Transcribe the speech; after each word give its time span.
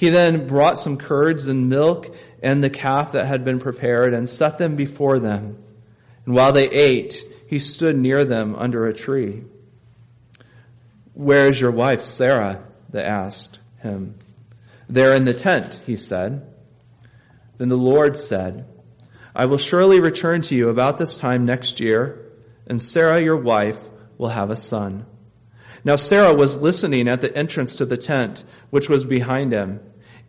He 0.00 0.08
then 0.08 0.46
brought 0.46 0.78
some 0.78 0.96
curds 0.96 1.48
and 1.48 1.68
milk 1.68 2.16
and 2.42 2.64
the 2.64 2.70
calf 2.70 3.12
that 3.12 3.26
had 3.26 3.44
been 3.44 3.60
prepared 3.60 4.14
and 4.14 4.26
set 4.26 4.56
them 4.56 4.74
before 4.74 5.18
them. 5.18 5.62
And 6.24 6.34
while 6.34 6.54
they 6.54 6.70
ate, 6.70 7.22
he 7.48 7.58
stood 7.58 7.98
near 7.98 8.24
them 8.24 8.56
under 8.56 8.86
a 8.86 8.94
tree. 8.94 9.44
Where 11.12 11.48
is 11.48 11.60
your 11.60 11.72
wife, 11.72 12.00
Sarah? 12.00 12.64
They 12.88 13.04
asked 13.04 13.60
him. 13.82 14.14
There 14.88 15.14
in 15.14 15.26
the 15.26 15.34
tent, 15.34 15.78
he 15.84 15.98
said. 15.98 16.50
Then 17.58 17.68
the 17.68 17.76
Lord 17.76 18.16
said, 18.16 18.64
I 19.34 19.44
will 19.44 19.58
surely 19.58 20.00
return 20.00 20.40
to 20.40 20.54
you 20.54 20.70
about 20.70 20.96
this 20.96 21.18
time 21.18 21.44
next 21.44 21.78
year, 21.78 22.32
and 22.66 22.82
Sarah, 22.82 23.20
your 23.20 23.36
wife, 23.36 23.78
will 24.16 24.30
have 24.30 24.48
a 24.48 24.56
son. 24.56 25.04
Now 25.84 25.96
Sarah 25.96 26.32
was 26.32 26.56
listening 26.56 27.06
at 27.06 27.20
the 27.20 27.36
entrance 27.36 27.76
to 27.76 27.84
the 27.84 27.98
tent, 27.98 28.44
which 28.70 28.88
was 28.88 29.04
behind 29.04 29.52
him. 29.52 29.80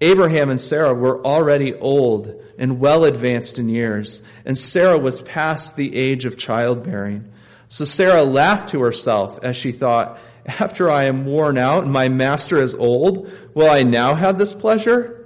Abraham 0.01 0.49
and 0.49 0.59
Sarah 0.59 0.93
were 0.93 1.23
already 1.23 1.75
old 1.75 2.41
and 2.57 2.79
well 2.79 3.05
advanced 3.05 3.59
in 3.59 3.69
years, 3.69 4.23
and 4.45 4.57
Sarah 4.57 4.97
was 4.97 5.21
past 5.21 5.75
the 5.75 5.95
age 5.95 6.25
of 6.25 6.37
childbearing. 6.37 7.31
So 7.67 7.85
Sarah 7.85 8.23
laughed 8.23 8.69
to 8.69 8.81
herself 8.81 9.39
as 9.43 9.55
she 9.55 9.71
thought, 9.71 10.19
after 10.45 10.89
I 10.89 11.03
am 11.03 11.25
worn 11.25 11.57
out 11.57 11.83
and 11.83 11.91
my 11.91 12.09
master 12.09 12.57
is 12.57 12.73
old, 12.73 13.31
will 13.53 13.69
I 13.69 13.83
now 13.83 14.15
have 14.15 14.37
this 14.37 14.53
pleasure? 14.53 15.17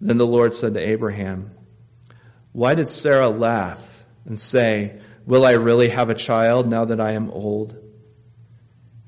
Then 0.00 0.18
the 0.18 0.26
Lord 0.26 0.54
said 0.54 0.74
to 0.74 0.80
Abraham, 0.80 1.50
Why 2.52 2.74
did 2.74 2.88
Sarah 2.88 3.28
laugh 3.28 4.04
and 4.24 4.38
say, 4.38 5.00
Will 5.26 5.44
I 5.44 5.52
really 5.52 5.88
have 5.88 6.08
a 6.08 6.14
child 6.14 6.68
now 6.68 6.84
that 6.84 7.00
I 7.00 7.12
am 7.12 7.30
old? 7.30 7.76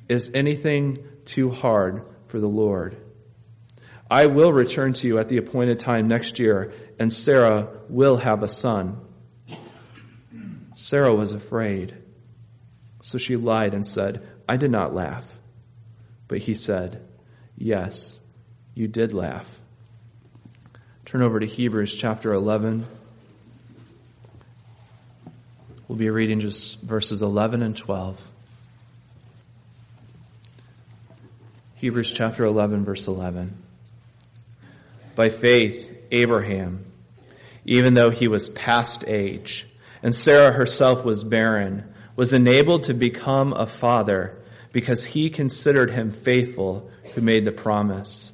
Is 0.08 0.32
anything 0.34 1.04
too 1.24 1.50
hard 1.50 2.02
for 2.26 2.40
the 2.40 2.48
Lord? 2.48 2.96
I 4.10 4.26
will 4.26 4.52
return 4.52 4.94
to 4.94 5.06
you 5.06 5.18
at 5.18 5.28
the 5.28 5.36
appointed 5.36 5.78
time 5.78 6.08
next 6.08 6.38
year, 6.38 6.72
and 6.98 7.12
Sarah 7.12 7.68
will 7.88 8.16
have 8.16 8.42
a 8.42 8.48
son. 8.48 9.00
Sarah 10.74 11.14
was 11.14 11.34
afraid. 11.34 11.94
So 13.02 13.18
she 13.18 13.36
lied 13.36 13.74
and 13.74 13.86
said, 13.86 14.26
I 14.48 14.56
did 14.56 14.70
not 14.70 14.94
laugh. 14.94 15.24
But 16.26 16.38
he 16.38 16.54
said, 16.54 17.02
Yes, 17.56 18.20
you 18.74 18.86
did 18.86 19.12
laugh. 19.12 19.58
Turn 21.04 21.22
over 21.22 21.40
to 21.40 21.46
Hebrews 21.46 21.94
chapter 21.96 22.32
11. 22.32 22.86
We'll 25.88 25.98
be 25.98 26.10
reading 26.10 26.40
just 26.40 26.80
verses 26.80 27.22
11 27.22 27.62
and 27.62 27.76
12. 27.76 28.24
Hebrews 31.76 32.12
chapter 32.12 32.44
11, 32.44 32.84
verse 32.84 33.08
11. 33.08 33.56
By 35.18 35.30
faith, 35.30 36.06
Abraham, 36.12 36.84
even 37.64 37.94
though 37.94 38.10
he 38.10 38.28
was 38.28 38.50
past 38.50 39.02
age, 39.08 39.66
and 40.00 40.14
Sarah 40.14 40.52
herself 40.52 41.04
was 41.04 41.24
barren, 41.24 41.92
was 42.14 42.32
enabled 42.32 42.84
to 42.84 42.94
become 42.94 43.52
a 43.52 43.66
father 43.66 44.38
because 44.70 45.04
he 45.06 45.28
considered 45.28 45.90
him 45.90 46.12
faithful 46.12 46.88
who 47.16 47.20
made 47.20 47.44
the 47.44 47.50
promise. 47.50 48.32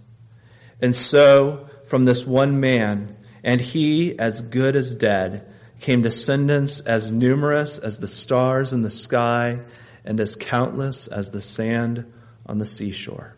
And 0.79 0.95
so, 0.95 1.71
from 1.87 2.05
this 2.05 2.27
one 2.27 2.61
man, 2.61 3.17
and 3.43 3.63
he 3.63 4.19
as 4.19 4.43
good 4.43 4.77
as 4.77 4.95
dead, 4.95 5.51
came 5.81 6.03
descendants 6.03 6.81
as 6.81 7.11
numerous 7.11 7.79
as 7.79 7.97
the 7.97 8.07
stars 8.07 8.75
in 8.75 8.83
the 8.83 8.91
sky 8.91 9.61
and 10.05 10.21
as 10.21 10.37
countless 10.37 11.09
as 11.09 11.31
the 11.31 11.41
sand 11.41 12.13
on 12.45 12.59
the 12.59 12.67
seashore. 12.67 13.37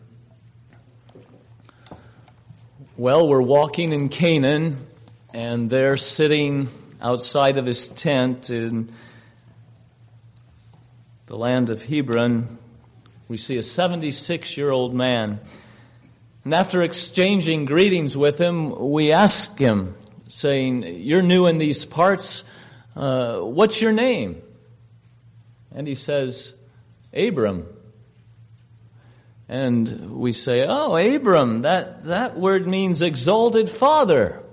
Well, 2.99 3.29
we're 3.29 3.43
walking 3.43 3.93
in 3.93 4.09
Canaan, 4.09 4.87
and 5.31 5.69
they're 5.69 5.97
sitting 5.97 6.67
outside 6.99 7.59
of 7.59 7.67
his 7.67 7.89
tent 7.89 8.49
in 8.49 8.91
the 11.27 11.37
land 11.37 11.69
of 11.69 11.83
Hebron. 11.83 12.57
We 13.27 13.37
see 13.37 13.55
a 13.57 13.61
76 13.61 14.57
year 14.57 14.71
old 14.71 14.95
man. 14.95 15.39
And 16.43 16.55
after 16.55 16.81
exchanging 16.81 17.65
greetings 17.65 18.17
with 18.17 18.39
him, 18.39 18.89
we 18.89 19.11
ask 19.11 19.59
him, 19.59 19.93
saying, 20.27 20.81
You're 20.81 21.21
new 21.21 21.45
in 21.45 21.59
these 21.59 21.85
parts. 21.85 22.43
Uh, 22.95 23.41
what's 23.41 23.79
your 23.79 23.91
name? 23.91 24.41
And 25.71 25.87
he 25.87 25.93
says, 25.93 26.51
Abram. 27.13 27.67
And 29.49 30.17
we 30.17 30.33
say, 30.33 30.65
oh, 30.67 30.97
Abram, 30.97 31.61
that, 31.61 32.05
that 32.05 32.37
word 32.37 32.67
means 32.67 33.01
exalted 33.01 33.69
father. 33.69 34.43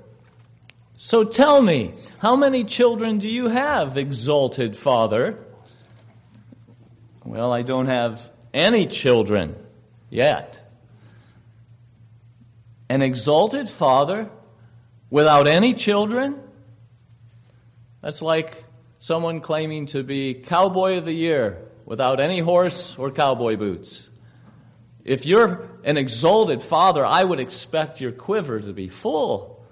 So 0.97 1.25
tell 1.25 1.61
me, 1.61 1.95
how 2.19 2.37
many 2.37 2.65
children 2.65 3.19
do 3.19 3.29
you 3.29 3.49
have, 3.49 3.97
exalted 3.97 4.77
father? 4.77 5.39
Well, 7.25 7.53
I 7.53 7.63
don't 7.63 7.87
have 7.87 8.31
any 8.53 8.87
children 8.87 9.57
yet. 10.11 10.61
An 12.89 13.03
exalted 13.03 13.69
father 13.69 14.31
without 15.11 15.49
any 15.49 15.75
children? 15.75 16.41
That's 18.01 18.23
like 18.23 18.65
someone 19.01 19.41
claiming 19.41 19.87
to 19.87 20.05
be 20.05 20.35
cowboy 20.35 20.99
of 20.99 21.05
the 21.05 21.13
year 21.13 21.67
without 21.85 22.21
any 22.21 22.39
horse 22.39 22.97
or 22.97 23.11
cowboy 23.11 23.57
boots. 23.57 24.11
If 25.05 25.27
you're 25.27 25.69
an 25.85 25.99
exalted 25.99 26.63
father, 26.63 27.05
I 27.05 27.23
would 27.23 27.39
expect 27.39 28.01
your 28.01 28.13
quiver 28.13 28.61
to 28.61 28.73
be 28.73 28.89
full. 28.89 29.63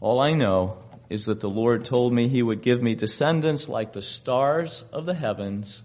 All 0.00 0.20
I 0.20 0.34
know 0.34 0.78
is 1.08 1.26
that 1.26 1.40
the 1.40 1.48
Lord 1.48 1.84
told 1.84 2.12
me 2.12 2.28
He 2.28 2.42
would 2.42 2.62
give 2.62 2.82
me 2.82 2.96
descendants 2.96 3.68
like 3.68 3.92
the 3.92 4.02
stars 4.02 4.84
of 4.92 5.06
the 5.06 5.14
heavens 5.14 5.82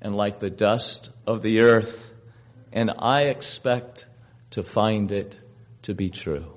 and 0.00 0.16
like 0.16 0.40
the 0.40 0.50
dust 0.50 1.10
of 1.26 1.42
the 1.42 1.60
earth, 1.60 2.12
and 2.72 2.90
I 2.98 3.24
expect 3.24 4.06
to 4.50 4.62
find 4.62 5.12
it 5.12 5.40
to 5.82 5.94
be 5.94 6.10
true. 6.10 6.56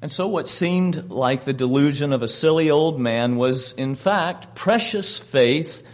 And 0.00 0.10
so 0.10 0.26
what 0.26 0.48
seemed 0.48 1.10
like 1.10 1.44
the 1.44 1.52
delusion 1.52 2.12
of 2.12 2.22
a 2.22 2.28
silly 2.28 2.70
old 2.70 2.98
man 2.98 3.36
was 3.36 3.72
in 3.72 3.94
fact 3.94 4.54
precious 4.54 5.18
faith 5.18 5.84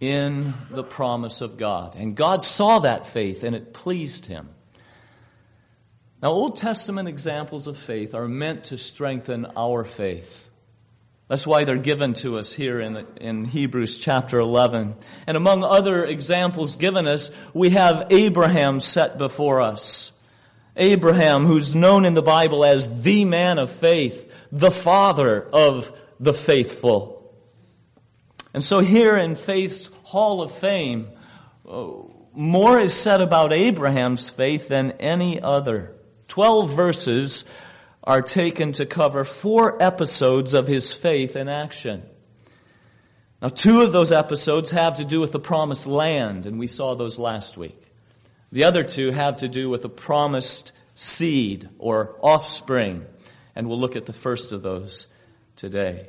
in 0.00 0.54
the 0.70 0.82
promise 0.82 1.42
of 1.42 1.58
God. 1.58 1.94
And 1.94 2.16
God 2.16 2.42
saw 2.42 2.80
that 2.80 3.06
faith 3.06 3.44
and 3.44 3.54
it 3.54 3.74
pleased 3.74 4.26
him. 4.26 4.48
Now, 6.22 6.30
Old 6.30 6.56
Testament 6.56 7.08
examples 7.08 7.66
of 7.66 7.78
faith 7.78 8.14
are 8.14 8.28
meant 8.28 8.64
to 8.64 8.78
strengthen 8.78 9.46
our 9.56 9.84
faith. 9.84 10.48
That's 11.28 11.46
why 11.46 11.64
they're 11.64 11.76
given 11.76 12.14
to 12.14 12.38
us 12.38 12.52
here 12.52 12.80
in, 12.80 13.06
in 13.20 13.44
Hebrews 13.44 13.98
chapter 13.98 14.38
11. 14.38 14.96
And 15.26 15.36
among 15.36 15.62
other 15.62 16.04
examples 16.04 16.76
given 16.76 17.06
us, 17.06 17.30
we 17.54 17.70
have 17.70 18.08
Abraham 18.10 18.80
set 18.80 19.16
before 19.16 19.60
us. 19.60 20.12
Abraham, 20.76 21.46
who's 21.46 21.76
known 21.76 22.04
in 22.04 22.14
the 22.14 22.22
Bible 22.22 22.64
as 22.64 23.02
the 23.02 23.24
man 23.24 23.58
of 23.58 23.70
faith, 23.70 24.30
the 24.50 24.70
father 24.70 25.48
of 25.52 25.98
the 26.18 26.34
faithful. 26.34 27.19
And 28.52 28.62
so 28.62 28.80
here 28.80 29.16
in 29.16 29.36
Faith's 29.36 29.90
Hall 30.04 30.42
of 30.42 30.52
Fame, 30.52 31.08
uh, 31.68 31.88
more 32.32 32.78
is 32.78 32.94
said 32.94 33.20
about 33.20 33.52
Abraham's 33.52 34.28
faith 34.28 34.68
than 34.68 34.92
any 34.92 35.40
other. 35.40 35.94
Twelve 36.28 36.72
verses 36.72 37.44
are 38.02 38.22
taken 38.22 38.72
to 38.72 38.86
cover 38.86 39.24
four 39.24 39.80
episodes 39.82 40.54
of 40.54 40.66
his 40.66 40.92
faith 40.92 41.36
in 41.36 41.48
action. 41.48 42.02
Now, 43.42 43.48
two 43.48 43.82
of 43.82 43.92
those 43.92 44.12
episodes 44.12 44.70
have 44.70 44.96
to 44.98 45.04
do 45.04 45.20
with 45.20 45.32
the 45.32 45.40
promised 45.40 45.86
land, 45.86 46.46
and 46.46 46.58
we 46.58 46.66
saw 46.66 46.94
those 46.94 47.18
last 47.18 47.56
week. 47.56 47.80
The 48.52 48.64
other 48.64 48.82
two 48.82 49.12
have 49.12 49.38
to 49.38 49.48
do 49.48 49.70
with 49.70 49.82
the 49.82 49.88
promised 49.88 50.72
seed 50.94 51.68
or 51.78 52.16
offspring, 52.20 53.06
and 53.54 53.68
we'll 53.68 53.80
look 53.80 53.96
at 53.96 54.06
the 54.06 54.12
first 54.12 54.52
of 54.52 54.62
those 54.62 55.06
today. 55.56 56.06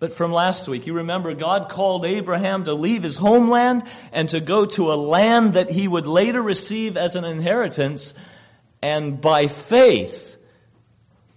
But 0.00 0.14
from 0.14 0.32
last 0.32 0.66
week, 0.66 0.86
you 0.86 0.94
remember 0.94 1.34
God 1.34 1.68
called 1.68 2.06
Abraham 2.06 2.64
to 2.64 2.72
leave 2.72 3.02
his 3.02 3.18
homeland 3.18 3.84
and 4.12 4.30
to 4.30 4.40
go 4.40 4.64
to 4.64 4.92
a 4.92 4.96
land 4.96 5.54
that 5.54 5.70
he 5.70 5.86
would 5.86 6.06
later 6.06 6.42
receive 6.42 6.96
as 6.96 7.16
an 7.16 7.24
inheritance. 7.24 8.14
And 8.80 9.20
by 9.20 9.46
faith, 9.46 10.36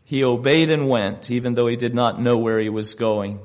he 0.05 0.23
obeyed 0.23 0.71
and 0.71 0.87
went, 0.87 1.29
even 1.29 1.55
though 1.55 1.67
he 1.67 1.75
did 1.75 1.93
not 1.93 2.21
know 2.21 2.37
where 2.37 2.57
he 2.57 2.69
was 2.69 2.93
going. 2.93 3.41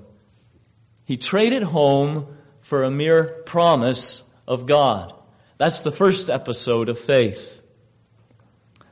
He 1.05 1.17
traded 1.17 1.65
home 1.65 2.37
for 2.61 2.85
a 2.85 2.91
mere 2.91 3.25
promise 3.25 4.23
of 4.47 4.67
God. 4.67 5.13
That's 5.57 5.81
the 5.81 5.91
first 5.91 6.31
episode 6.31 6.89
of 6.89 6.97
faith. 6.97 7.61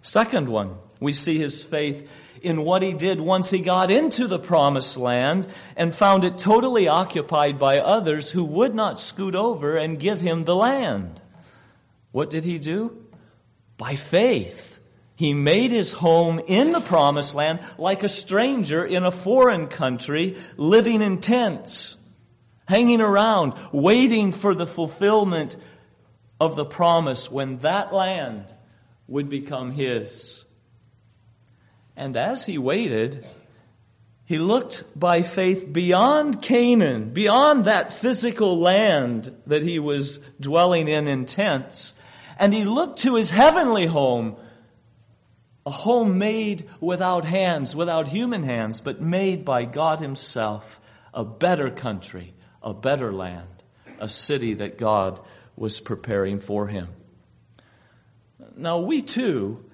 Second 0.02 0.48
one, 0.48 0.74
we 1.00 1.12
see 1.12 1.38
his 1.38 1.64
faith 1.64 2.08
in 2.42 2.62
what 2.62 2.82
he 2.82 2.92
did 2.92 3.20
once 3.20 3.50
he 3.50 3.58
got 3.58 3.90
into 3.90 4.26
the 4.26 4.38
promised 4.38 4.96
land 4.96 5.46
and 5.76 5.94
found 5.94 6.24
it 6.24 6.38
totally 6.38 6.88
occupied 6.88 7.58
by 7.58 7.78
others 7.78 8.30
who 8.30 8.44
would 8.44 8.74
not 8.74 9.00
scoot 9.00 9.34
over 9.34 9.76
and 9.76 10.00
give 10.00 10.20
him 10.20 10.44
the 10.44 10.56
land. 10.56 11.20
What 12.12 12.30
did 12.30 12.44
he 12.44 12.58
do? 12.58 13.04
By 13.76 13.94
faith, 13.94 14.78
he 15.16 15.34
made 15.34 15.70
his 15.70 15.92
home 15.92 16.40
in 16.46 16.72
the 16.72 16.80
promised 16.80 17.34
land 17.34 17.60
like 17.78 18.02
a 18.02 18.08
stranger 18.08 18.84
in 18.84 19.04
a 19.04 19.10
foreign 19.10 19.66
country, 19.66 20.38
living 20.56 21.02
in 21.02 21.20
tents, 21.20 21.96
hanging 22.68 23.00
around, 23.00 23.54
waiting 23.72 24.32
for 24.32 24.54
the 24.54 24.66
fulfillment 24.66 25.56
of 26.40 26.56
the 26.56 26.64
promise 26.64 27.30
when 27.30 27.58
that 27.58 27.92
land 27.92 28.54
would 29.08 29.28
become 29.28 29.72
his. 29.72 30.45
And 31.96 32.16
as 32.16 32.44
he 32.44 32.58
waited, 32.58 33.26
he 34.26 34.38
looked 34.38 34.84
by 34.98 35.22
faith 35.22 35.72
beyond 35.72 36.42
Canaan, 36.42 37.10
beyond 37.10 37.64
that 37.64 37.92
physical 37.92 38.58
land 38.58 39.34
that 39.46 39.62
he 39.62 39.78
was 39.78 40.18
dwelling 40.40 40.88
in 40.88 41.06
in 41.06 41.26
tents, 41.26 41.94
and 42.38 42.52
he 42.52 42.64
looked 42.64 43.00
to 43.00 43.14
his 43.14 43.30
heavenly 43.30 43.86
home, 43.86 44.36
a 45.64 45.70
home 45.70 46.18
made 46.18 46.68
without 46.80 47.24
hands, 47.24 47.74
without 47.74 48.08
human 48.08 48.42
hands, 48.42 48.80
but 48.80 49.00
made 49.00 49.44
by 49.44 49.64
God 49.64 50.00
himself, 50.00 50.80
a 51.14 51.24
better 51.24 51.70
country, 51.70 52.34
a 52.62 52.74
better 52.74 53.12
land, 53.12 53.62
a 54.00 54.08
city 54.08 54.54
that 54.54 54.76
God 54.76 55.20
was 55.56 55.80
preparing 55.80 56.40
for 56.40 56.66
him. 56.66 56.88
Now, 58.56 58.80
we 58.80 59.02
too 59.02 59.64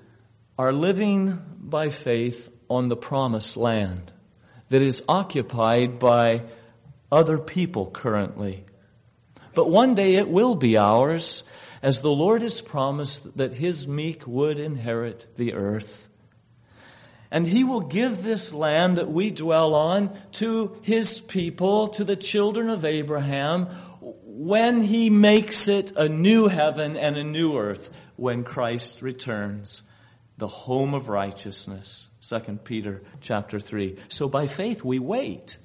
are 0.58 0.72
living 0.72 1.40
by 1.58 1.88
faith 1.88 2.50
on 2.68 2.88
the 2.88 2.96
promised 2.96 3.56
land 3.56 4.12
that 4.68 4.82
is 4.82 5.02
occupied 5.08 5.98
by 5.98 6.42
other 7.10 7.38
people 7.38 7.90
currently. 7.90 8.64
But 9.54 9.70
one 9.70 9.94
day 9.94 10.14
it 10.14 10.28
will 10.28 10.54
be 10.54 10.78
ours, 10.78 11.44
as 11.82 12.00
the 12.00 12.12
Lord 12.12 12.42
has 12.42 12.60
promised 12.60 13.36
that 13.36 13.52
his 13.52 13.86
meek 13.86 14.26
would 14.26 14.58
inherit 14.58 15.26
the 15.36 15.52
earth. 15.52 16.08
And 17.30 17.46
he 17.46 17.64
will 17.64 17.80
give 17.80 18.22
this 18.22 18.52
land 18.52 18.96
that 18.98 19.10
we 19.10 19.30
dwell 19.30 19.74
on 19.74 20.16
to 20.32 20.76
his 20.82 21.20
people, 21.20 21.88
to 21.88 22.04
the 22.04 22.16
children 22.16 22.68
of 22.68 22.84
Abraham, 22.84 23.66
when 24.00 24.82
he 24.82 25.10
makes 25.10 25.68
it 25.68 25.92
a 25.96 26.08
new 26.08 26.48
heaven 26.48 26.96
and 26.96 27.16
a 27.16 27.24
new 27.24 27.58
earth, 27.58 27.90
when 28.16 28.44
Christ 28.44 29.02
returns, 29.02 29.82
the 30.38 30.46
home 30.46 30.94
of 30.94 31.08
righteousness. 31.08 32.08
2 32.22 32.60
Peter 32.64 33.02
chapter 33.20 33.60
3. 33.60 33.96
So 34.08 34.28
by 34.28 34.46
faith 34.46 34.84
we 34.84 34.98
wait. 34.98 35.58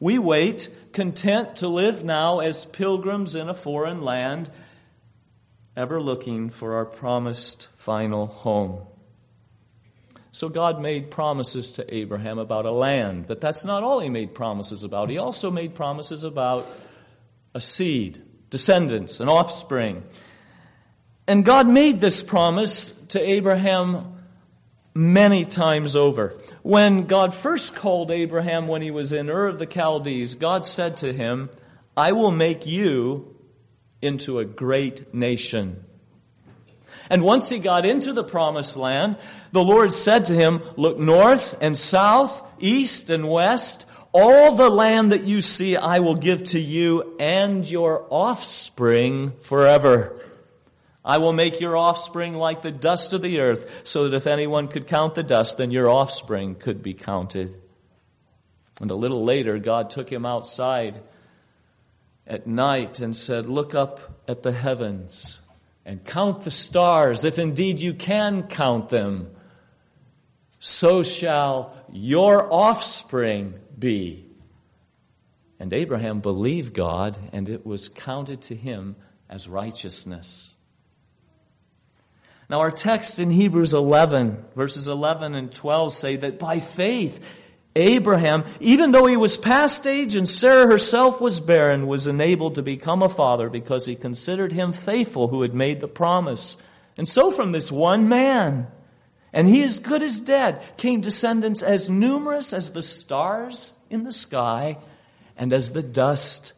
We 0.00 0.18
wait, 0.18 0.68
content 0.92 1.56
to 1.56 1.68
live 1.68 2.04
now 2.04 2.38
as 2.38 2.64
pilgrims 2.64 3.34
in 3.34 3.48
a 3.48 3.54
foreign 3.54 4.02
land, 4.02 4.50
ever 5.76 6.00
looking 6.00 6.50
for 6.50 6.76
our 6.76 6.86
promised 6.86 7.68
final 7.76 8.26
home. 8.26 8.86
So 10.30 10.48
God 10.48 10.80
made 10.80 11.10
promises 11.10 11.72
to 11.72 11.94
Abraham 11.94 12.38
about 12.38 12.64
a 12.64 12.70
land, 12.70 13.26
but 13.26 13.40
that's 13.40 13.64
not 13.64 13.82
all 13.82 13.98
he 13.98 14.08
made 14.08 14.36
promises 14.36 14.84
about. 14.84 15.10
He 15.10 15.18
also 15.18 15.50
made 15.50 15.74
promises 15.74 16.22
about 16.22 16.64
a 17.54 17.60
seed, 17.60 18.22
descendants, 18.50 19.18
an 19.18 19.28
offspring. 19.28 20.04
And 21.28 21.44
God 21.44 21.68
made 21.68 22.00
this 22.00 22.22
promise 22.22 22.92
to 23.08 23.20
Abraham 23.20 24.14
many 24.94 25.44
times 25.44 25.94
over. 25.94 26.34
When 26.62 27.06
God 27.06 27.34
first 27.34 27.74
called 27.74 28.10
Abraham 28.10 28.66
when 28.66 28.80
he 28.80 28.90
was 28.90 29.12
in 29.12 29.28
Ur 29.28 29.46
of 29.46 29.58
the 29.58 29.66
Chaldees, 29.66 30.36
God 30.36 30.64
said 30.64 30.96
to 30.98 31.12
him, 31.12 31.50
I 31.94 32.12
will 32.12 32.30
make 32.30 32.66
you 32.66 33.36
into 34.00 34.38
a 34.38 34.46
great 34.46 35.12
nation. 35.12 35.84
And 37.10 37.22
once 37.22 37.50
he 37.50 37.58
got 37.58 37.84
into 37.84 38.14
the 38.14 38.24
promised 38.24 38.78
land, 38.78 39.18
the 39.52 39.62
Lord 39.62 39.92
said 39.92 40.24
to 40.26 40.34
him, 40.34 40.62
look 40.76 40.98
north 40.98 41.58
and 41.60 41.76
south, 41.76 42.42
east 42.58 43.10
and 43.10 43.28
west, 43.28 43.86
all 44.12 44.56
the 44.56 44.70
land 44.70 45.12
that 45.12 45.24
you 45.24 45.42
see 45.42 45.76
I 45.76 45.98
will 45.98 46.14
give 46.14 46.42
to 46.44 46.58
you 46.58 47.16
and 47.20 47.70
your 47.70 48.06
offspring 48.08 49.32
forever. 49.40 50.24
I 51.08 51.16
will 51.16 51.32
make 51.32 51.58
your 51.58 51.74
offspring 51.74 52.34
like 52.34 52.60
the 52.60 52.70
dust 52.70 53.14
of 53.14 53.22
the 53.22 53.40
earth, 53.40 53.80
so 53.84 54.04
that 54.04 54.14
if 54.14 54.26
anyone 54.26 54.68
could 54.68 54.86
count 54.86 55.14
the 55.14 55.22
dust, 55.22 55.56
then 55.56 55.70
your 55.70 55.88
offspring 55.88 56.54
could 56.54 56.82
be 56.82 56.92
counted. 56.92 57.58
And 58.78 58.90
a 58.90 58.94
little 58.94 59.24
later, 59.24 59.58
God 59.58 59.88
took 59.88 60.12
him 60.12 60.26
outside 60.26 61.00
at 62.26 62.46
night 62.46 63.00
and 63.00 63.16
said, 63.16 63.48
Look 63.48 63.74
up 63.74 64.20
at 64.28 64.42
the 64.42 64.52
heavens 64.52 65.40
and 65.86 66.04
count 66.04 66.42
the 66.42 66.50
stars, 66.50 67.24
if 67.24 67.38
indeed 67.38 67.80
you 67.80 67.94
can 67.94 68.42
count 68.42 68.90
them. 68.90 69.30
So 70.58 71.02
shall 71.02 71.74
your 71.90 72.52
offspring 72.52 73.54
be. 73.78 74.26
And 75.58 75.72
Abraham 75.72 76.20
believed 76.20 76.74
God, 76.74 77.16
and 77.32 77.48
it 77.48 77.64
was 77.64 77.88
counted 77.88 78.42
to 78.42 78.54
him 78.54 78.96
as 79.30 79.48
righteousness. 79.48 80.54
Now, 82.50 82.60
our 82.60 82.70
text 82.70 83.18
in 83.18 83.30
Hebrews 83.30 83.74
11, 83.74 84.42
verses 84.54 84.88
11 84.88 85.34
and 85.34 85.52
12 85.52 85.92
say 85.92 86.16
that 86.16 86.38
by 86.38 86.60
faith, 86.60 87.22
Abraham, 87.76 88.44
even 88.58 88.90
though 88.90 89.06
he 89.06 89.18
was 89.18 89.36
past 89.36 89.86
age 89.86 90.16
and 90.16 90.26
Sarah 90.26 90.66
herself 90.66 91.20
was 91.20 91.40
barren, 91.40 91.86
was 91.86 92.06
enabled 92.06 92.54
to 92.54 92.62
become 92.62 93.02
a 93.02 93.08
father 93.08 93.50
because 93.50 93.84
he 93.84 93.94
considered 93.94 94.52
him 94.52 94.72
faithful 94.72 95.28
who 95.28 95.42
had 95.42 95.54
made 95.54 95.80
the 95.80 95.88
promise. 95.88 96.56
And 96.96 97.06
so 97.06 97.30
from 97.30 97.52
this 97.52 97.70
one 97.70 98.08
man, 98.08 98.66
and 99.32 99.46
he 99.46 99.62
as 99.62 99.78
good 99.78 100.02
as 100.02 100.18
dead, 100.18 100.62
came 100.78 101.02
descendants 101.02 101.62
as 101.62 101.90
numerous 101.90 102.54
as 102.54 102.72
the 102.72 102.82
stars 102.82 103.74
in 103.90 104.04
the 104.04 104.12
sky 104.12 104.78
and 105.36 105.52
as 105.52 105.72
the 105.72 105.82
dust, 105.82 106.54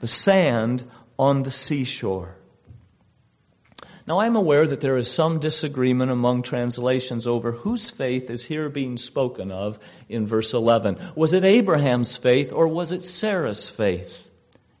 the 0.00 0.06
sand 0.06 0.84
on 1.18 1.42
the 1.42 1.50
seashore. 1.50 2.35
Now, 4.06 4.20
I'm 4.20 4.36
aware 4.36 4.66
that 4.66 4.80
there 4.80 4.96
is 4.96 5.10
some 5.10 5.40
disagreement 5.40 6.12
among 6.12 6.42
translations 6.42 7.26
over 7.26 7.50
whose 7.50 7.90
faith 7.90 8.30
is 8.30 8.44
here 8.44 8.68
being 8.68 8.96
spoken 8.96 9.50
of 9.50 9.80
in 10.08 10.26
verse 10.26 10.54
11. 10.54 10.98
Was 11.16 11.32
it 11.32 11.42
Abraham's 11.42 12.16
faith 12.16 12.52
or 12.52 12.68
was 12.68 12.92
it 12.92 13.02
Sarah's 13.02 13.68
faith? 13.68 14.30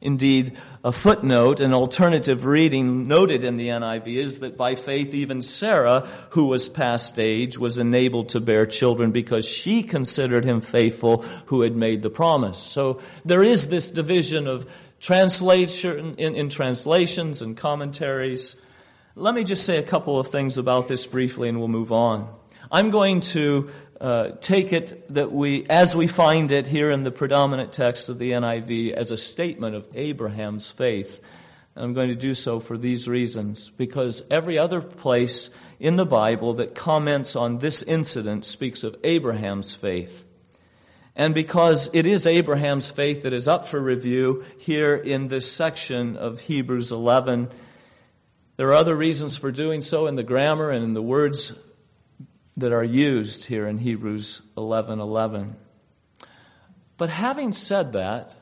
Indeed, 0.00 0.56
a 0.84 0.92
footnote, 0.92 1.58
an 1.58 1.72
alternative 1.72 2.44
reading 2.44 3.08
noted 3.08 3.42
in 3.42 3.56
the 3.56 3.68
NIV 3.68 4.06
is 4.16 4.38
that 4.40 4.56
by 4.56 4.76
faith 4.76 5.12
even 5.14 5.40
Sarah, 5.40 6.06
who 6.30 6.46
was 6.46 6.68
past 6.68 7.18
age, 7.18 7.58
was 7.58 7.78
enabled 7.78 8.28
to 8.28 8.40
bear 8.40 8.66
children 8.66 9.10
because 9.10 9.48
she 9.48 9.82
considered 9.82 10.44
him 10.44 10.60
faithful 10.60 11.22
who 11.46 11.62
had 11.62 11.74
made 11.74 12.02
the 12.02 12.10
promise. 12.10 12.58
So 12.58 13.00
there 13.24 13.42
is 13.42 13.66
this 13.66 13.90
division 13.90 14.46
of 14.46 14.70
translation 15.00 16.14
in, 16.18 16.36
in 16.36 16.48
translations 16.50 17.42
and 17.42 17.56
commentaries. 17.56 18.54
Let 19.18 19.34
me 19.34 19.44
just 19.44 19.64
say 19.64 19.78
a 19.78 19.82
couple 19.82 20.20
of 20.20 20.28
things 20.28 20.58
about 20.58 20.88
this 20.88 21.06
briefly 21.06 21.48
and 21.48 21.58
we'll 21.58 21.68
move 21.68 21.90
on. 21.90 22.28
I'm 22.70 22.90
going 22.90 23.20
to 23.32 23.70
uh, 23.98 24.32
take 24.42 24.74
it 24.74 25.06
that 25.14 25.32
we, 25.32 25.64
as 25.70 25.96
we 25.96 26.06
find 26.06 26.52
it 26.52 26.66
here 26.66 26.90
in 26.90 27.02
the 27.02 27.10
predominant 27.10 27.72
text 27.72 28.10
of 28.10 28.18
the 28.18 28.32
NIV, 28.32 28.92
as 28.92 29.10
a 29.10 29.16
statement 29.16 29.74
of 29.74 29.88
Abraham's 29.94 30.70
faith. 30.70 31.22
And 31.74 31.82
I'm 31.82 31.94
going 31.94 32.10
to 32.10 32.14
do 32.14 32.34
so 32.34 32.60
for 32.60 32.76
these 32.76 33.08
reasons, 33.08 33.70
because 33.70 34.22
every 34.30 34.58
other 34.58 34.82
place 34.82 35.48
in 35.80 35.96
the 35.96 36.04
Bible 36.04 36.52
that 36.52 36.74
comments 36.74 37.34
on 37.36 37.56
this 37.56 37.80
incident 37.80 38.44
speaks 38.44 38.84
of 38.84 38.96
Abraham's 39.02 39.74
faith. 39.74 40.26
And 41.14 41.32
because 41.32 41.88
it 41.94 42.04
is 42.04 42.26
Abraham's 42.26 42.90
faith 42.90 43.22
that 43.22 43.32
is 43.32 43.48
up 43.48 43.66
for 43.66 43.80
review 43.80 44.44
here 44.58 44.94
in 44.94 45.28
this 45.28 45.50
section 45.50 46.18
of 46.18 46.40
Hebrews 46.40 46.92
11, 46.92 47.48
there 48.56 48.68
are 48.68 48.74
other 48.74 48.96
reasons 48.96 49.36
for 49.36 49.52
doing 49.52 49.80
so 49.80 50.06
in 50.06 50.16
the 50.16 50.22
grammar 50.22 50.70
and 50.70 50.82
in 50.82 50.94
the 50.94 51.02
words 51.02 51.52
that 52.56 52.72
are 52.72 52.84
used 52.84 53.46
here 53.46 53.66
in 53.66 53.78
Hebrews 53.78 54.40
11:11. 54.56 55.56
But 56.96 57.10
having 57.10 57.52
said 57.52 57.92
that, 57.92 58.34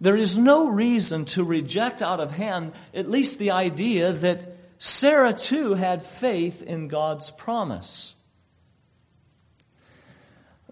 there 0.00 0.16
is 0.16 0.36
no 0.36 0.68
reason 0.68 1.24
to 1.26 1.44
reject 1.44 2.02
out 2.02 2.20
of 2.20 2.32
hand 2.32 2.72
at 2.94 3.08
least 3.08 3.38
the 3.38 3.50
idea 3.50 4.12
that 4.12 4.56
Sarah 4.78 5.32
too 5.32 5.74
had 5.74 6.02
faith 6.02 6.62
in 6.62 6.88
God's 6.88 7.30
promise. 7.30 8.14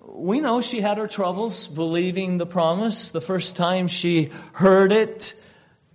We 0.01 0.41
know 0.41 0.63
she 0.63 0.81
had 0.81 0.97
her 0.97 1.07
troubles 1.07 1.69
believing 1.69 2.39
the 2.39 2.47
promise. 2.47 3.11
The 3.11 3.21
first 3.21 3.57
time 3.57 3.87
she 3.87 4.31
heard 4.53 4.93
it, 4.93 5.35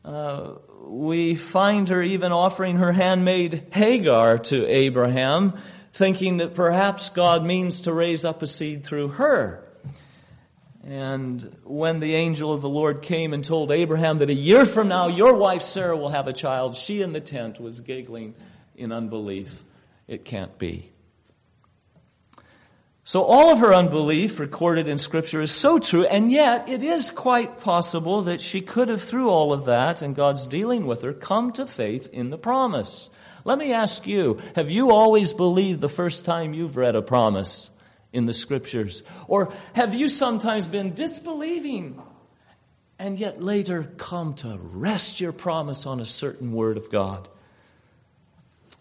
uh, 0.06 0.54
we 0.94 1.34
find 1.34 1.90
her 1.90 2.04
even 2.04 2.32
offering 2.32 2.78
her 2.78 2.92
handmaid 2.92 3.66
Hagar 3.72 4.38
to 4.38 4.68
Abraham, 4.68 5.58
thinking 5.92 6.38
that 6.38 6.54
perhaps 6.54 7.10
God 7.10 7.44
means 7.44 7.82
to 7.82 7.94
raise 7.94 8.24
up 8.24 8.44
a 8.44 8.48
seed 8.48 8.86
through 8.86 9.10
her. 9.10 9.68
And 10.84 11.56
when 11.64 12.00
the 12.00 12.14
angel 12.14 12.54
of 12.54 12.62
the 12.62 12.70
Lord 12.70 13.02
came 13.02 13.34
and 13.34 13.44
told 13.44 13.72
Abraham 13.72 14.20
that 14.20 14.30
a 14.30 14.36
year 14.36 14.66
from 14.68 14.88
now 14.88 15.08
your 15.08 15.36
wife 15.36 15.64
Sarah 15.64 15.98
will 15.98 16.10
have 16.10 16.28
a 16.28 16.34
child, 16.34 16.76
she 16.76 17.02
in 17.02 17.12
the 17.12 17.22
tent 17.22 17.60
was 17.60 17.80
giggling 17.80 18.36
in 18.76 18.92
unbelief, 18.92 19.64
it 20.08 20.26
can't 20.26 20.60
be. 20.60 20.93
So 23.06 23.24
all 23.24 23.52
of 23.52 23.60
her 23.60 23.74
unbelief 23.74 24.40
recorded 24.40 24.88
in 24.88 24.98
scripture 24.98 25.42
is 25.42 25.52
so 25.52 25.78
true, 25.78 26.06
and 26.06 26.32
yet 26.32 26.70
it 26.70 26.82
is 26.82 27.12
quite 27.12 27.58
possible 27.58 28.22
that 28.24 28.40
she 28.40 28.62
could 28.62 28.88
have, 28.88 29.04
through 29.04 29.30
all 29.30 29.52
of 29.52 29.66
that 29.66 30.02
and 30.02 30.16
God's 30.16 30.48
dealing 30.48 30.86
with 30.86 31.02
her, 31.02 31.12
come 31.12 31.52
to 31.54 31.66
faith 31.66 32.10
in 32.14 32.30
the 32.30 32.38
promise. 32.38 33.10
Let 33.44 33.58
me 33.58 33.74
ask 33.74 34.08
you, 34.08 34.40
have 34.56 34.72
you 34.72 34.92
always 34.92 35.34
believed 35.34 35.82
the 35.82 35.90
first 35.90 36.24
time 36.24 36.54
you've 36.54 36.78
read 36.78 36.96
a 36.96 37.02
promise 37.02 37.70
in 38.14 38.26
the 38.26 38.34
scriptures? 38.34 39.04
Or 39.28 39.52
have 39.74 39.94
you 39.94 40.08
sometimes 40.08 40.66
been 40.66 40.94
disbelieving 40.94 42.02
and 42.98 43.20
yet 43.20 43.44
later 43.44 43.84
come 43.98 44.36
to 44.36 44.58
rest 44.58 45.20
your 45.20 45.34
promise 45.34 45.86
on 45.86 46.00
a 46.00 46.06
certain 46.06 46.54
word 46.54 46.78
of 46.78 46.90
God? 46.90 47.28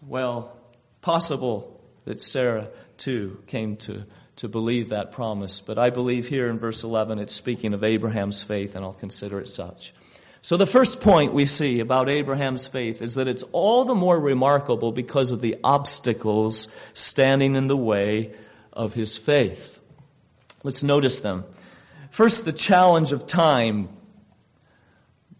Well, 0.01 0.55
possible 1.01 1.81
that 2.05 2.21
Sarah 2.21 2.69
too 2.97 3.41
came 3.47 3.77
to, 3.77 4.05
to 4.37 4.47
believe 4.47 4.89
that 4.89 5.11
promise. 5.11 5.61
But 5.61 5.77
I 5.77 5.89
believe 5.89 6.27
here 6.27 6.49
in 6.49 6.59
verse 6.59 6.83
11 6.83 7.19
it's 7.19 7.33
speaking 7.33 7.73
of 7.73 7.83
Abraham's 7.83 8.43
faith, 8.43 8.75
and 8.75 8.83
I'll 8.83 8.93
consider 8.93 9.39
it 9.39 9.49
such. 9.49 9.93
So 10.41 10.57
the 10.57 10.67
first 10.67 10.99
point 10.99 11.33
we 11.33 11.45
see 11.45 11.79
about 11.79 12.09
Abraham's 12.09 12.67
faith 12.67 13.01
is 13.01 13.15
that 13.15 13.29
it's 13.29 13.43
all 13.53 13.85
the 13.85 13.95
more 13.95 14.19
remarkable 14.19 14.91
because 14.91 15.31
of 15.31 15.39
the 15.39 15.55
obstacles 15.63 16.67
standing 16.93 17.55
in 17.55 17.67
the 17.67 17.77
way 17.77 18.33
of 18.73 18.93
his 18.93 19.17
faith. 19.17 19.79
Let's 20.63 20.83
notice 20.83 21.21
them. 21.21 21.45
First, 22.09 22.43
the 22.43 22.51
challenge 22.51 23.11
of 23.13 23.25
time, 23.25 23.87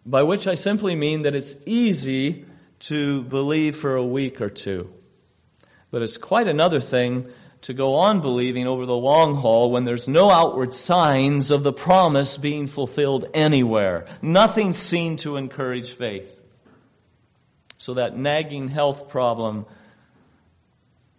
by 0.05 0.23
which 0.23 0.47
I 0.47 0.53
simply 0.53 0.95
mean 0.95 1.23
that 1.23 1.35
it's 1.35 1.55
easy 1.65 2.45
to 2.79 3.23
believe 3.23 3.75
for 3.75 3.95
a 3.95 4.05
week 4.05 4.41
or 4.41 4.49
two. 4.49 4.89
But 5.91 6.01
it's 6.01 6.17
quite 6.17 6.47
another 6.47 6.79
thing 6.79 7.27
to 7.63 7.73
go 7.73 7.95
on 7.95 8.21
believing 8.21 8.67
over 8.67 8.85
the 8.85 8.95
long 8.95 9.35
haul 9.35 9.71
when 9.71 9.85
there's 9.85 10.07
no 10.07 10.29
outward 10.29 10.73
signs 10.73 11.49
of 11.49 11.63
the 11.63 11.73
promise 11.73 12.37
being 12.37 12.67
fulfilled 12.67 13.29
anywhere. 13.33 14.05
Nothing 14.21 14.73
seen 14.73 15.17
to 15.17 15.37
encourage 15.37 15.91
faith. 15.91 16.39
So 17.77 17.95
that 17.95 18.17
nagging 18.17 18.67
health 18.67 19.09
problem 19.09 19.65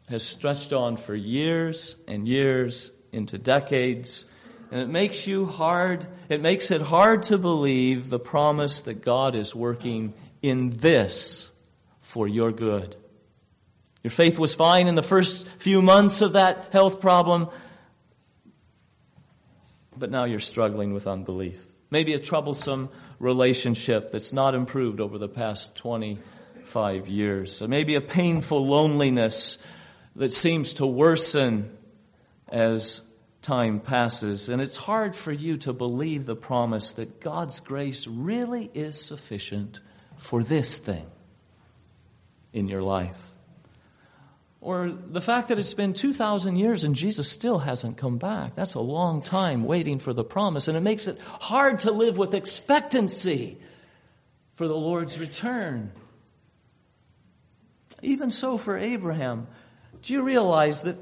has 0.09 0.23
stretched 0.23 0.73
on 0.73 0.97
for 0.97 1.15
years 1.15 1.97
and 2.07 2.29
years 2.29 2.93
into 3.11 3.39
decades. 3.39 4.27
And 4.71 4.81
it 4.81 4.89
makes 4.89 5.27
you 5.27 5.47
hard, 5.47 6.07
it 6.29 6.43
makes 6.43 6.71
it 6.71 6.83
hard 6.83 7.23
to 7.25 7.39
believe 7.39 8.11
the 8.11 8.19
promise 8.19 8.81
that 8.83 9.03
God 9.03 9.35
is 9.35 9.55
working 9.55 10.13
in 10.43 10.71
this 10.71 11.51
for 12.01 12.29
your 12.29 12.53
good. 12.53 12.97
Your 14.05 14.11
faith 14.11 14.39
was 14.39 14.55
fine 14.55 14.87
in 14.87 14.97
the 14.97 15.03
first 15.03 15.49
few 15.59 15.81
months 15.81 16.21
of 16.21 16.35
that 16.35 16.69
health 16.73 17.01
problem, 17.01 17.49
but 19.97 20.11
now 20.11 20.25
you're 20.25 20.41
struggling 20.41 20.93
with 20.93 21.07
unbelief. 21.07 21.65
Maybe 21.91 22.13
a 22.13 22.19
troublesome 22.19 22.91
relationship 23.19 24.13
that's 24.13 24.35
not 24.35 24.55
improved 24.55 25.01
over 25.01 25.17
the 25.17 25.29
past 25.29 25.75
25 25.77 27.09
years. 27.09 27.63
Maybe 27.63 27.95
a 27.95 28.03
painful 28.03 28.67
loneliness 28.67 29.57
that 30.17 30.35
seems 30.35 30.75
to 30.75 30.87
worsen 30.87 31.75
as 32.49 33.01
time 33.41 33.81
passes. 33.81 34.51
And 34.51 34.61
it's 34.61 34.77
hard 34.77 35.17
for 35.17 35.33
you 35.33 35.57
to 35.59 35.73
believe 35.73 36.27
the 36.27 36.37
promise 36.37 36.91
that 36.93 37.21
God's 37.23 37.61
grace 37.61 38.07
really 38.07 38.71
is 38.75 39.01
sufficient 39.01 39.81
for 40.19 40.43
this 40.43 40.77
thing 40.77 41.07
in 42.53 42.69
your 42.69 42.83
life. 42.83 43.34
Or 44.65 44.89
the 44.89 45.21
fact 45.21 45.49
that 45.49 45.59
it's 45.59 45.75
been 45.75 45.93
2,000 45.93 46.57
years 46.57 46.85
and 46.85 46.95
Jesus 46.95 47.31
still 47.31 47.59
hasn't 47.59 47.99
come 47.99 48.17
back. 48.17 48.55
That's 48.55 48.73
a 48.73 48.81
long 48.81 49.21
time 49.21 49.65
waiting 49.65 49.99
for 49.99 50.15
the 50.15 50.25
promise, 50.25 50.69
and 50.69 50.77
it 50.77 50.81
makes 50.81 51.07
it 51.07 51.21
hard 51.21 51.81
to 51.81 51.91
live 51.91 52.17
with 52.17 52.33
expectancy 52.33 53.59
for 54.55 54.67
the 54.67 54.75
Lord's 54.75 55.21
return. 55.21 55.93
Even 58.01 58.31
so 58.31 58.57
for 58.57 58.79
Abraham, 58.79 59.49
do 60.01 60.15
you 60.15 60.23
realize 60.23 60.81
that 60.85 60.97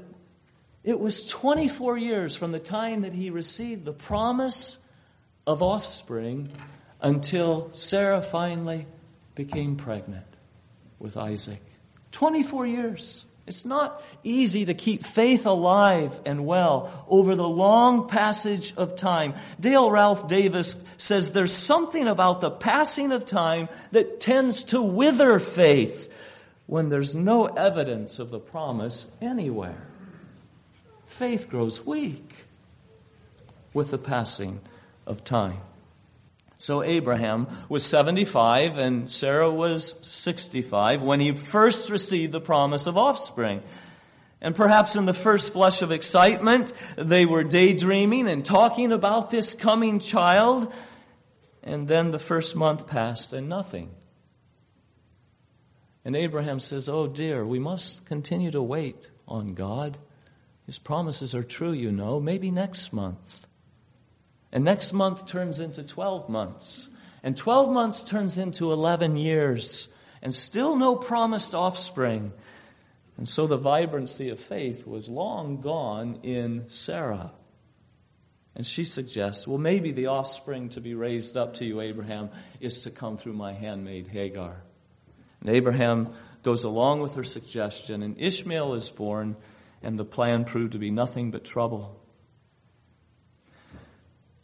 it 0.83 0.99
was 0.99 1.25
24 1.25 1.97
years 1.97 2.35
from 2.35 2.51
the 2.51 2.59
time 2.59 3.03
that 3.03 3.13
he 3.13 3.29
received 3.29 3.85
the 3.85 3.93
promise 3.93 4.77
of 5.47 5.63
offspring 5.63 6.49
until 6.99 7.69
Sarah 7.71 8.21
finally 8.21 8.87
became 9.35 9.77
pregnant 9.77 10.27
with 10.99 11.15
Isaac? 11.15 11.61
24 12.11 12.67
years. 12.67 13.23
It's 13.45 13.65
not 13.65 14.01
easy 14.23 14.65
to 14.65 14.73
keep 14.73 15.05
faith 15.05 15.45
alive 15.45 16.19
and 16.25 16.45
well 16.45 17.05
over 17.09 17.35
the 17.35 17.47
long 17.47 18.07
passage 18.07 18.73
of 18.77 18.95
time. 18.95 19.33
Dale 19.59 19.91
Ralph 19.91 20.29
Davis 20.29 20.81
says 20.95 21.31
there's 21.31 21.51
something 21.51 22.07
about 22.07 22.39
the 22.39 22.51
passing 22.51 23.11
of 23.11 23.25
time 23.25 23.67
that 23.91 24.21
tends 24.21 24.63
to 24.65 24.81
wither 24.81 25.39
faith 25.39 26.13
when 26.67 26.87
there's 26.87 27.13
no 27.13 27.47
evidence 27.47 28.17
of 28.17 28.29
the 28.29 28.39
promise 28.39 29.07
anywhere. 29.21 29.87
Faith 31.05 31.49
grows 31.49 31.85
weak 31.85 32.45
with 33.73 33.91
the 33.91 33.97
passing 33.97 34.61
of 35.05 35.23
time. 35.25 35.59
So 36.63 36.81
Abraham 36.81 37.49
was 37.67 37.85
75 37.85 38.77
and 38.77 39.11
Sarah 39.11 39.51
was 39.51 39.95
65 40.01 41.01
when 41.01 41.19
he 41.19 41.33
first 41.33 41.89
received 41.89 42.31
the 42.31 42.39
promise 42.39 42.87
of 42.87 42.97
offspring. 42.97 43.61
And 44.39 44.55
perhaps 44.55 44.95
in 44.95 45.05
the 45.05 45.13
first 45.13 45.51
flush 45.51 45.81
of 45.81 45.91
excitement, 45.91 46.71
they 46.95 47.25
were 47.25 47.43
daydreaming 47.43 48.29
and 48.29 48.45
talking 48.45 48.93
about 48.93 49.29
this 49.29 49.53
coming 49.53 49.99
child. 49.99 50.71
And 51.63 51.89
then 51.89 52.11
the 52.11 52.17
first 52.17 52.55
month 52.55 52.87
passed 52.87 53.33
and 53.33 53.49
nothing. 53.49 53.89
And 56.05 56.15
Abraham 56.15 56.61
says, 56.61 56.87
Oh 56.87 57.07
dear, 57.07 57.45
we 57.45 57.59
must 57.59 58.05
continue 58.05 58.51
to 58.51 58.61
wait 58.61 59.11
on 59.27 59.53
God. 59.53 59.97
His 60.65 60.79
promises 60.79 61.35
are 61.35 61.43
true, 61.43 61.73
you 61.73 61.91
know. 61.91 62.21
Maybe 62.21 62.51
next 62.51 62.93
month. 62.93 63.47
And 64.53 64.63
next 64.63 64.93
month 64.93 65.25
turns 65.25 65.59
into 65.59 65.81
12 65.81 66.29
months. 66.29 66.87
And 67.23 67.35
12 67.35 67.71
months 67.71 68.03
turns 68.03 68.37
into 68.37 68.71
11 68.71 69.17
years. 69.17 69.89
And 70.21 70.33
still 70.33 70.75
no 70.75 70.95
promised 70.95 71.55
offspring. 71.55 72.31
And 73.17 73.27
so 73.27 73.47
the 73.47 73.57
vibrancy 73.57 74.29
of 74.29 74.39
faith 74.39 74.85
was 74.85 75.09
long 75.09 75.59
gone 75.59 76.19
in 76.21 76.65
Sarah. 76.69 77.31
And 78.55 78.63
she 78.63 78.83
suggests, 78.83 79.47
well, 79.47 79.57
maybe 79.57 79.91
the 79.91 80.07
offspring 80.07 80.69
to 80.69 80.81
be 80.81 80.93
raised 80.93 81.35
up 81.35 81.55
to 81.55 81.65
you, 81.65 81.81
Abraham, 81.81 82.29
is 82.59 82.83
to 82.83 82.91
come 82.91 83.17
through 83.17 83.33
my 83.33 83.53
handmaid 83.53 84.07
Hagar. 84.07 84.61
And 85.41 85.49
Abraham 85.49 86.13
goes 86.43 86.63
along 86.63 87.01
with 87.01 87.15
her 87.15 87.23
suggestion, 87.23 88.03
and 88.03 88.19
Ishmael 88.19 88.75
is 88.75 88.91
born, 88.91 89.35
and 89.81 89.97
the 89.97 90.05
plan 90.05 90.45
proved 90.45 90.73
to 90.73 90.77
be 90.77 90.91
nothing 90.91 91.31
but 91.31 91.43
trouble 91.43 92.02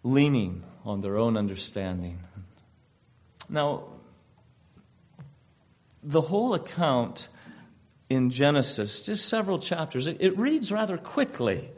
leaning 0.03 0.63
on 0.85 1.01
their 1.01 1.17
own 1.17 1.37
understanding. 1.37 2.19
Now, 3.49 3.83
the 6.03 6.21
whole 6.21 6.53
account 6.53 7.27
in 8.09 8.29
Genesis, 8.29 9.05
just 9.05 9.27
several 9.27 9.59
chapters, 9.59 10.07
it, 10.07 10.17
it, 10.19 10.37
reads 10.37 10.71
rather 10.71 10.97
quickly 10.97 11.69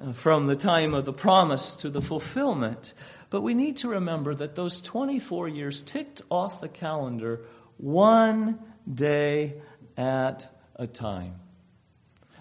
uh, 0.00 0.12
from 0.12 0.46
the 0.46 0.56
time 0.56 0.94
of 0.94 1.04
the 1.04 1.12
promise 1.12 1.74
to 1.76 1.90
the 1.90 2.02
fulfillment. 2.02 2.94
But 3.30 3.40
we 3.40 3.54
need 3.54 3.78
to 3.78 3.88
remember 3.88 4.34
that 4.34 4.54
those 4.54 4.80
24 4.80 5.48
years 5.48 5.82
ticked 5.82 6.22
off 6.30 6.60
the 6.60 6.68
calendar 6.68 7.40
one 7.78 8.58
day 8.92 9.54
at 9.96 10.48
a 10.76 10.86
time. 10.86 11.40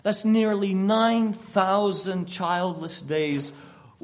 That's 0.03 0.23
nearly 0.23 0.75
9,000 0.75 2.27
childless 2.27 3.01
days 3.01 3.51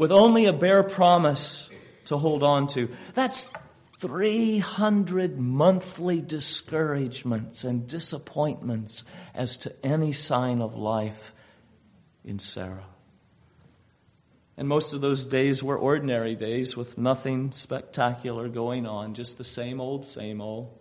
with 0.01 0.11
only 0.11 0.47
a 0.47 0.53
bare 0.53 0.81
promise 0.81 1.69
to 2.05 2.17
hold 2.17 2.41
on 2.41 2.65
to. 2.65 2.89
That's 3.13 3.47
300 3.99 5.39
monthly 5.39 6.21
discouragements 6.23 7.63
and 7.63 7.85
disappointments 7.85 9.03
as 9.35 9.57
to 9.57 9.75
any 9.85 10.11
sign 10.11 10.59
of 10.59 10.75
life 10.75 11.35
in 12.25 12.39
Sarah. 12.39 12.87
And 14.57 14.67
most 14.67 14.93
of 14.93 15.01
those 15.01 15.23
days 15.23 15.61
were 15.61 15.77
ordinary 15.77 16.33
days 16.33 16.75
with 16.75 16.97
nothing 16.97 17.51
spectacular 17.51 18.49
going 18.49 18.87
on, 18.87 19.13
just 19.13 19.37
the 19.37 19.43
same 19.43 19.79
old, 19.79 20.07
same 20.07 20.41
old. 20.41 20.79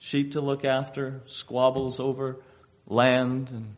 Sheep 0.00 0.32
to 0.32 0.40
look 0.40 0.64
after, 0.64 1.22
squabbles 1.26 2.00
over 2.00 2.42
land 2.88 3.52
and 3.52 3.76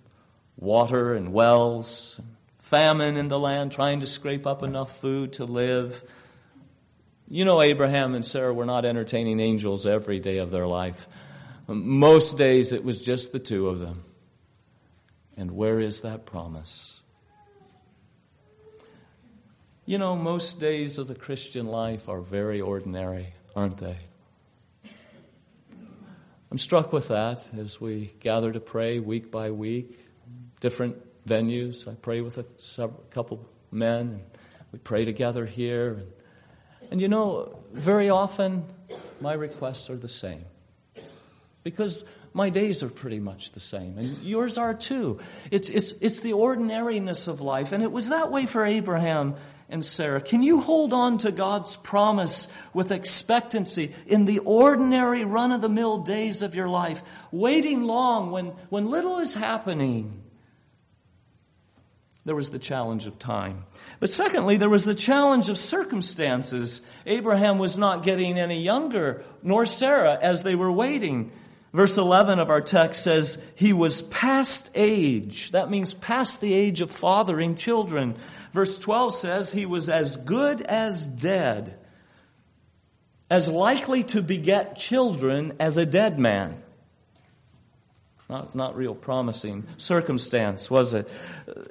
water 0.56 1.12
and 1.12 1.34
wells, 1.34 2.18
famine 2.68 3.16
in 3.16 3.28
the 3.28 3.38
land, 3.38 3.72
trying 3.72 4.00
to 4.00 4.06
scrape 4.06 4.46
up 4.46 4.62
enough 4.62 5.00
food 5.00 5.32
to 5.34 5.46
live. 5.46 6.04
You 7.26 7.46
know, 7.46 7.62
Abraham 7.62 8.14
and 8.14 8.22
Sarah 8.22 8.52
were 8.52 8.66
not 8.66 8.84
entertaining 8.84 9.40
angels 9.40 9.86
every 9.86 10.20
day 10.20 10.36
of 10.36 10.50
their 10.50 10.66
life. 10.66 11.08
Most 11.66 12.36
days 12.36 12.72
it 12.72 12.84
was 12.84 13.02
just 13.02 13.32
the 13.32 13.38
two 13.38 13.68
of 13.68 13.78
them. 13.78 14.04
And 15.34 15.52
where 15.52 15.80
is 15.80 16.02
that 16.02 16.26
promise? 16.26 17.00
You 19.86 19.96
know, 19.96 20.14
most 20.14 20.60
days 20.60 20.98
of 20.98 21.08
the 21.08 21.14
Christian 21.14 21.66
life 21.66 22.06
are 22.06 22.20
very 22.20 22.60
ordinary, 22.60 23.32
aren't 23.56 23.78
they? 23.78 23.96
I'm 26.50 26.58
struck 26.58 26.92
with 26.92 27.08
that 27.08 27.50
as 27.58 27.80
we 27.80 28.12
gather 28.20 28.52
to 28.52 28.60
pray 28.60 28.98
week 28.98 29.30
by 29.30 29.50
week, 29.52 30.06
different 30.60 30.96
venues. 31.26 31.88
I 31.88 31.94
pray 31.94 32.20
with 32.20 32.38
a 32.38 32.44
couple 33.10 33.46
men, 33.70 34.00
and 34.00 34.22
we 34.72 34.78
pray 34.78 35.04
together 35.04 35.46
here. 35.46 35.92
And, 35.92 36.12
and 36.90 37.00
you 37.00 37.08
know, 37.08 37.58
very 37.72 38.10
often 38.10 38.64
my 39.20 39.34
requests 39.34 39.90
are 39.90 39.96
the 39.96 40.08
same 40.08 40.44
because 41.62 42.04
my 42.32 42.50
days 42.50 42.82
are 42.82 42.88
pretty 42.88 43.20
much 43.20 43.52
the 43.52 43.60
same, 43.60 43.98
and 43.98 44.22
yours 44.22 44.58
are 44.58 44.74
too. 44.74 45.18
It's, 45.50 45.70
it's, 45.70 45.92
it's 46.00 46.20
the 46.20 46.34
ordinariness 46.34 47.26
of 47.26 47.40
life, 47.40 47.72
and 47.72 47.82
it 47.82 47.90
was 47.90 48.10
that 48.10 48.30
way 48.30 48.46
for 48.46 48.64
Abraham 48.64 49.34
and 49.68 49.84
Sarah. 49.84 50.20
Can 50.20 50.42
you 50.42 50.60
hold 50.60 50.92
on 50.92 51.18
to 51.18 51.32
God's 51.32 51.76
promise 51.76 52.48
with 52.72 52.92
expectancy 52.92 53.94
in 54.06 54.24
the 54.24 54.38
ordinary 54.40 55.24
run 55.24 55.52
of 55.52 55.60
the 55.60 55.68
mill 55.68 55.98
days 55.98 56.42
of 56.42 56.54
your 56.54 56.68
life, 56.68 57.02
waiting 57.32 57.82
long 57.82 58.30
when, 58.30 58.46
when 58.68 58.88
little 58.88 59.18
is 59.18 59.34
happening? 59.34 60.17
There 62.28 62.36
was 62.36 62.50
the 62.50 62.58
challenge 62.58 63.06
of 63.06 63.18
time. 63.18 63.64
But 64.00 64.10
secondly, 64.10 64.58
there 64.58 64.68
was 64.68 64.84
the 64.84 64.94
challenge 64.94 65.48
of 65.48 65.56
circumstances. 65.56 66.82
Abraham 67.06 67.56
was 67.56 67.78
not 67.78 68.02
getting 68.02 68.38
any 68.38 68.60
younger, 68.60 69.24
nor 69.42 69.64
Sarah, 69.64 70.18
as 70.20 70.42
they 70.42 70.54
were 70.54 70.70
waiting. 70.70 71.32
Verse 71.72 71.96
11 71.96 72.38
of 72.38 72.50
our 72.50 72.60
text 72.60 73.02
says, 73.02 73.38
He 73.54 73.72
was 73.72 74.02
past 74.02 74.68
age. 74.74 75.52
That 75.52 75.70
means 75.70 75.94
past 75.94 76.42
the 76.42 76.52
age 76.52 76.82
of 76.82 76.90
fathering 76.90 77.54
children. 77.54 78.14
Verse 78.52 78.78
12 78.78 79.14
says, 79.14 79.52
He 79.52 79.64
was 79.64 79.88
as 79.88 80.16
good 80.16 80.60
as 80.60 81.08
dead, 81.08 81.78
as 83.30 83.50
likely 83.50 84.04
to 84.04 84.20
beget 84.20 84.76
children 84.76 85.54
as 85.58 85.78
a 85.78 85.86
dead 85.86 86.18
man. 86.18 86.62
Not, 88.28 88.54
not 88.54 88.76
real 88.76 88.94
promising 88.94 89.66
circumstance, 89.78 90.70
was 90.70 90.92
it? 90.92 91.08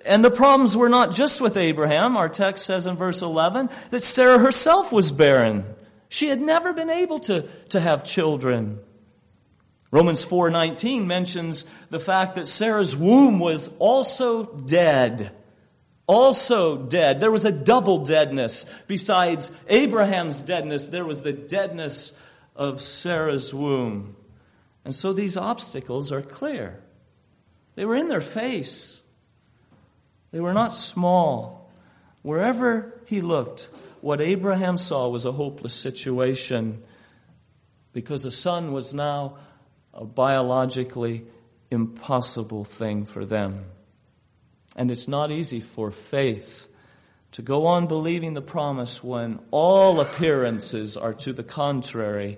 And 0.06 0.26
the 0.26 0.32
problems 0.32 0.76
were 0.76 0.90
not 0.90 1.14
just 1.14 1.40
with 1.40 1.56
Abraham. 1.56 2.18
Our 2.18 2.30
text 2.30 2.66
says 2.66 2.88
in 2.88 2.96
verse 2.96 3.22
11 3.22 3.70
that 3.92 4.02
Sarah 4.02 4.40
herself 4.40 4.92
was 4.92 5.12
barren. 5.12 5.66
She 6.10 6.30
had 6.30 6.42
never 6.42 6.74
been 6.74 6.90
able 6.90 7.20
to, 7.20 7.44
to 7.70 7.80
have 7.80 8.04
children. 8.04 8.80
Romans 9.92 10.26
4:19 10.26 11.06
mentions 11.06 11.66
the 11.90 12.00
fact 12.00 12.36
that 12.36 12.48
Sarah's 12.48 12.96
womb 12.96 13.40
was 13.40 13.70
also 13.80 14.44
dead. 14.44 15.32
Also 16.08 16.78
dead. 16.78 17.20
There 17.20 17.32
was 17.32 17.46
a 17.46 17.52
double 17.52 18.00
deadness. 18.00 18.66
Besides 18.88 19.52
Abraham's 19.70 20.42
deadness, 20.42 20.88
there 20.88 21.06
was 21.06 21.22
the 21.22 21.34
deadness 21.34 22.14
of 22.56 22.82
Sarah's 22.82 23.54
womb. 23.54 24.16
And 24.88 24.96
so 24.96 25.12
these 25.12 25.36
obstacles 25.36 26.14
are 26.14 26.22
clear. 26.22 26.80
They 27.76 27.84
were 27.84 27.98
in 27.98 28.08
their 28.08 28.22
face. 28.22 29.04
They 30.32 30.40
were 30.40 30.54
not 30.54 30.74
small. 30.74 31.70
Wherever 32.22 32.98
he 33.06 33.20
looked, 33.20 33.68
what 34.00 34.22
Abraham 34.22 34.78
saw 34.78 35.10
was 35.10 35.26
a 35.26 35.34
hopeless 35.34 35.74
situation 35.74 36.84
because 37.92 38.24
the 38.24 38.32
son 38.32 38.72
was 38.72 38.94
now 38.94 39.36
a 39.94 40.06
biologically 40.06 41.26
impossible 41.70 42.64
thing 42.64 43.04
for 43.06 43.26
them. 43.26 43.66
And 44.78 44.90
it's 44.90 45.10
not 45.10 45.34
easy 45.34 45.60
for 45.60 45.92
faith 45.92 46.70
to 47.34 47.42
go 47.42 47.68
on 47.68 47.88
believing 47.88 48.36
the 48.36 48.42
promise 48.42 49.04
when 49.04 49.40
all 49.52 50.00
appearances 50.00 50.96
are 50.96 51.14
to 51.16 51.34
the 51.34 51.44
contrary 51.44 52.38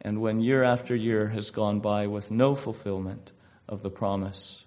and 0.00 0.20
when 0.20 0.40
year 0.40 0.62
after 0.62 0.94
year 0.94 1.28
has 1.28 1.50
gone 1.50 1.80
by 1.80 2.06
with 2.06 2.30
no 2.30 2.54
fulfillment 2.54 3.32
of 3.68 3.82
the 3.82 3.90
promise. 3.90 4.64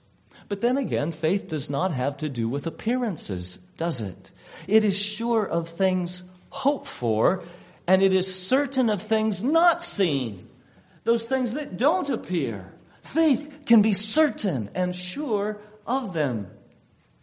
But 0.49 0.61
then 0.61 0.77
again, 0.77 1.11
faith 1.11 1.47
does 1.47 1.69
not 1.69 1.93
have 1.93 2.17
to 2.17 2.29
do 2.29 2.47
with 2.47 2.67
appearances, 2.67 3.57
does 3.77 4.01
it? 4.01 4.31
It 4.67 4.83
is 4.83 4.97
sure 4.97 5.45
of 5.45 5.69
things 5.69 6.23
hoped 6.49 6.87
for, 6.87 7.43
and 7.87 8.01
it 8.01 8.13
is 8.13 8.43
certain 8.47 8.89
of 8.89 9.01
things 9.01 9.43
not 9.43 9.83
seen 9.83 10.49
those 11.03 11.25
things 11.25 11.53
that 11.53 11.77
don't 11.77 12.09
appear. 12.09 12.71
Faith 13.01 13.63
can 13.65 13.81
be 13.81 13.93
certain 13.93 14.69
and 14.73 14.95
sure 14.95 15.57
of 15.85 16.13
them. 16.13 16.47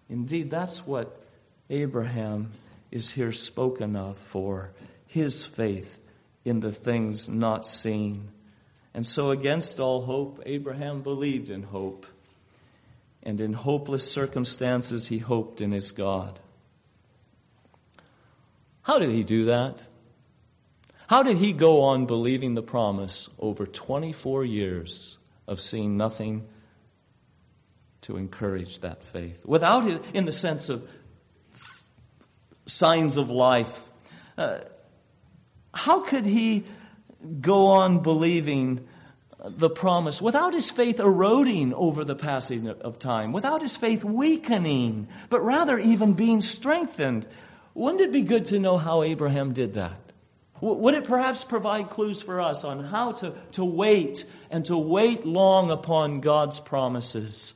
Indeed, 0.08 0.50
that's 0.50 0.86
what 0.86 1.22
Abraham 1.70 2.52
is 2.90 3.10
here 3.10 3.32
spoken 3.32 3.96
of 3.96 4.18
for 4.18 4.72
his 5.06 5.44
faith 5.44 5.99
in 6.44 6.60
the 6.60 6.72
things 6.72 7.28
not 7.28 7.64
seen. 7.64 8.28
And 8.94 9.06
so, 9.06 9.30
against 9.30 9.78
all 9.78 10.02
hope, 10.02 10.42
Abraham 10.46 11.02
believed 11.02 11.50
in 11.50 11.62
hope. 11.62 12.06
And 13.22 13.40
in 13.40 13.52
hopeless 13.52 14.10
circumstances, 14.10 15.08
he 15.08 15.18
hoped 15.18 15.60
in 15.60 15.72
his 15.72 15.92
God. 15.92 16.40
How 18.82 18.98
did 18.98 19.10
he 19.10 19.22
do 19.22 19.44
that? 19.46 19.82
How 21.06 21.22
did 21.22 21.36
he 21.36 21.52
go 21.52 21.82
on 21.82 22.06
believing 22.06 22.54
the 22.54 22.62
promise 22.62 23.28
over 23.38 23.66
24 23.66 24.44
years 24.44 25.18
of 25.46 25.60
seeing 25.60 25.96
nothing 25.96 26.46
to 28.02 28.16
encourage 28.16 28.78
that 28.80 29.02
faith? 29.02 29.44
Without 29.44 29.86
it, 29.86 30.02
in 30.14 30.24
the 30.24 30.32
sense 30.32 30.68
of 30.68 30.88
signs 32.66 33.16
of 33.16 33.30
life. 33.30 33.78
Uh, 34.38 34.60
how 35.72 36.00
could 36.00 36.26
he 36.26 36.64
go 37.40 37.68
on 37.68 38.02
believing 38.02 38.86
the 39.44 39.70
promise 39.70 40.20
without 40.20 40.52
his 40.52 40.70
faith 40.70 41.00
eroding 41.00 41.72
over 41.74 42.04
the 42.04 42.14
passing 42.14 42.68
of 42.68 42.98
time, 42.98 43.32
without 43.32 43.62
his 43.62 43.76
faith 43.76 44.04
weakening, 44.04 45.08
but 45.28 45.40
rather 45.42 45.78
even 45.78 46.12
being 46.12 46.40
strengthened? 46.40 47.26
Wouldn't 47.74 48.00
it 48.00 48.12
be 48.12 48.22
good 48.22 48.46
to 48.46 48.58
know 48.58 48.78
how 48.78 49.02
Abraham 49.02 49.52
did 49.52 49.74
that? 49.74 49.98
Would 50.60 50.94
it 50.94 51.04
perhaps 51.04 51.42
provide 51.42 51.88
clues 51.88 52.20
for 52.20 52.40
us 52.40 52.64
on 52.64 52.84
how 52.84 53.12
to, 53.12 53.32
to 53.52 53.64
wait 53.64 54.26
and 54.50 54.64
to 54.66 54.76
wait 54.76 55.24
long 55.24 55.70
upon 55.70 56.20
God's 56.20 56.60
promises? 56.60 57.54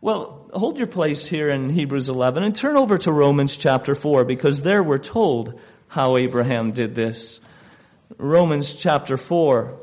Well, 0.00 0.50
hold 0.52 0.78
your 0.78 0.88
place 0.88 1.26
here 1.26 1.48
in 1.48 1.70
Hebrews 1.70 2.08
11 2.08 2.42
and 2.42 2.56
turn 2.56 2.76
over 2.76 2.98
to 2.98 3.12
Romans 3.12 3.56
chapter 3.56 3.94
4 3.94 4.24
because 4.24 4.62
there 4.62 4.82
we're 4.82 4.98
told 4.98 5.60
how 5.88 6.16
Abraham 6.16 6.72
did 6.72 6.96
this. 6.96 7.38
Romans 8.18 8.74
chapter 8.74 9.16
4. 9.16 9.76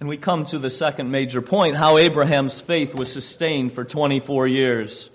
And 0.00 0.08
we 0.08 0.16
come 0.16 0.44
to 0.46 0.58
the 0.58 0.70
second 0.70 1.10
major 1.12 1.40
point 1.42 1.76
how 1.76 1.96
Abraham's 1.96 2.60
faith 2.60 2.94
was 2.94 3.12
sustained 3.12 3.72
for 3.72 3.84
24 3.84 4.48
years. 4.48 5.10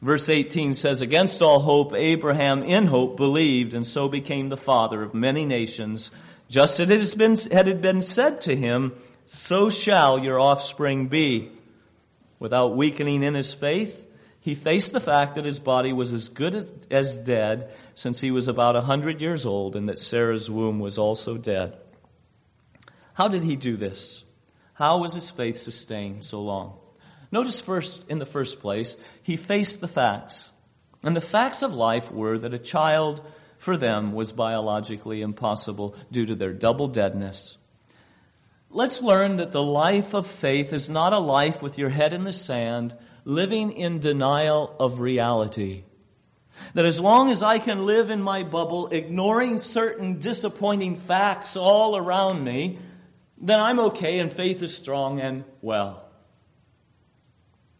Verse 0.00 0.28
18 0.28 0.74
says, 0.74 1.00
Against 1.00 1.42
all 1.42 1.60
hope, 1.60 1.94
Abraham 1.94 2.64
in 2.64 2.86
hope 2.86 3.16
believed, 3.16 3.72
and 3.72 3.86
so 3.86 4.08
became 4.08 4.48
the 4.48 4.56
father 4.56 5.00
of 5.02 5.14
many 5.14 5.44
nations, 5.44 6.10
just 6.48 6.80
as 6.80 6.90
it 6.90 7.52
had 7.52 7.82
been 7.82 8.00
said 8.00 8.40
to 8.40 8.56
him, 8.56 8.94
So 9.34 9.70
shall 9.70 10.18
your 10.18 10.38
offspring 10.38 11.08
be. 11.08 11.50
Without 12.38 12.76
weakening 12.76 13.22
in 13.22 13.34
his 13.34 13.54
faith, 13.54 14.06
he 14.40 14.54
faced 14.54 14.92
the 14.92 15.00
fact 15.00 15.36
that 15.36 15.46
his 15.46 15.58
body 15.58 15.92
was 15.92 16.12
as 16.12 16.28
good 16.28 16.86
as 16.90 17.16
dead 17.16 17.70
since 17.94 18.20
he 18.20 18.30
was 18.30 18.46
about 18.46 18.76
a 18.76 18.82
hundred 18.82 19.22
years 19.22 19.46
old 19.46 19.74
and 19.74 19.88
that 19.88 19.98
Sarah's 19.98 20.50
womb 20.50 20.80
was 20.80 20.98
also 20.98 21.38
dead. 21.38 21.76
How 23.14 23.28
did 23.28 23.42
he 23.42 23.56
do 23.56 23.76
this? 23.76 24.22
How 24.74 24.98
was 24.98 25.14
his 25.14 25.30
faith 25.30 25.56
sustained 25.56 26.24
so 26.24 26.40
long? 26.42 26.78
Notice 27.30 27.58
first, 27.58 28.04
in 28.10 28.18
the 28.18 28.26
first 28.26 28.60
place, 28.60 28.96
he 29.22 29.36
faced 29.38 29.80
the 29.80 29.88
facts. 29.88 30.52
And 31.02 31.16
the 31.16 31.20
facts 31.22 31.62
of 31.62 31.74
life 31.74 32.12
were 32.12 32.36
that 32.38 32.54
a 32.54 32.58
child 32.58 33.24
for 33.56 33.78
them 33.78 34.12
was 34.12 34.32
biologically 34.32 35.22
impossible 35.22 35.96
due 36.10 36.26
to 36.26 36.34
their 36.34 36.52
double 36.52 36.88
deadness. 36.88 37.56
Let's 38.74 39.02
learn 39.02 39.36
that 39.36 39.52
the 39.52 39.62
life 39.62 40.14
of 40.14 40.26
faith 40.26 40.72
is 40.72 40.88
not 40.88 41.12
a 41.12 41.18
life 41.18 41.60
with 41.60 41.76
your 41.76 41.90
head 41.90 42.14
in 42.14 42.24
the 42.24 42.32
sand, 42.32 42.96
living 43.24 43.70
in 43.70 44.00
denial 44.00 44.74
of 44.80 44.98
reality. 44.98 45.84
That 46.72 46.86
as 46.86 46.98
long 46.98 47.30
as 47.30 47.42
I 47.42 47.58
can 47.58 47.84
live 47.84 48.08
in 48.08 48.22
my 48.22 48.42
bubble, 48.44 48.88
ignoring 48.88 49.58
certain 49.58 50.20
disappointing 50.20 50.96
facts 50.96 51.54
all 51.54 51.98
around 51.98 52.44
me, 52.44 52.78
then 53.36 53.60
I'm 53.60 53.78
okay 53.80 54.20
and 54.20 54.32
faith 54.32 54.62
is 54.62 54.74
strong 54.74 55.20
and 55.20 55.44
well. 55.60 56.08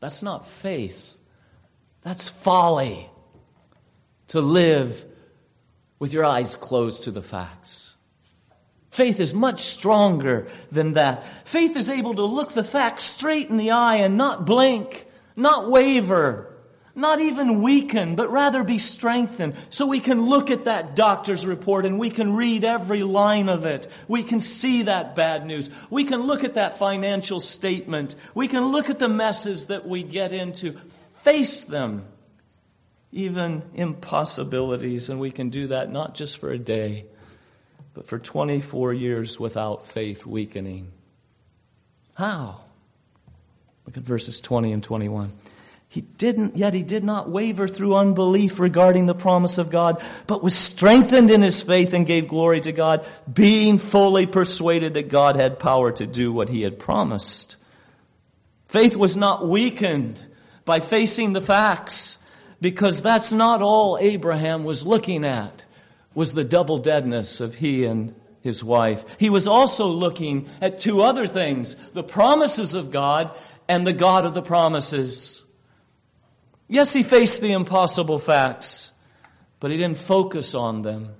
That's 0.00 0.22
not 0.22 0.46
faith. 0.46 1.16
That's 2.02 2.28
folly 2.28 3.09
to 4.28 4.40
live 4.40 5.07
with 5.98 6.12
your 6.12 6.24
eyes 6.24 6.57
closed 6.57 7.05
to 7.05 7.11
the 7.11 7.22
facts. 7.22 7.91
Faith 8.92 9.20
is 9.20 9.33
much 9.33 9.62
stronger 9.62 10.46
than 10.70 10.92
that. 10.92 11.24
Faith 11.48 11.76
is 11.78 11.88
able 11.88 12.12
to 12.12 12.24
look 12.24 12.52
the 12.52 12.62
facts 12.62 13.05
straight 13.05 13.48
in 13.48 13.57
the 13.57 13.70
eye 13.70 13.96
and 13.96 14.18
not 14.18 14.44
blink, 14.44 15.07
not 15.35 15.70
waver, 15.70 16.55
not 16.94 17.18
even 17.18 17.62
weaken, 17.62 18.16
but 18.16 18.31
rather 18.31 18.62
be 18.62 18.76
strengthened. 18.76 19.55
So 19.70 19.87
we 19.87 19.98
can 19.98 20.26
look 20.26 20.50
at 20.50 20.66
that 20.66 20.94
doctor's 20.94 21.46
report 21.46 21.87
and 21.87 21.98
we 21.98 22.11
can 22.11 22.35
read 22.35 22.64
every 22.64 23.02
line 23.02 23.48
of 23.48 23.64
it. 23.64 23.88
We 24.09 24.22
can 24.22 24.40
see 24.40 24.83
that 24.83 25.16
bad 25.16 25.46
news. 25.46 25.70
We 25.88 26.05
can 26.05 26.24
look 26.26 26.44
at 26.44 26.55
that 26.55 26.76
financial 26.76 27.40
statement. 27.40 28.14
We 28.35 28.46
can 28.46 28.72
look 28.72 28.90
at 28.90 28.98
the 28.98 29.09
messes 29.09 29.68
that 29.68 29.88
we 29.88 30.02
get 30.02 30.33
into, 30.33 30.76
face 31.14 31.64
them, 31.64 32.05
even 33.11 33.62
impossibilities. 33.72 35.09
And 35.09 35.18
we 35.18 35.31
can 35.31 35.48
do 35.48 35.68
that 35.68 35.90
not 35.90 36.14
just 36.14 36.37
for 36.37 36.50
a 36.50 36.59
day, 36.59 37.07
but 37.94 38.07
for 38.07 38.18
24 38.18 38.92
years 38.92 39.38
without 39.38 39.87
faith 39.87 40.24
weakening. 40.24 40.92
How? 42.14 42.61
Look 43.87 43.96
at 43.96 44.02
verses 44.02 44.40
20 44.40 44.72
and 44.72 44.83
21. 44.83 45.33
He 45.88 46.00
didn't, 46.00 46.57
yet 46.57 46.72
he 46.72 46.83
did 46.83 47.05
not 47.05 47.28
waver 47.28 47.68
through 47.68 47.96
unbelief 47.96 48.59
regarding 48.59 49.05
the 49.05 49.14
promise 49.14 49.59
of 49.59 49.68
God, 49.68 50.02
but 50.26 50.42
was 50.42 50.55
strengthened 50.55 51.31
in 51.31 51.42
his 51.42 51.61
faith 51.61 51.92
and 51.92 52.07
gave 52.07 52.28
glory 52.28 52.62
to 52.62 52.72
God, 52.72 53.07
being 53.31 53.76
fully 53.76 54.24
persuaded 54.24 54.94
that 54.94 55.11
God 55.11 55.37
had 55.37 55.59
power 55.59 55.92
to 55.92 56.07
do 56.07 56.33
what 56.33 56.48
he 56.48 56.62
had 56.62 56.78
promised. 56.78 57.57
Faith 58.68 58.96
was 58.96 59.18
not 59.18 59.46
weakened 59.46 60.18
by 60.64 60.81
facing 60.81 61.35
the 61.35 61.42
facts, 61.42 62.16
because 62.62 63.02
that's 63.02 63.31
not 63.31 63.61
all 63.61 63.98
Abraham 64.00 64.64
was 64.64 64.87
looking 64.87 65.26
at, 65.26 65.66
was 66.14 66.33
the 66.33 66.44
double 66.44 66.79
deadness 66.79 67.40
of 67.40 67.55
he 67.57 67.85
and 67.85 68.14
his 68.42 68.62
wife. 68.62 69.05
He 69.18 69.31
was 69.31 69.46
also 69.46 69.87
looking 69.87 70.48
at 70.61 70.79
two 70.79 71.03
other 71.03 71.27
things, 71.27 71.77
the 71.92 72.03
promises 72.03 72.75
of 72.75 72.90
God 72.90 73.37
and 73.68 73.87
the 73.87 73.92
God 73.92 74.27
of 74.27 74.35
the 74.35 74.42
promises. 74.42 75.44
Yes, 76.68 76.92
he 76.92 77.03
faced 77.03 77.40
the 77.40 77.53
impossible 77.53 78.18
facts, 78.18 78.92
but 79.61 79.70
he 79.70 79.77
didn't 79.77 79.98
focus 79.98 80.55
on 80.55 80.83
them. 80.83 81.14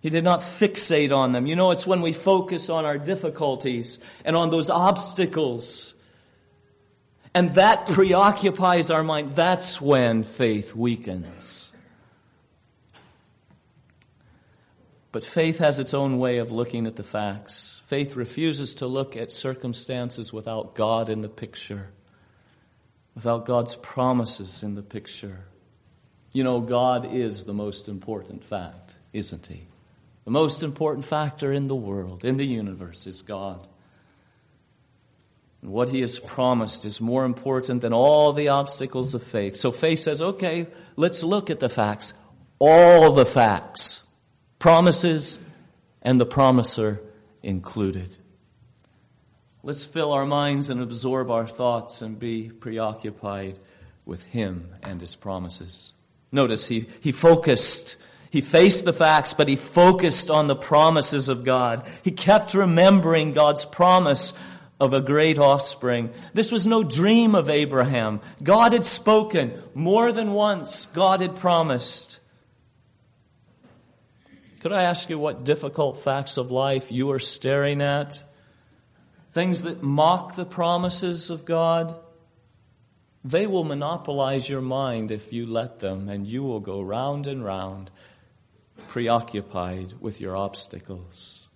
He 0.00 0.10
did 0.10 0.24
not 0.24 0.40
fixate 0.40 1.14
on 1.14 1.32
them. 1.32 1.46
You 1.46 1.56
know, 1.56 1.72
it's 1.72 1.86
when 1.86 2.00
we 2.00 2.12
focus 2.12 2.70
on 2.70 2.84
our 2.84 2.98
difficulties 2.98 3.98
and 4.24 4.34
on 4.34 4.50
those 4.50 4.70
obstacles, 4.70 5.94
and 7.34 7.54
that 7.54 7.86
preoccupies 7.86 8.90
our 8.90 9.04
mind, 9.04 9.36
that's 9.36 9.80
when 9.80 10.24
faith 10.24 10.74
weakens. 10.74 11.69
But 15.12 15.24
faith 15.24 15.58
has 15.58 15.78
its 15.78 15.92
own 15.92 16.18
way 16.18 16.38
of 16.38 16.52
looking 16.52 16.86
at 16.86 16.96
the 16.96 17.02
facts. 17.02 17.80
Faith 17.84 18.14
refuses 18.14 18.74
to 18.74 18.86
look 18.86 19.16
at 19.16 19.32
circumstances 19.32 20.32
without 20.32 20.74
God 20.74 21.08
in 21.08 21.20
the 21.20 21.28
picture 21.28 21.88
without 23.14 23.44
God's 23.44 23.76
promises 23.76 24.62
in 24.62 24.74
the 24.74 24.82
picture. 24.82 25.44
You 26.32 26.44
know, 26.44 26.60
God 26.60 27.12
is 27.12 27.44
the 27.44 27.52
most 27.52 27.88
important 27.88 28.44
fact, 28.44 28.96
isn't 29.12 29.46
He? 29.46 29.66
The 30.24 30.30
most 30.30 30.62
important 30.62 31.04
factor 31.04 31.52
in 31.52 31.66
the 31.66 31.74
world, 31.74 32.24
in 32.24 32.36
the 32.36 32.46
universe, 32.46 33.06
is 33.06 33.22
God. 33.22 33.66
And 35.60 35.72
what 35.72 35.88
He 35.88 36.00
has 36.00 36.18
promised 36.18 36.84
is 36.84 37.00
more 37.00 37.24
important 37.24 37.82
than 37.82 37.92
all 37.92 38.32
the 38.32 38.48
obstacles 38.48 39.14
of 39.14 39.22
faith. 39.22 39.56
So 39.56 39.72
faith 39.72 39.98
says, 39.98 40.22
okay, 40.22 40.68
let's 40.96 41.22
look 41.22 41.50
at 41.50 41.60
the 41.60 41.68
facts. 41.68 42.14
All 42.58 43.12
the 43.12 43.26
facts. 43.26 44.02
Promises 44.60 45.40
and 46.02 46.20
the 46.20 46.26
promiser 46.26 47.00
included. 47.42 48.16
Let's 49.62 49.84
fill 49.84 50.12
our 50.12 50.26
minds 50.26 50.70
and 50.70 50.80
absorb 50.80 51.30
our 51.30 51.48
thoughts 51.48 52.02
and 52.02 52.18
be 52.18 52.50
preoccupied 52.50 53.58
with 54.06 54.22
Him 54.26 54.68
and 54.82 55.00
His 55.00 55.16
promises. 55.16 55.94
Notice 56.30 56.68
he, 56.68 56.86
he 57.00 57.10
focused. 57.10 57.96
He 58.30 58.42
faced 58.42 58.84
the 58.84 58.92
facts, 58.92 59.34
but 59.34 59.48
he 59.48 59.56
focused 59.56 60.30
on 60.30 60.46
the 60.46 60.54
promises 60.54 61.28
of 61.28 61.42
God. 61.42 61.90
He 62.02 62.12
kept 62.12 62.54
remembering 62.54 63.32
God's 63.32 63.64
promise 63.64 64.32
of 64.78 64.92
a 64.92 65.00
great 65.00 65.38
offspring. 65.38 66.10
This 66.32 66.52
was 66.52 66.66
no 66.66 66.84
dream 66.84 67.34
of 67.34 67.50
Abraham. 67.50 68.20
God 68.42 68.72
had 68.72 68.84
spoken 68.84 69.60
more 69.74 70.12
than 70.12 70.32
once. 70.32 70.86
God 70.86 71.20
had 71.20 71.36
promised. 71.36 72.19
Could 74.60 74.72
I 74.72 74.84
ask 74.84 75.10
you 75.10 75.18
what 75.18 75.44
difficult 75.44 76.02
facts 76.02 76.36
of 76.36 76.50
life 76.50 76.92
you 76.92 77.10
are 77.10 77.18
staring 77.18 77.82
at? 77.82 78.22
things 79.32 79.62
that 79.62 79.82
mock 79.82 80.34
the 80.34 80.44
promises 80.44 81.30
of 81.30 81.44
God, 81.44 81.94
they 83.24 83.46
will 83.46 83.64
monopolize 83.64 84.48
your 84.48 84.60
mind 84.60 85.10
if 85.10 85.32
you 85.32 85.46
let 85.46 85.78
them, 85.78 86.08
and 86.08 86.26
you 86.26 86.42
will 86.42 86.60
go 86.60 86.80
round 86.80 87.26
and 87.26 87.44
round, 87.44 87.90
preoccupied 88.88 89.94
with 90.00 90.20
your 90.20 90.36
obstacles 90.36 91.48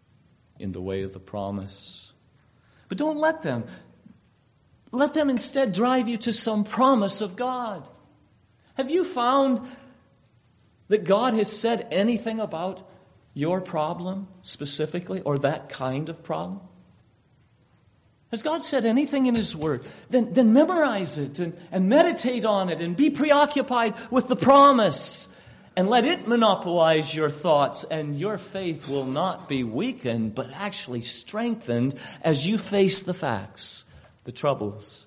in 0.58 0.72
the 0.72 0.80
way 0.80 1.02
of 1.02 1.12
the 1.12 1.20
promise. 1.20 2.12
But 2.88 2.98
don't 2.98 3.16
let 3.16 3.42
them. 3.42 3.64
Let 4.92 5.14
them 5.14 5.30
instead 5.30 5.72
drive 5.72 6.08
you 6.08 6.16
to 6.18 6.32
some 6.32 6.62
promise 6.62 7.20
of 7.20 7.34
God. 7.34 7.88
Have 8.74 8.90
you 8.90 9.02
found 9.02 9.60
that 10.88 11.04
God 11.04 11.34
has 11.34 11.50
said 11.50 11.88
anything 11.90 12.38
about 12.38 12.86
your 13.34 13.60
problem 13.60 14.28
specifically, 14.42 15.20
or 15.20 15.36
that 15.38 15.68
kind 15.68 16.08
of 16.08 16.22
problem? 16.22 16.60
Has 18.30 18.42
God 18.42 18.64
said 18.64 18.84
anything 18.84 19.26
in 19.26 19.34
His 19.34 19.54
Word? 19.54 19.84
Then, 20.10 20.32
then 20.32 20.52
memorize 20.52 21.18
it 21.18 21.38
and, 21.38 21.56
and 21.70 21.88
meditate 21.88 22.44
on 22.44 22.68
it 22.68 22.80
and 22.80 22.96
be 22.96 23.10
preoccupied 23.10 23.94
with 24.10 24.28
the 24.28 24.36
promise 24.36 25.28
and 25.76 25.88
let 25.88 26.04
it 26.04 26.26
monopolize 26.28 27.14
your 27.14 27.30
thoughts, 27.30 27.84
and 27.84 28.18
your 28.18 28.38
faith 28.38 28.88
will 28.88 29.06
not 29.06 29.48
be 29.48 29.64
weakened, 29.64 30.34
but 30.34 30.50
actually 30.52 31.00
strengthened 31.00 31.94
as 32.22 32.46
you 32.46 32.56
face 32.56 33.02
the 33.02 33.14
facts, 33.14 33.84
the 34.22 34.32
troubles 34.32 35.06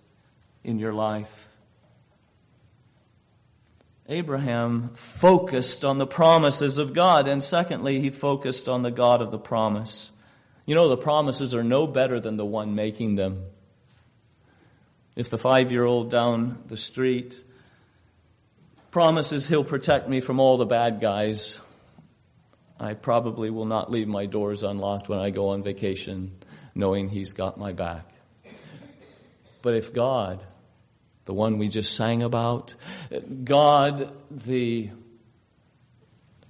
in 0.64 0.78
your 0.78 0.94
life. 0.94 1.47
Abraham 4.10 4.92
focused 4.94 5.84
on 5.84 5.98
the 5.98 6.08
promises 6.08 6.78
of 6.78 6.94
God, 6.94 7.28
and 7.28 7.44
secondly, 7.44 8.00
he 8.00 8.10
focused 8.10 8.70
on 8.70 8.82
the 8.82 8.92
God 8.92 9.22
of 9.22 9.32
the 9.32 9.40
promise. 9.40 10.12
You 10.66 10.76
know, 10.76 10.88
the 10.88 10.98
promises 10.98 11.54
are 11.54 11.64
no 11.64 11.88
better 11.88 12.20
than 12.20 12.38
the 12.38 12.46
one 12.46 12.74
making 12.74 13.16
them. 13.16 13.44
If 15.16 15.30
the 15.30 15.38
five 15.38 15.72
year 15.72 15.84
old 15.84 16.10
down 16.10 16.64
the 16.68 16.78
street 16.78 17.44
promises 18.92 19.48
he'll 19.48 19.64
protect 19.64 20.08
me 20.08 20.22
from 20.22 20.40
all 20.40 20.58
the 20.58 20.66
bad 20.66 21.02
guys, 21.02 21.60
I 22.80 22.94
probably 22.94 23.50
will 23.50 23.66
not 23.66 23.92
leave 23.92 24.08
my 24.08 24.26
doors 24.26 24.64
unlocked 24.64 25.10
when 25.10 25.20
I 25.20 25.32
go 25.32 25.50
on 25.50 25.64
vacation, 25.64 26.32
knowing 26.76 27.10
he's 27.10 27.34
got 27.34 27.58
my 27.58 27.74
back. 27.74 28.06
But 29.62 29.74
if 29.74 29.92
God, 29.92 30.44
the 31.28 31.34
one 31.34 31.58
we 31.58 31.68
just 31.68 31.94
sang 31.94 32.24
about, 32.24 32.74
God, 33.44 34.12
the 34.32 34.90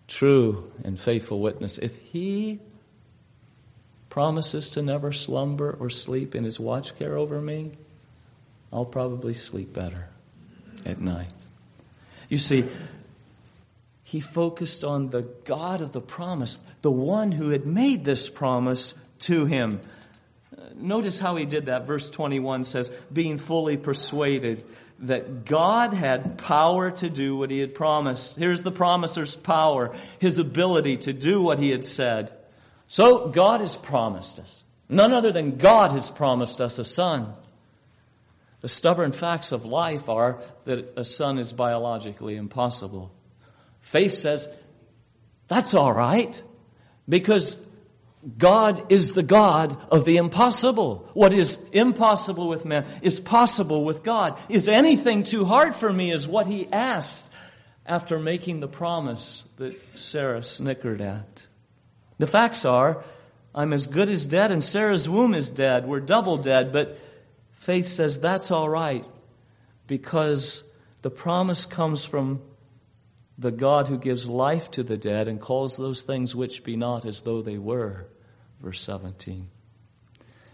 true 0.07 0.71
and 0.83 0.99
faithful 0.99 1.39
witness, 1.39 1.79
if 1.79 1.97
he 1.97 2.59
promises 4.09 4.69
to 4.69 4.83
never 4.83 5.11
slumber 5.11 5.75
or 5.79 5.89
sleep 5.89 6.35
in 6.35 6.43
his 6.43 6.59
watch 6.59 6.95
care 6.97 7.17
over 7.17 7.41
me, 7.41 7.71
I'll 8.71 8.85
probably 8.85 9.33
sleep 9.33 9.73
better 9.73 10.09
at 10.85 11.01
night. 11.01 11.33
You 12.29 12.37
see, 12.37 12.63
he 14.03 14.19
focused 14.19 14.83
on 14.83 15.09
the 15.09 15.23
God 15.43 15.81
of 15.81 15.91
the 15.91 16.01
promise, 16.01 16.59
the 16.83 16.91
one 16.91 17.31
who 17.31 17.49
had 17.49 17.65
made 17.65 18.05
this 18.05 18.29
promise 18.29 18.93
to 19.21 19.45
him. 19.45 19.81
Notice 20.79 21.19
how 21.19 21.35
he 21.35 21.45
did 21.45 21.67
that. 21.67 21.85
Verse 21.85 22.09
21 22.09 22.63
says, 22.63 22.91
being 23.11 23.37
fully 23.37 23.77
persuaded 23.77 24.65
that 24.99 25.45
God 25.45 25.93
had 25.93 26.37
power 26.37 26.89
to 26.89 27.09
do 27.09 27.37
what 27.37 27.51
he 27.51 27.59
had 27.59 27.75
promised. 27.75 28.35
Here's 28.37 28.63
the 28.63 28.71
promiser's 28.71 29.35
power, 29.35 29.95
his 30.19 30.39
ability 30.39 30.97
to 30.97 31.13
do 31.13 31.41
what 31.41 31.59
he 31.59 31.69
had 31.69 31.85
said. 31.85 32.33
So 32.87 33.27
God 33.27 33.59
has 33.59 33.77
promised 33.77 34.39
us. 34.39 34.63
None 34.89 35.13
other 35.13 35.31
than 35.31 35.57
God 35.57 35.91
has 35.91 36.09
promised 36.09 36.61
us 36.61 36.79
a 36.79 36.85
son. 36.85 37.33
The 38.61 38.69
stubborn 38.69 39.11
facts 39.11 39.51
of 39.51 39.65
life 39.65 40.09
are 40.09 40.39
that 40.65 40.93
a 40.97 41.03
son 41.03 41.37
is 41.37 41.53
biologically 41.53 42.35
impossible. 42.35 43.11
Faith 43.81 44.13
says, 44.13 44.47
that's 45.47 45.75
all 45.75 45.93
right, 45.93 46.41
because 47.07 47.55
God 48.37 48.91
is 48.91 49.11
the 49.11 49.23
God 49.23 49.77
of 49.91 50.05
the 50.05 50.17
impossible. 50.17 51.09
What 51.13 51.33
is 51.33 51.59
impossible 51.71 52.49
with 52.49 52.65
man 52.65 52.85
is 53.01 53.19
possible 53.19 53.83
with 53.83 54.03
God. 54.03 54.39
Is 54.49 54.67
anything 54.67 55.23
too 55.23 55.45
hard 55.45 55.75
for 55.75 55.91
me 55.91 56.11
is 56.11 56.27
what 56.27 56.47
he 56.47 56.67
asked 56.71 57.31
after 57.85 58.19
making 58.19 58.59
the 58.59 58.67
promise 58.67 59.45
that 59.57 59.81
Sarah 59.97 60.43
snickered 60.43 60.99
at. 60.99 61.45
The 62.17 62.27
facts 62.27 62.65
are, 62.65 63.03
I'm 63.55 63.71
as 63.71 63.85
good 63.85 64.09
as 64.09 64.25
dead 64.25 64.51
and 64.51 64.63
Sarah's 64.63 65.07
womb 65.07 65.33
is 65.33 65.51
dead. 65.51 65.85
We're 65.87 65.99
double 65.99 66.37
dead, 66.37 66.73
but 66.73 66.99
faith 67.53 67.85
says 67.85 68.19
that's 68.19 68.51
all 68.51 68.67
right 68.67 69.05
because 69.85 70.63
the 71.01 71.09
promise 71.09 71.65
comes 71.65 72.03
from 72.03 72.41
the 73.37 73.51
God 73.51 73.87
who 73.87 73.97
gives 73.97 74.27
life 74.27 74.71
to 74.71 74.83
the 74.83 74.97
dead 74.97 75.27
and 75.27 75.39
calls 75.39 75.77
those 75.77 76.01
things 76.01 76.35
which 76.35 76.63
be 76.63 76.75
not 76.75 77.05
as 77.05 77.21
though 77.21 77.41
they 77.41 77.57
were. 77.57 78.07
Verse 78.61 78.81
17. 78.81 79.49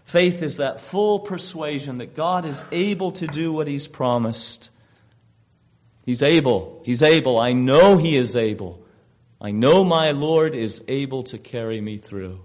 Faith 0.04 0.42
is 0.42 0.58
that 0.58 0.80
full 0.80 1.20
persuasion 1.20 1.98
that 1.98 2.14
God 2.14 2.44
is 2.44 2.62
able 2.70 3.12
to 3.12 3.26
do 3.26 3.52
what 3.52 3.66
He's 3.66 3.88
promised. 3.88 4.68
He's 6.04 6.22
able. 6.22 6.82
He's 6.84 7.02
able. 7.02 7.40
I 7.40 7.54
know 7.54 7.96
He 7.96 8.16
is 8.16 8.36
able. 8.36 8.84
I 9.40 9.50
know 9.50 9.82
my 9.82 10.10
Lord 10.10 10.54
is 10.54 10.82
able 10.88 11.24
to 11.24 11.38
carry 11.38 11.80
me 11.80 11.96
through. 11.96 12.40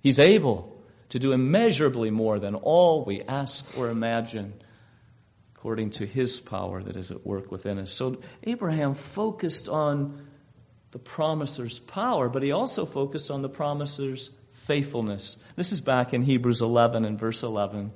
He's 0.00 0.20
able 0.20 0.80
to 1.08 1.18
do 1.18 1.32
immeasurably 1.32 2.10
more 2.10 2.38
than 2.38 2.54
all 2.54 3.04
we 3.04 3.22
ask 3.22 3.76
or 3.76 3.90
imagine 3.90 4.54
according 5.56 5.90
to 5.90 6.06
his 6.06 6.38
power 6.38 6.82
that 6.82 6.96
is 6.96 7.10
at 7.10 7.26
work 7.26 7.50
within 7.50 7.78
us. 7.78 7.90
So 7.90 8.18
Abraham 8.44 8.94
focused 8.94 9.68
on 9.68 10.26
the 10.90 10.98
promiser's 10.98 11.80
power, 11.80 12.28
but 12.28 12.42
he 12.42 12.52
also 12.52 12.84
focused 12.84 13.30
on 13.30 13.42
the 13.42 13.48
promiser's 13.48 14.30
faithfulness. 14.52 15.38
This 15.56 15.72
is 15.72 15.80
back 15.80 16.12
in 16.12 16.22
Hebrews 16.22 16.60
11 16.60 17.04
and 17.04 17.18
verse 17.18 17.42
11. 17.42 17.92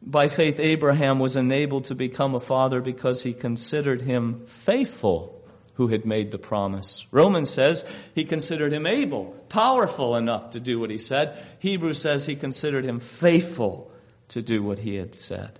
By 0.00 0.28
faith, 0.28 0.60
Abraham 0.60 1.18
was 1.18 1.36
enabled 1.36 1.86
to 1.86 1.94
become 1.94 2.34
a 2.34 2.40
father 2.40 2.80
because 2.80 3.22
he 3.22 3.34
considered 3.34 4.00
him 4.00 4.46
faithful 4.46 5.44
who 5.74 5.88
had 5.88 6.04
made 6.04 6.30
the 6.30 6.38
promise. 6.38 7.04
Romans 7.10 7.50
says 7.50 7.84
he 8.14 8.24
considered 8.24 8.72
him 8.72 8.86
able, 8.86 9.24
powerful 9.48 10.16
enough 10.16 10.50
to 10.50 10.60
do 10.60 10.78
what 10.78 10.90
he 10.90 10.98
said. 10.98 11.44
Hebrews 11.58 12.00
says 12.00 12.26
he 12.26 12.36
considered 12.36 12.84
him 12.84 13.00
faithful 13.00 13.90
to 14.28 14.40
do 14.40 14.62
what 14.62 14.78
he 14.78 14.94
had 14.94 15.14
said. 15.14 15.58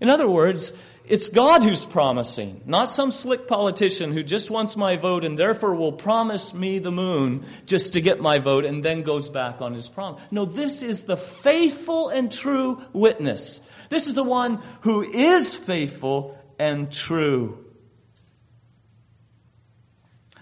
In 0.00 0.08
other 0.10 0.28
words, 0.28 0.72
it's 1.08 1.28
God 1.28 1.62
who's 1.62 1.84
promising, 1.84 2.62
not 2.66 2.90
some 2.90 3.12
slick 3.12 3.46
politician 3.46 4.12
who 4.12 4.24
just 4.24 4.50
wants 4.50 4.76
my 4.76 4.96
vote 4.96 5.24
and 5.24 5.38
therefore 5.38 5.74
will 5.76 5.92
promise 5.92 6.52
me 6.52 6.80
the 6.80 6.90
moon 6.90 7.44
just 7.64 7.92
to 7.92 8.00
get 8.00 8.20
my 8.20 8.38
vote 8.38 8.64
and 8.64 8.82
then 8.82 9.02
goes 9.02 9.30
back 9.30 9.62
on 9.62 9.72
his 9.72 9.88
promise. 9.88 10.20
No, 10.32 10.44
this 10.44 10.82
is 10.82 11.04
the 11.04 11.16
faithful 11.16 12.08
and 12.08 12.30
true 12.32 12.82
witness. 12.92 13.60
This 13.88 14.08
is 14.08 14.14
the 14.14 14.24
one 14.24 14.60
who 14.80 15.02
is 15.02 15.54
faithful 15.54 16.36
and 16.58 16.90
true. 16.90 17.64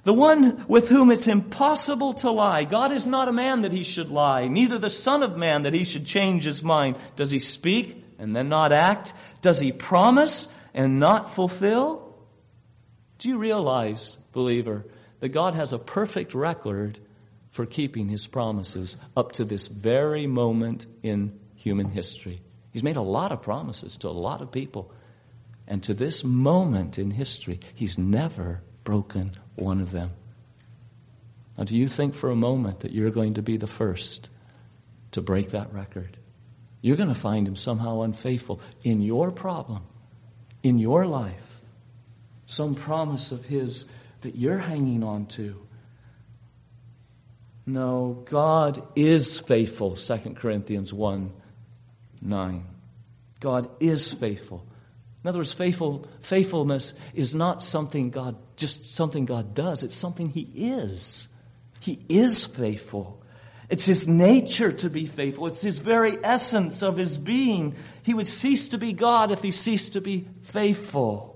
The 0.04 0.14
one 0.14 0.66
with 0.66 0.88
whom 0.88 1.10
it's 1.10 1.26
impossible 1.26 2.14
to 2.14 2.30
lie. 2.30 2.64
God 2.64 2.92
is 2.92 3.06
not 3.06 3.28
a 3.28 3.32
man 3.32 3.62
that 3.62 3.72
he 3.72 3.84
should 3.84 4.10
lie, 4.10 4.48
neither 4.48 4.78
the 4.78 4.90
son 4.90 5.22
of 5.22 5.36
man 5.36 5.62
that 5.62 5.72
he 5.72 5.84
should 5.84 6.06
change 6.06 6.44
his 6.44 6.62
mind. 6.62 6.96
Does 7.16 7.30
he 7.30 7.38
speak? 7.38 8.03
And 8.18 8.34
then 8.34 8.48
not 8.48 8.72
act? 8.72 9.12
Does 9.40 9.58
he 9.58 9.72
promise 9.72 10.48
and 10.72 10.98
not 10.98 11.34
fulfill? 11.34 12.14
Do 13.18 13.28
you 13.28 13.38
realize, 13.38 14.16
believer, 14.32 14.86
that 15.20 15.30
God 15.30 15.54
has 15.54 15.72
a 15.72 15.78
perfect 15.78 16.34
record 16.34 16.98
for 17.50 17.66
keeping 17.66 18.08
his 18.08 18.26
promises 18.26 18.96
up 19.16 19.32
to 19.32 19.44
this 19.44 19.68
very 19.68 20.26
moment 20.26 20.86
in 21.02 21.38
human 21.54 21.88
history? 21.88 22.42
He's 22.72 22.82
made 22.82 22.96
a 22.96 23.02
lot 23.02 23.32
of 23.32 23.40
promises 23.40 23.96
to 23.98 24.08
a 24.08 24.10
lot 24.10 24.42
of 24.42 24.50
people. 24.50 24.90
And 25.66 25.82
to 25.84 25.94
this 25.94 26.24
moment 26.24 26.98
in 26.98 27.12
history, 27.12 27.60
he's 27.74 27.96
never 27.96 28.62
broken 28.82 29.32
one 29.54 29.80
of 29.80 29.92
them. 29.92 30.10
Now, 31.56 31.64
do 31.64 31.76
you 31.76 31.88
think 31.88 32.14
for 32.14 32.30
a 32.30 32.36
moment 32.36 32.80
that 32.80 32.92
you're 32.92 33.10
going 33.10 33.34
to 33.34 33.42
be 33.42 33.56
the 33.56 33.66
first 33.66 34.28
to 35.12 35.22
break 35.22 35.50
that 35.50 35.72
record? 35.72 36.16
You're 36.84 36.98
going 36.98 37.08
to 37.08 37.18
find 37.18 37.48
him 37.48 37.56
somehow 37.56 38.02
unfaithful 38.02 38.60
in 38.82 39.00
your 39.00 39.30
problem, 39.30 39.84
in 40.62 40.78
your 40.78 41.06
life. 41.06 41.62
Some 42.44 42.74
promise 42.74 43.32
of 43.32 43.46
his 43.46 43.86
that 44.20 44.36
you're 44.36 44.58
hanging 44.58 45.02
on 45.02 45.24
to. 45.28 45.66
No, 47.64 48.22
God 48.26 48.86
is 48.94 49.40
faithful, 49.40 49.96
2 49.96 50.18
Corinthians 50.34 50.92
1 50.92 51.32
9. 52.20 52.66
God 53.40 53.70
is 53.80 54.12
faithful. 54.12 54.66
In 55.22 55.28
other 55.28 55.38
words, 55.38 55.54
faithful, 55.54 56.06
faithfulness 56.20 56.92
is 57.14 57.34
not 57.34 57.64
something 57.64 58.10
God, 58.10 58.36
just 58.56 58.94
something 58.94 59.24
God 59.24 59.54
does. 59.54 59.84
It's 59.84 59.94
something 59.94 60.28
He 60.28 60.50
is. 60.54 61.28
He 61.80 62.04
is 62.10 62.44
faithful. 62.44 63.23
It's 63.68 63.84
his 63.84 64.06
nature 64.06 64.72
to 64.72 64.90
be 64.90 65.06
faithful. 65.06 65.46
It's 65.46 65.62
his 65.62 65.78
very 65.78 66.18
essence 66.22 66.82
of 66.82 66.96
his 66.96 67.18
being. 67.18 67.74
He 68.02 68.14
would 68.14 68.26
cease 68.26 68.68
to 68.70 68.78
be 68.78 68.92
God 68.92 69.30
if 69.30 69.42
he 69.42 69.50
ceased 69.50 69.94
to 69.94 70.00
be 70.00 70.28
faithful. 70.42 71.34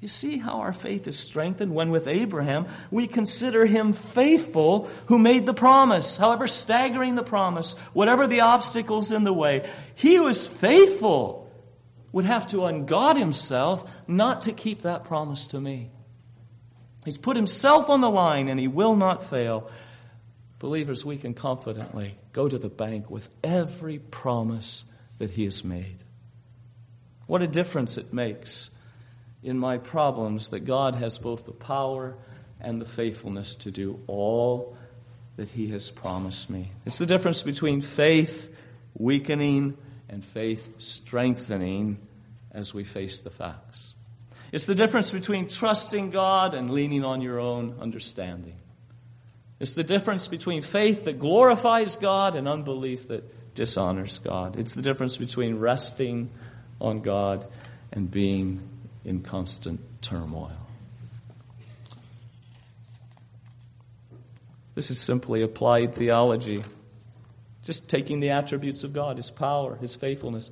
You 0.00 0.08
see 0.08 0.36
how 0.36 0.60
our 0.60 0.74
faith 0.74 1.06
is 1.06 1.18
strengthened 1.18 1.74
when 1.74 1.90
with 1.90 2.06
Abraham 2.06 2.66
we 2.90 3.06
consider 3.06 3.64
him 3.64 3.94
faithful 3.94 4.90
who 5.06 5.18
made 5.18 5.46
the 5.46 5.54
promise, 5.54 6.18
however 6.18 6.46
staggering 6.46 7.14
the 7.14 7.22
promise, 7.22 7.72
whatever 7.94 8.26
the 8.26 8.42
obstacles 8.42 9.12
in 9.12 9.24
the 9.24 9.32
way. 9.32 9.66
He 9.94 10.20
was 10.20 10.46
faithful, 10.46 11.50
would 12.12 12.26
have 12.26 12.46
to 12.48 12.58
ungod 12.58 13.16
himself 13.16 13.90
not 14.06 14.42
to 14.42 14.52
keep 14.52 14.82
that 14.82 15.04
promise 15.04 15.46
to 15.46 15.60
me. 15.60 15.90
He's 17.06 17.16
put 17.16 17.36
himself 17.36 17.88
on 17.88 18.02
the 18.02 18.10
line 18.10 18.48
and 18.48 18.60
he 18.60 18.68
will 18.68 18.96
not 18.96 19.22
fail. 19.22 19.70
Believers, 20.58 21.04
we 21.04 21.16
can 21.16 21.34
confidently 21.34 22.16
go 22.32 22.48
to 22.48 22.58
the 22.58 22.68
bank 22.68 23.10
with 23.10 23.28
every 23.42 23.98
promise 23.98 24.84
that 25.18 25.30
he 25.30 25.44
has 25.44 25.64
made. 25.64 25.98
What 27.26 27.42
a 27.42 27.46
difference 27.46 27.98
it 27.98 28.12
makes 28.12 28.70
in 29.42 29.58
my 29.58 29.78
problems 29.78 30.50
that 30.50 30.60
God 30.60 30.94
has 30.96 31.18
both 31.18 31.44
the 31.44 31.52
power 31.52 32.16
and 32.60 32.80
the 32.80 32.86
faithfulness 32.86 33.56
to 33.56 33.70
do 33.70 34.00
all 34.06 34.76
that 35.36 35.48
he 35.50 35.68
has 35.68 35.90
promised 35.90 36.48
me. 36.48 36.70
It's 36.86 36.98
the 36.98 37.06
difference 37.06 37.42
between 37.42 37.80
faith 37.80 38.54
weakening 38.94 39.76
and 40.08 40.24
faith 40.24 40.74
strengthening 40.78 41.98
as 42.52 42.72
we 42.72 42.84
face 42.84 43.20
the 43.20 43.30
facts. 43.30 43.96
It's 44.52 44.66
the 44.66 44.74
difference 44.74 45.10
between 45.10 45.48
trusting 45.48 46.10
God 46.10 46.54
and 46.54 46.70
leaning 46.70 47.04
on 47.04 47.20
your 47.20 47.40
own 47.40 47.76
understanding. 47.80 48.56
It's 49.60 49.74
the 49.74 49.84
difference 49.84 50.28
between 50.28 50.62
faith 50.62 51.04
that 51.04 51.18
glorifies 51.18 51.96
God 51.96 52.36
and 52.36 52.48
unbelief 52.48 53.08
that 53.08 53.54
dishonors 53.54 54.18
God. 54.18 54.58
It's 54.58 54.74
the 54.74 54.82
difference 54.82 55.16
between 55.16 55.58
resting 55.58 56.30
on 56.80 57.00
God 57.00 57.46
and 57.92 58.10
being 58.10 58.68
in 59.04 59.22
constant 59.22 59.80
turmoil. 60.02 60.52
This 64.74 64.90
is 64.90 64.98
simply 64.98 65.42
applied 65.42 65.94
theology. 65.94 66.64
Just 67.64 67.88
taking 67.88 68.20
the 68.20 68.30
attributes 68.30 68.84
of 68.84 68.92
God, 68.92 69.16
His 69.16 69.30
power, 69.30 69.76
His 69.76 69.94
faithfulness, 69.94 70.50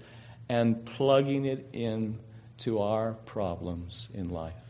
and 0.49 0.85
plugging 0.85 1.45
it 1.45 1.69
in 1.73 2.19
to 2.59 2.81
our 2.81 3.15
problems 3.27 4.09
in 4.15 4.31
life. 4.31 4.62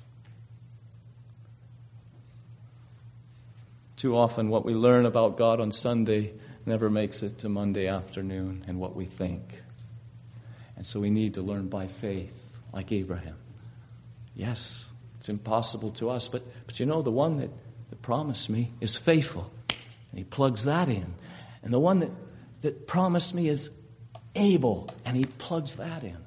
Too 4.02 4.16
often, 4.16 4.48
what 4.48 4.64
we 4.64 4.74
learn 4.74 5.06
about 5.06 5.36
God 5.36 5.60
on 5.60 5.70
Sunday 5.70 6.32
never 6.66 6.90
makes 6.90 7.22
it 7.22 7.38
to 7.38 7.48
Monday 7.48 7.86
afternoon 7.86 8.64
and 8.66 8.80
what 8.80 8.96
we 8.96 9.04
think. 9.04 9.62
And 10.74 10.84
so 10.84 10.98
we 10.98 11.08
need 11.08 11.34
to 11.34 11.40
learn 11.40 11.68
by 11.68 11.86
faith, 11.86 12.56
like 12.72 12.90
Abraham. 12.90 13.36
Yes, 14.34 14.90
it's 15.18 15.28
impossible 15.28 15.92
to 15.92 16.10
us, 16.10 16.26
but, 16.26 16.42
but 16.66 16.80
you 16.80 16.86
know, 16.86 17.00
the 17.00 17.12
one 17.12 17.36
that, 17.36 17.50
that 17.90 18.02
promised 18.02 18.50
me 18.50 18.72
is 18.80 18.96
faithful. 18.96 19.52
And 20.10 20.18
he 20.18 20.24
plugs 20.24 20.64
that 20.64 20.88
in. 20.88 21.14
And 21.62 21.72
the 21.72 21.78
one 21.78 22.00
that, 22.00 22.10
that 22.62 22.88
promised 22.88 23.36
me 23.36 23.48
is 23.48 23.70
able, 24.34 24.88
and 25.04 25.16
he 25.16 25.26
plugs 25.26 25.76
that 25.76 26.02
in. 26.02 26.18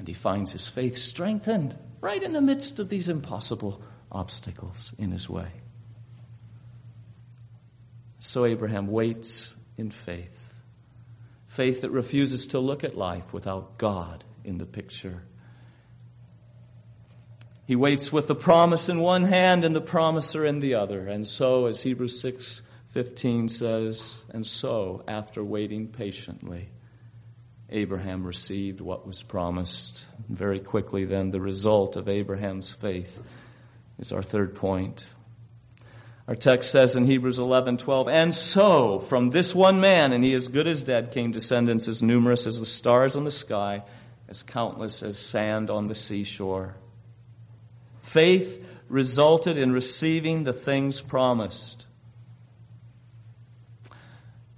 And 0.00 0.08
he 0.08 0.14
finds 0.14 0.50
his 0.50 0.68
faith 0.68 0.96
strengthened 0.96 1.78
right 2.00 2.20
in 2.20 2.32
the 2.32 2.42
midst 2.42 2.80
of 2.80 2.88
these 2.88 3.08
impossible 3.08 3.80
obstacles 4.10 4.94
in 4.98 5.12
his 5.12 5.30
way. 5.30 5.61
So 8.24 8.44
Abraham 8.44 8.86
waits 8.86 9.52
in 9.76 9.90
faith. 9.90 10.54
Faith 11.48 11.80
that 11.80 11.90
refuses 11.90 12.46
to 12.48 12.60
look 12.60 12.84
at 12.84 12.96
life 12.96 13.32
without 13.32 13.78
God 13.78 14.24
in 14.44 14.58
the 14.58 14.64
picture. 14.64 15.24
He 17.66 17.74
waits 17.74 18.12
with 18.12 18.28
the 18.28 18.36
promise 18.36 18.88
in 18.88 19.00
one 19.00 19.24
hand 19.24 19.64
and 19.64 19.74
the 19.74 19.80
promiser 19.80 20.46
in 20.46 20.60
the 20.60 20.76
other. 20.76 21.08
And 21.08 21.26
so, 21.26 21.66
as 21.66 21.82
Hebrews 21.82 22.20
6 22.20 22.62
15 22.86 23.48
says, 23.48 24.24
and 24.30 24.46
so, 24.46 25.02
after 25.08 25.42
waiting 25.42 25.88
patiently, 25.88 26.68
Abraham 27.70 28.24
received 28.24 28.80
what 28.80 29.04
was 29.04 29.24
promised. 29.24 30.06
Very 30.28 30.60
quickly, 30.60 31.06
then, 31.06 31.32
the 31.32 31.40
result 31.40 31.96
of 31.96 32.08
Abraham's 32.08 32.70
faith 32.70 33.20
is 33.98 34.12
our 34.12 34.22
third 34.22 34.54
point. 34.54 35.08
Our 36.28 36.36
text 36.36 36.70
says 36.70 36.94
in 36.94 37.04
Hebrews 37.04 37.38
11, 37.38 37.78
12, 37.78 38.08
and 38.08 38.32
so 38.32 39.00
from 39.00 39.30
this 39.30 39.54
one 39.54 39.80
man, 39.80 40.12
and 40.12 40.22
he 40.22 40.34
as 40.34 40.46
good 40.48 40.68
as 40.68 40.84
dead, 40.84 41.10
came 41.10 41.32
descendants 41.32 41.88
as 41.88 42.02
numerous 42.02 42.46
as 42.46 42.60
the 42.60 42.66
stars 42.66 43.16
on 43.16 43.24
the 43.24 43.30
sky, 43.30 43.82
as 44.28 44.42
countless 44.42 45.02
as 45.02 45.18
sand 45.18 45.68
on 45.68 45.88
the 45.88 45.94
seashore. 45.96 46.76
Faith 48.00 48.64
resulted 48.88 49.58
in 49.58 49.72
receiving 49.72 50.44
the 50.44 50.52
things 50.52 51.00
promised 51.00 51.86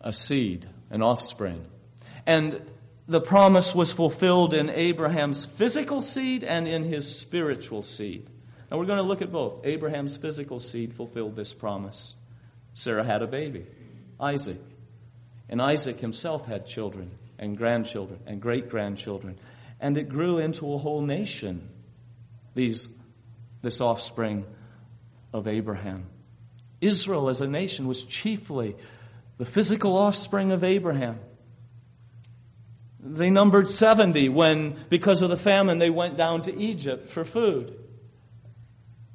a 0.01 0.13
seed, 0.13 0.69
an 0.91 1.03
offspring. 1.03 1.65
And 2.27 2.61
the 3.09 3.23
promise 3.23 3.75
was 3.75 3.93
fulfilled 3.93 4.53
in 4.53 4.69
Abraham's 4.69 5.47
physical 5.47 6.03
seed 6.03 6.45
and 6.45 6.69
in 6.69 6.85
his 6.85 7.19
spiritual 7.19 7.83
seed. 7.83 8.29
Now 8.75 8.81
we're 8.81 8.87
going 8.87 8.99
to 8.99 9.05
look 9.05 9.23
at 9.23 9.31
both. 9.31 9.65
Abraham's 9.65 10.17
physical 10.17 10.59
seed 10.59 10.95
fulfilled 10.95 11.37
this 11.37 11.55
promise. 11.55 12.17
Sarah 12.73 13.05
had 13.05 13.23
a 13.23 13.27
baby, 13.29 13.67
Isaac. 14.19 14.61
And 15.49 15.63
Isaac 15.63 16.01
himself 16.01 16.47
had 16.47 16.67
children 16.67 17.13
and 17.39 17.57
grandchildren 17.57 18.19
and 18.27 18.43
great 18.43 18.69
grandchildren. 18.69 19.39
And 19.79 19.97
it 19.97 20.09
grew 20.09 20.39
into 20.39 20.75
a 20.75 20.79
whole 20.79 21.03
nation, 21.03 21.69
these, 22.57 22.89
this 23.63 23.81
offspring 23.81 24.45
of 25.33 25.47
Abraham. 25.47 26.07
Israel 26.81 27.29
as 27.29 27.41
a 27.41 27.47
nation 27.47 27.87
was 27.87 28.03
chiefly 28.03 28.75
the 29.39 29.47
physical 29.47 29.97
offspring 29.97 30.51
of 30.51 30.65
Abraham. 30.65 31.21
They 32.99 33.31
numbered 33.31 33.69
70 33.69 34.31
when, 34.31 34.85
because 34.89 35.23
of 35.23 35.31
the 35.31 35.37
famine, 35.37 35.79
they 35.79 35.91
went 35.91 36.17
down 36.17 36.43
to 36.43 36.59
Egypt 36.59 37.09
for 37.09 37.25
food. 37.25 37.79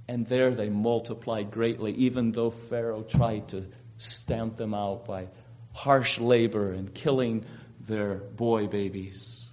And 0.09 0.25
there 0.25 0.49
they 0.49 0.69
multiplied 0.69 1.51
greatly, 1.51 1.91
even 1.91 2.31
though 2.31 2.49
Pharaoh 2.49 3.03
tried 3.03 3.49
to 3.49 3.67
stamp 3.97 4.57
them 4.57 4.73
out 4.73 5.05
by 5.05 5.27
harsh 5.71 6.17
labor 6.19 6.71
and 6.71 6.91
killing 6.91 7.45
their 7.79 8.15
boy 8.15 8.65
babies. 8.65 9.49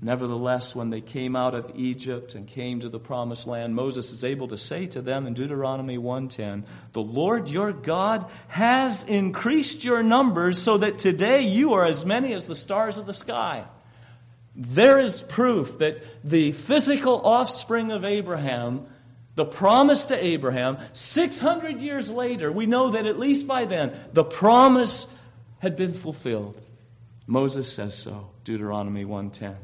Nevertheless, 0.00 0.76
when 0.76 0.90
they 0.90 1.00
came 1.00 1.34
out 1.34 1.56
of 1.56 1.72
Egypt 1.74 2.36
and 2.36 2.46
came 2.46 2.78
to 2.78 2.88
the 2.88 3.00
promised 3.00 3.48
land, 3.48 3.74
Moses 3.74 4.12
is 4.12 4.22
able 4.22 4.46
to 4.46 4.56
say 4.56 4.86
to 4.86 5.02
them 5.02 5.26
in 5.26 5.34
Deuteronomy 5.34 5.98
1:10, 5.98 6.64
"The 6.92 7.02
Lord 7.02 7.48
your 7.48 7.72
God 7.72 8.26
has 8.46 9.02
increased 9.02 9.84
your 9.84 10.04
numbers 10.04 10.56
so 10.56 10.78
that 10.78 11.00
today 11.00 11.40
you 11.40 11.72
are 11.72 11.84
as 11.84 12.06
many 12.06 12.32
as 12.32 12.46
the 12.46 12.54
stars 12.54 12.96
of 12.96 13.06
the 13.06 13.12
sky." 13.12 13.64
There 14.54 15.00
is 15.00 15.20
proof 15.20 15.78
that 15.78 16.00
the 16.22 16.52
physical 16.52 17.20
offspring 17.24 17.90
of 17.90 18.04
Abraham, 18.04 18.86
the 19.36 19.44
promise 19.44 20.06
to 20.06 20.24
Abraham, 20.24 20.78
600 20.92 21.80
years 21.80 22.10
later, 22.10 22.50
we 22.50 22.66
know 22.66 22.90
that 22.90 23.06
at 23.06 23.18
least 23.18 23.46
by 23.46 23.66
then, 23.66 23.96
the 24.12 24.24
promise 24.24 25.06
had 25.58 25.76
been 25.76 25.92
fulfilled. 25.92 26.60
Moses 27.26 27.70
says 27.72 27.94
so, 27.94 28.30
Deuteronomy 28.44 29.04
1:10. 29.04 29.56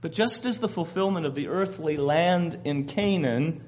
But 0.00 0.12
just 0.12 0.44
as 0.44 0.58
the 0.58 0.68
fulfillment 0.68 1.24
of 1.24 1.34
the 1.34 1.48
earthly 1.48 1.96
land 1.96 2.58
in 2.64 2.84
Canaan 2.84 3.62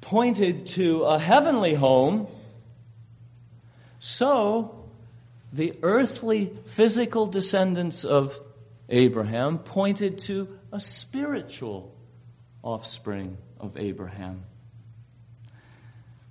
pointed 0.00 0.66
to 0.66 1.02
a 1.02 1.18
heavenly 1.18 1.74
home, 1.74 2.26
so 3.98 4.84
the 5.52 5.74
earthly 5.82 6.52
physical 6.64 7.26
descendants 7.26 8.02
of 8.04 8.40
Abraham 8.88 9.58
pointed 9.58 10.18
to 10.20 10.55
a 10.72 10.80
spiritual 10.80 11.94
offspring 12.62 13.38
of 13.60 13.76
Abraham. 13.76 14.44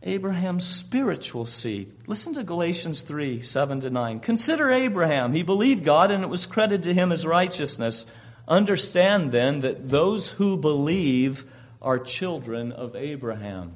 Abraham's 0.04 0.66
spiritual 0.66 1.48
seed. 1.48 1.92
Listen 2.06 2.36
to 2.36 2.44
Galatians 2.44 3.02
3 3.02 3.42
7 3.42 3.82
to 3.82 3.90
9. 3.90 4.20
Consider 4.20 4.70
Abraham. 4.70 5.34
He 5.34 5.42
believed 5.42 5.84
God 5.84 6.12
and 6.12 6.24
it 6.24 6.30
was 6.30 6.46
credited 6.46 6.84
to 6.84 6.94
him 6.94 7.12
as 7.12 7.26
righteousness. 7.26 8.06
Understand 8.48 9.32
then 9.32 9.62
that 9.62 9.90
those 9.90 10.30
who 10.30 10.58
believe 10.58 11.46
are 11.82 11.98
children 11.98 12.72
of 12.72 12.96
Abraham. 12.96 13.76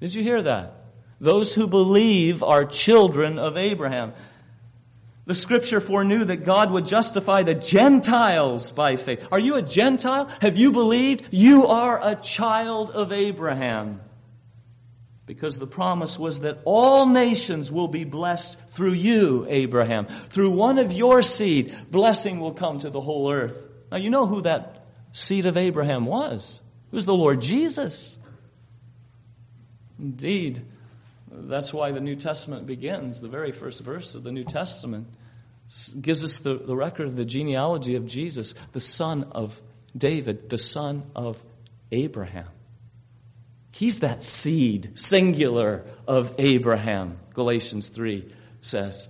Did 0.00 0.14
you 0.14 0.22
hear 0.22 0.42
that? 0.42 0.74
Those 1.20 1.54
who 1.54 1.66
believe 1.66 2.42
are 2.42 2.64
children 2.64 3.38
of 3.38 3.56
Abraham. 3.56 4.12
The 5.28 5.34
scripture 5.34 5.82
foreknew 5.82 6.24
that 6.24 6.46
God 6.46 6.70
would 6.70 6.86
justify 6.86 7.42
the 7.42 7.54
Gentiles 7.54 8.70
by 8.70 8.96
faith. 8.96 9.28
Are 9.30 9.38
you 9.38 9.56
a 9.56 9.62
Gentile? 9.62 10.24
Have 10.40 10.56
you 10.56 10.72
believed? 10.72 11.28
You 11.30 11.66
are 11.66 12.00
a 12.02 12.16
child 12.16 12.92
of 12.92 13.12
Abraham 13.12 14.00
because 15.26 15.58
the 15.58 15.66
promise 15.66 16.18
was 16.18 16.40
that 16.40 16.60
all 16.64 17.04
nations 17.04 17.70
will 17.70 17.88
be 17.88 18.04
blessed 18.04 18.58
through 18.70 18.94
you, 18.94 19.44
Abraham. 19.50 20.06
Through 20.06 20.52
one 20.52 20.78
of 20.78 20.94
your 20.94 21.20
seed, 21.20 21.76
blessing 21.90 22.40
will 22.40 22.54
come 22.54 22.78
to 22.78 22.88
the 22.88 23.02
whole 23.02 23.30
earth. 23.30 23.66
Now, 23.92 23.98
you 23.98 24.08
know 24.08 24.24
who 24.24 24.40
that 24.40 24.86
seed 25.12 25.44
of 25.44 25.58
Abraham 25.58 26.06
was. 26.06 26.58
It 26.90 26.96
was 26.96 27.04
the 27.04 27.12
Lord 27.12 27.42
Jesus. 27.42 28.18
Indeed, 29.98 30.62
that's 31.30 31.74
why 31.74 31.92
the 31.92 32.00
New 32.00 32.16
Testament 32.16 32.66
begins. 32.66 33.20
The 33.20 33.28
very 33.28 33.52
first 33.52 33.82
verse 33.84 34.14
of 34.14 34.22
the 34.22 34.32
New 34.32 34.44
Testament 34.44 35.08
gives 36.00 36.24
us 36.24 36.38
the, 36.38 36.54
the 36.54 36.76
record 36.76 37.06
of 37.06 37.16
the 37.16 37.24
genealogy 37.24 37.94
of 37.96 38.06
Jesus, 38.06 38.54
the 38.72 38.80
son 38.80 39.24
of 39.32 39.60
David, 39.96 40.48
the 40.48 40.58
son 40.58 41.04
of 41.14 41.42
Abraham. 41.92 42.48
He's 43.72 44.00
that 44.00 44.22
seed, 44.22 44.98
singular, 44.98 45.84
of 46.06 46.34
Abraham, 46.38 47.18
Galatians 47.34 47.88
3 47.88 48.28
says. 48.60 49.08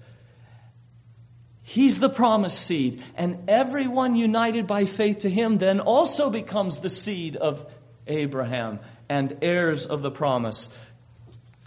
He's 1.62 2.00
the 2.00 2.08
promised 2.08 2.60
seed, 2.60 3.02
and 3.14 3.48
everyone 3.48 4.16
united 4.16 4.66
by 4.66 4.84
faith 4.84 5.20
to 5.20 5.30
him 5.30 5.56
then 5.56 5.80
also 5.80 6.30
becomes 6.30 6.80
the 6.80 6.88
seed 6.88 7.36
of 7.36 7.70
Abraham 8.06 8.80
and 9.08 9.38
heirs 9.42 9.86
of 9.86 10.02
the 10.02 10.10
promise. 10.10 10.68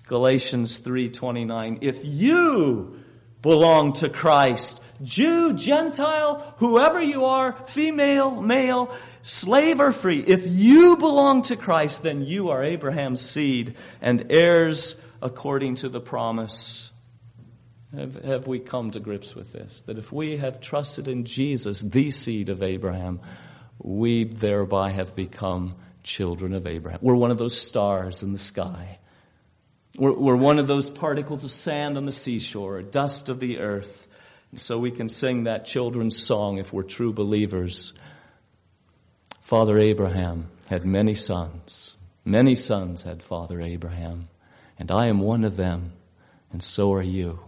Galatians 0.08 0.80
3:29 0.80 1.80
If 1.82 2.04
you 2.04 3.00
belong 3.41 3.93
to 3.93 4.10
Christ, 4.10 4.82
Jew, 5.04 5.54
Gentile, 5.54 6.56
whoever 6.58 7.01
you 7.01 7.25
are, 7.25 7.54
female, 7.67 8.39
male, 8.39 8.95
slave 9.23 9.80
or 9.80 9.91
free, 9.91 10.19
if 10.19 10.45
you 10.45 10.97
belong 10.97 11.41
to 11.43 11.56
Christ, 11.56 12.04
then 12.04 12.23
you 12.23 12.49
are 12.49 12.63
Abraham's 12.63 13.21
seed 13.21 13.75
and 14.01 14.27
heirs 14.30 14.95
according 15.21 15.75
to 15.75 15.89
the 15.89 16.01
promise. 16.01 16.91
Have, 17.95 18.15
have 18.23 18.47
we 18.47 18.60
come 18.60 18.91
to 18.91 18.99
grips 18.99 19.36
with 19.36 19.51
this? 19.51 19.82
That 19.82 19.97
if 19.97 20.12
we 20.12 20.38
have 20.38 20.62
trusted 20.62 21.08
in 21.08 21.25
Jesus, 21.25 21.82
the 21.82 22.12
seed 22.12 22.49
of 22.49 22.63
Abraham, 22.63 23.19
we 23.80 24.23
thereby 24.23 24.91
have 24.91 25.15
become 25.15 25.75
children 26.04 26.54
of 26.54 26.67
Abraham. 26.67 26.99
We're 27.01 27.15
one 27.15 27.32
of 27.32 27.38
those 27.38 27.60
stars 27.60 28.23
in 28.23 28.34
the 28.34 28.39
sky. 28.39 28.99
We're, 29.97 30.13
we're 30.13 30.36
one 30.36 30.60
of 30.60 30.67
those 30.67 30.89
particles 30.89 31.43
of 31.43 31.51
sand 31.51 31.97
on 31.97 32.06
the 32.06 32.12
seashore, 32.12 32.82
dust 32.82 33.30
of 33.30 33.39
the 33.39 33.60
earth. 33.60 34.08
And 34.51 34.60
So 34.60 34.77
we 34.77 34.91
can 34.91 35.10
sing 35.10 35.43
that 35.45 35.65
children's 35.65 36.17
song 36.17 36.58
if 36.58 36.71
we're 36.71 36.84
true 36.84 37.13
believers. 37.13 37.93
Father 39.41 39.77
Abraham 39.77 40.49
had 40.67 40.86
many 40.86 41.15
sons. 41.15 41.95
Many 42.23 42.56
sons 42.56 43.04
had 43.04 43.23
Father 43.23 43.60
Abraham. 43.62 44.30
And 44.80 44.91
I 44.91 45.08
am 45.08 45.19
one 45.19 45.43
of 45.43 45.58
them. 45.58 45.93
And 46.51 46.62
so 46.63 46.93
are 46.93 47.01
you. 47.01 47.39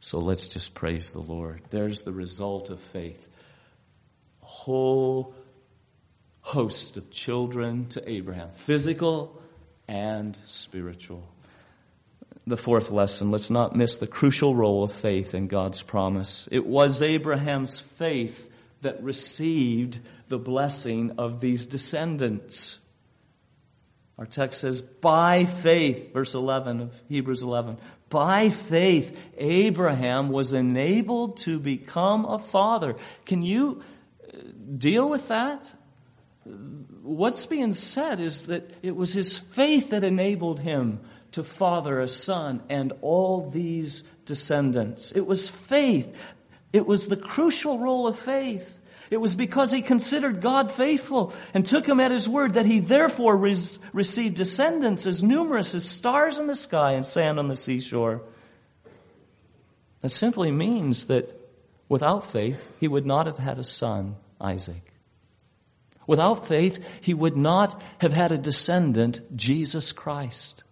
So 0.00 0.18
let's 0.18 0.48
just 0.48 0.74
praise 0.74 1.10
the 1.10 1.20
Lord. 1.20 1.62
There's 1.70 2.02
the 2.02 2.12
result 2.12 2.70
of 2.70 2.80
faith. 2.80 3.28
A 4.42 4.46
whole 4.46 5.34
host 6.40 6.96
of 6.96 7.10
children 7.10 7.86
to 7.88 8.10
Abraham, 8.10 8.50
physical 8.50 9.40
and 9.86 10.38
spiritual 10.46 11.22
the 12.50 12.56
fourth 12.56 12.90
lesson. 12.90 13.30
Let's 13.30 13.50
not 13.50 13.74
miss 13.74 13.98
the 13.98 14.06
crucial 14.06 14.54
role 14.54 14.82
of 14.82 14.92
faith 14.92 15.34
in 15.34 15.46
God's 15.46 15.82
promise. 15.82 16.48
It 16.52 16.66
was 16.66 17.00
Abraham's 17.00 17.80
faith 17.80 18.50
that 18.82 19.02
received 19.02 19.98
the 20.28 20.38
blessing 20.38 21.12
of 21.18 21.40
these 21.40 21.66
descendants. 21.66 22.80
Our 24.18 24.26
text 24.26 24.60
says, 24.60 24.82
by 24.82 25.44
faith, 25.46 26.12
verse 26.12 26.34
11 26.34 26.80
of 26.80 27.02
Hebrews 27.08 27.42
11, 27.42 27.78
by 28.10 28.50
faith, 28.50 29.18
Abraham 29.38 30.28
was 30.28 30.52
enabled 30.52 31.38
to 31.38 31.58
become 31.58 32.26
a 32.26 32.38
father. 32.38 32.96
Can 33.24 33.42
you 33.42 33.82
uh, 34.32 34.38
deal 34.76 35.08
with 35.08 35.28
that. 35.28 35.64
What's 37.02 37.46
being 37.46 37.72
said 37.72 38.20
is 38.20 38.46
that 38.46 38.70
it 38.82 38.94
was 38.94 39.12
his 39.12 39.38
faith 39.38 39.90
that 39.90 40.04
enabled 40.04 40.60
him 40.60 41.00
to 41.32 41.42
father 41.42 42.00
a 42.00 42.08
son 42.08 42.62
and 42.68 42.92
all 43.00 43.48
these 43.50 44.04
descendants. 44.24 45.12
It 45.12 45.26
was 45.26 45.48
faith. 45.48 46.34
It 46.72 46.86
was 46.86 47.08
the 47.08 47.16
crucial 47.16 47.78
role 47.78 48.06
of 48.06 48.18
faith. 48.18 48.80
It 49.10 49.20
was 49.20 49.34
because 49.34 49.72
he 49.72 49.82
considered 49.82 50.40
God 50.40 50.70
faithful 50.70 51.32
and 51.52 51.66
took 51.66 51.86
him 51.86 51.98
at 51.98 52.12
his 52.12 52.28
word 52.28 52.54
that 52.54 52.66
he 52.66 52.78
therefore 52.78 53.36
res- 53.36 53.80
received 53.92 54.36
descendants 54.36 55.04
as 55.04 55.22
numerous 55.22 55.74
as 55.74 55.88
stars 55.88 56.38
in 56.38 56.46
the 56.46 56.54
sky 56.54 56.92
and 56.92 57.04
sand 57.04 57.40
on 57.40 57.48
the 57.48 57.56
seashore. 57.56 58.22
That 60.00 60.10
simply 60.10 60.52
means 60.52 61.06
that 61.06 61.36
without 61.88 62.30
faith, 62.30 62.62
he 62.78 62.86
would 62.86 63.04
not 63.04 63.26
have 63.26 63.38
had 63.38 63.58
a 63.58 63.64
son, 63.64 64.14
Isaac. 64.40 64.92
Without 66.06 66.46
faith, 66.46 67.00
he 67.00 67.12
would 67.12 67.36
not 67.36 67.82
have 67.98 68.12
had 68.12 68.30
a 68.32 68.38
descendant, 68.38 69.20
Jesus 69.36 69.92
Christ. 69.92 70.62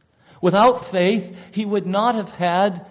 Without 0.41 0.85
faith, 0.85 1.51
he 1.55 1.65
would 1.65 1.87
not 1.87 2.15
have 2.15 2.31
had 2.31 2.87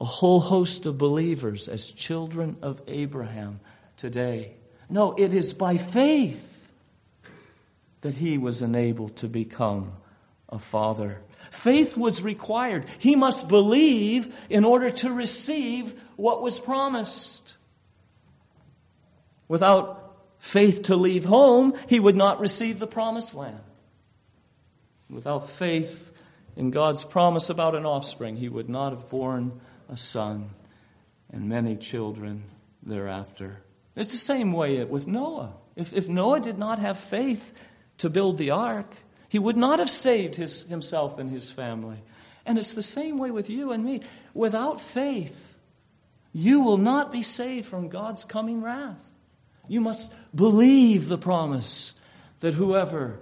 a 0.00 0.04
whole 0.04 0.40
host 0.40 0.86
of 0.86 0.98
believers 0.98 1.68
as 1.68 1.90
children 1.90 2.56
of 2.62 2.82
Abraham 2.86 3.60
today. 3.96 4.54
No, 4.88 5.12
it 5.12 5.32
is 5.32 5.54
by 5.54 5.76
faith 5.76 6.70
that 8.02 8.14
he 8.14 8.36
was 8.36 8.60
enabled 8.60 9.16
to 9.16 9.28
become 9.28 9.92
a 10.48 10.58
father. 10.58 11.20
Faith 11.50 11.96
was 11.96 12.22
required. 12.22 12.84
He 12.98 13.16
must 13.16 13.48
believe 13.48 14.34
in 14.50 14.64
order 14.64 14.90
to 14.90 15.12
receive 15.12 15.94
what 16.16 16.42
was 16.42 16.58
promised. 16.58 17.56
Without 19.48 20.16
faith 20.38 20.82
to 20.82 20.96
leave 20.96 21.24
home, 21.24 21.74
he 21.88 21.98
would 21.98 22.16
not 22.16 22.40
receive 22.40 22.78
the 22.78 22.86
promised 22.86 23.34
land. 23.34 23.60
Without 25.10 25.50
faith 25.50 26.12
in 26.56 26.70
God's 26.70 27.04
promise 27.04 27.50
about 27.50 27.74
an 27.74 27.84
offspring, 27.84 28.36
he 28.36 28.48
would 28.48 28.68
not 28.68 28.92
have 28.92 29.08
borne 29.08 29.60
a 29.88 29.96
son 29.96 30.50
and 31.32 31.48
many 31.48 31.76
children 31.76 32.44
thereafter. 32.82 33.58
It's 33.96 34.12
the 34.12 34.18
same 34.18 34.52
way 34.52 34.82
with 34.84 35.06
Noah. 35.06 35.52
If, 35.76 35.92
if 35.92 36.08
Noah 36.08 36.40
did 36.40 36.58
not 36.58 36.78
have 36.78 36.98
faith 36.98 37.52
to 37.98 38.10
build 38.10 38.38
the 38.38 38.50
ark, 38.50 38.94
he 39.28 39.38
would 39.38 39.56
not 39.56 39.78
have 39.78 39.90
saved 39.90 40.36
his, 40.36 40.64
himself 40.64 41.18
and 41.18 41.30
his 41.30 41.50
family. 41.50 41.98
And 42.46 42.58
it's 42.58 42.74
the 42.74 42.82
same 42.82 43.18
way 43.18 43.30
with 43.30 43.50
you 43.50 43.72
and 43.72 43.84
me. 43.84 44.02
Without 44.32 44.80
faith, 44.80 45.56
you 46.32 46.60
will 46.62 46.78
not 46.78 47.10
be 47.10 47.22
saved 47.22 47.66
from 47.66 47.88
God's 47.88 48.24
coming 48.24 48.62
wrath. 48.62 48.98
You 49.68 49.80
must 49.80 50.12
believe 50.34 51.08
the 51.08 51.18
promise 51.18 51.94
that 52.40 52.54
whoever 52.54 53.18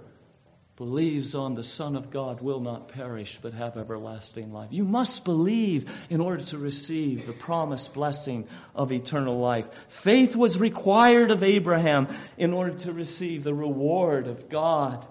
believes 0.75 1.35
on 1.35 1.53
the 1.53 1.63
Son 1.63 1.95
of 1.95 2.09
God 2.09 2.41
will 2.41 2.59
not 2.59 2.87
perish 2.87 3.37
but 3.41 3.53
have 3.53 3.77
everlasting 3.77 4.51
life. 4.51 4.69
You 4.71 4.85
must 4.85 5.23
believe 5.23 6.07
in 6.09 6.19
order 6.19 6.43
to 6.45 6.57
receive 6.57 7.27
the 7.27 7.33
promised 7.33 7.93
blessing 7.93 8.47
of 8.73 8.91
eternal 8.91 9.39
life. 9.39 9.69
Faith 9.87 10.35
was 10.35 10.59
required 10.59 11.29
of 11.29 11.43
Abraham 11.43 12.07
in 12.37 12.53
order 12.53 12.73
to 12.79 12.91
receive 12.91 13.43
the 13.43 13.53
reward 13.53 14.27
of 14.27 14.49
God. 14.49 15.05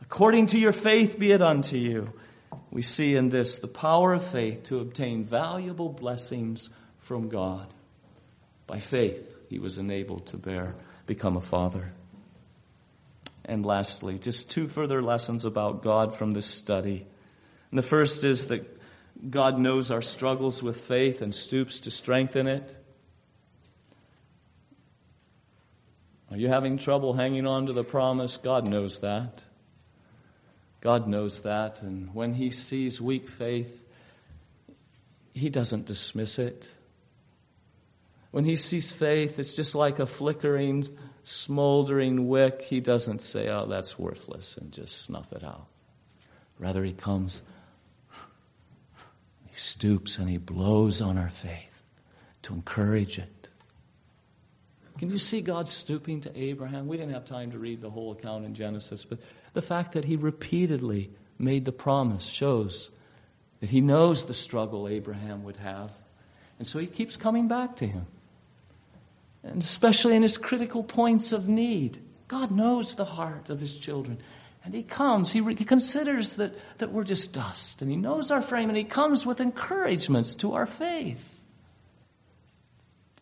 According 0.00 0.46
to 0.46 0.58
your 0.58 0.72
faith 0.72 1.18
be 1.18 1.32
it 1.32 1.42
unto 1.42 1.76
you. 1.76 2.12
We 2.70 2.82
see 2.82 3.16
in 3.16 3.30
this 3.30 3.58
the 3.58 3.66
power 3.66 4.12
of 4.12 4.24
faith 4.24 4.64
to 4.64 4.78
obtain 4.78 5.24
valuable 5.24 5.88
blessings 5.88 6.70
from 6.98 7.28
God. 7.28 7.74
By 8.68 8.78
faith, 8.78 9.36
he 9.48 9.58
was 9.58 9.78
enabled 9.78 10.26
to 10.28 10.36
bear, 10.36 10.76
become 11.06 11.36
a 11.36 11.40
father. 11.40 11.92
And 13.50 13.66
lastly, 13.66 14.16
just 14.16 14.48
two 14.48 14.68
further 14.68 15.02
lessons 15.02 15.44
about 15.44 15.82
God 15.82 16.14
from 16.14 16.34
this 16.34 16.46
study. 16.46 17.04
And 17.72 17.78
the 17.78 17.82
first 17.82 18.22
is 18.22 18.46
that 18.46 18.80
God 19.28 19.58
knows 19.58 19.90
our 19.90 20.02
struggles 20.02 20.62
with 20.62 20.80
faith 20.80 21.20
and 21.20 21.34
stoops 21.34 21.80
to 21.80 21.90
strengthen 21.90 22.46
it. 22.46 22.76
Are 26.30 26.36
you 26.36 26.46
having 26.46 26.78
trouble 26.78 27.14
hanging 27.14 27.44
on 27.44 27.66
to 27.66 27.72
the 27.72 27.82
promise? 27.82 28.36
God 28.36 28.68
knows 28.68 29.00
that. 29.00 29.42
God 30.80 31.08
knows 31.08 31.40
that. 31.40 31.82
And 31.82 32.14
when 32.14 32.34
He 32.34 32.52
sees 32.52 33.00
weak 33.00 33.28
faith, 33.28 33.84
He 35.34 35.48
doesn't 35.48 35.86
dismiss 35.86 36.38
it. 36.38 36.70
When 38.30 38.44
He 38.44 38.54
sees 38.54 38.92
faith, 38.92 39.40
it's 39.40 39.54
just 39.54 39.74
like 39.74 39.98
a 39.98 40.06
flickering 40.06 40.86
smoldering 41.22 42.28
wick, 42.28 42.62
he 42.62 42.80
doesn't 42.80 43.20
say, 43.20 43.48
oh, 43.48 43.66
that's 43.66 43.98
worthless, 43.98 44.56
and 44.56 44.72
just 44.72 45.02
snuff 45.02 45.32
it 45.32 45.44
out. 45.44 45.66
Rather, 46.58 46.84
he 46.84 46.92
comes, 46.92 47.42
he 49.46 49.54
stoops, 49.54 50.18
and 50.18 50.28
he 50.28 50.38
blows 50.38 51.00
on 51.00 51.16
our 51.18 51.30
faith 51.30 51.82
to 52.42 52.54
encourage 52.54 53.18
it. 53.18 53.48
Can 54.98 55.10
you 55.10 55.18
see 55.18 55.40
God 55.40 55.66
stooping 55.66 56.20
to 56.22 56.38
Abraham? 56.38 56.86
We 56.86 56.98
didn't 56.98 57.14
have 57.14 57.24
time 57.24 57.52
to 57.52 57.58
read 57.58 57.80
the 57.80 57.88
whole 57.88 58.12
account 58.12 58.44
in 58.44 58.54
Genesis, 58.54 59.04
but 59.04 59.18
the 59.54 59.62
fact 59.62 59.92
that 59.92 60.04
he 60.04 60.16
repeatedly 60.16 61.10
made 61.38 61.64
the 61.64 61.72
promise 61.72 62.26
shows 62.26 62.90
that 63.60 63.70
he 63.70 63.80
knows 63.80 64.26
the 64.26 64.34
struggle 64.34 64.86
Abraham 64.86 65.42
would 65.44 65.56
have. 65.56 65.90
And 66.58 66.66
so 66.66 66.78
he 66.78 66.86
keeps 66.86 67.16
coming 67.16 67.48
back 67.48 67.76
to 67.76 67.86
him 67.86 68.06
and 69.42 69.62
especially 69.62 70.16
in 70.16 70.22
his 70.22 70.38
critical 70.38 70.82
points 70.82 71.32
of 71.32 71.48
need. 71.48 71.98
God 72.28 72.50
knows 72.50 72.94
the 72.94 73.04
heart 73.04 73.50
of 73.50 73.60
his 73.60 73.78
children. 73.78 74.18
And 74.64 74.74
he 74.74 74.82
comes, 74.82 75.32
he, 75.32 75.40
re- 75.40 75.54
he 75.54 75.64
considers 75.64 76.36
that, 76.36 76.54
that 76.78 76.92
we're 76.92 77.04
just 77.04 77.32
dust, 77.32 77.80
and 77.80 77.90
he 77.90 77.96
knows 77.96 78.30
our 78.30 78.42
frame, 78.42 78.68
and 78.68 78.76
he 78.76 78.84
comes 78.84 79.24
with 79.24 79.40
encouragements 79.40 80.34
to 80.36 80.52
our 80.52 80.66
faith. 80.66 81.42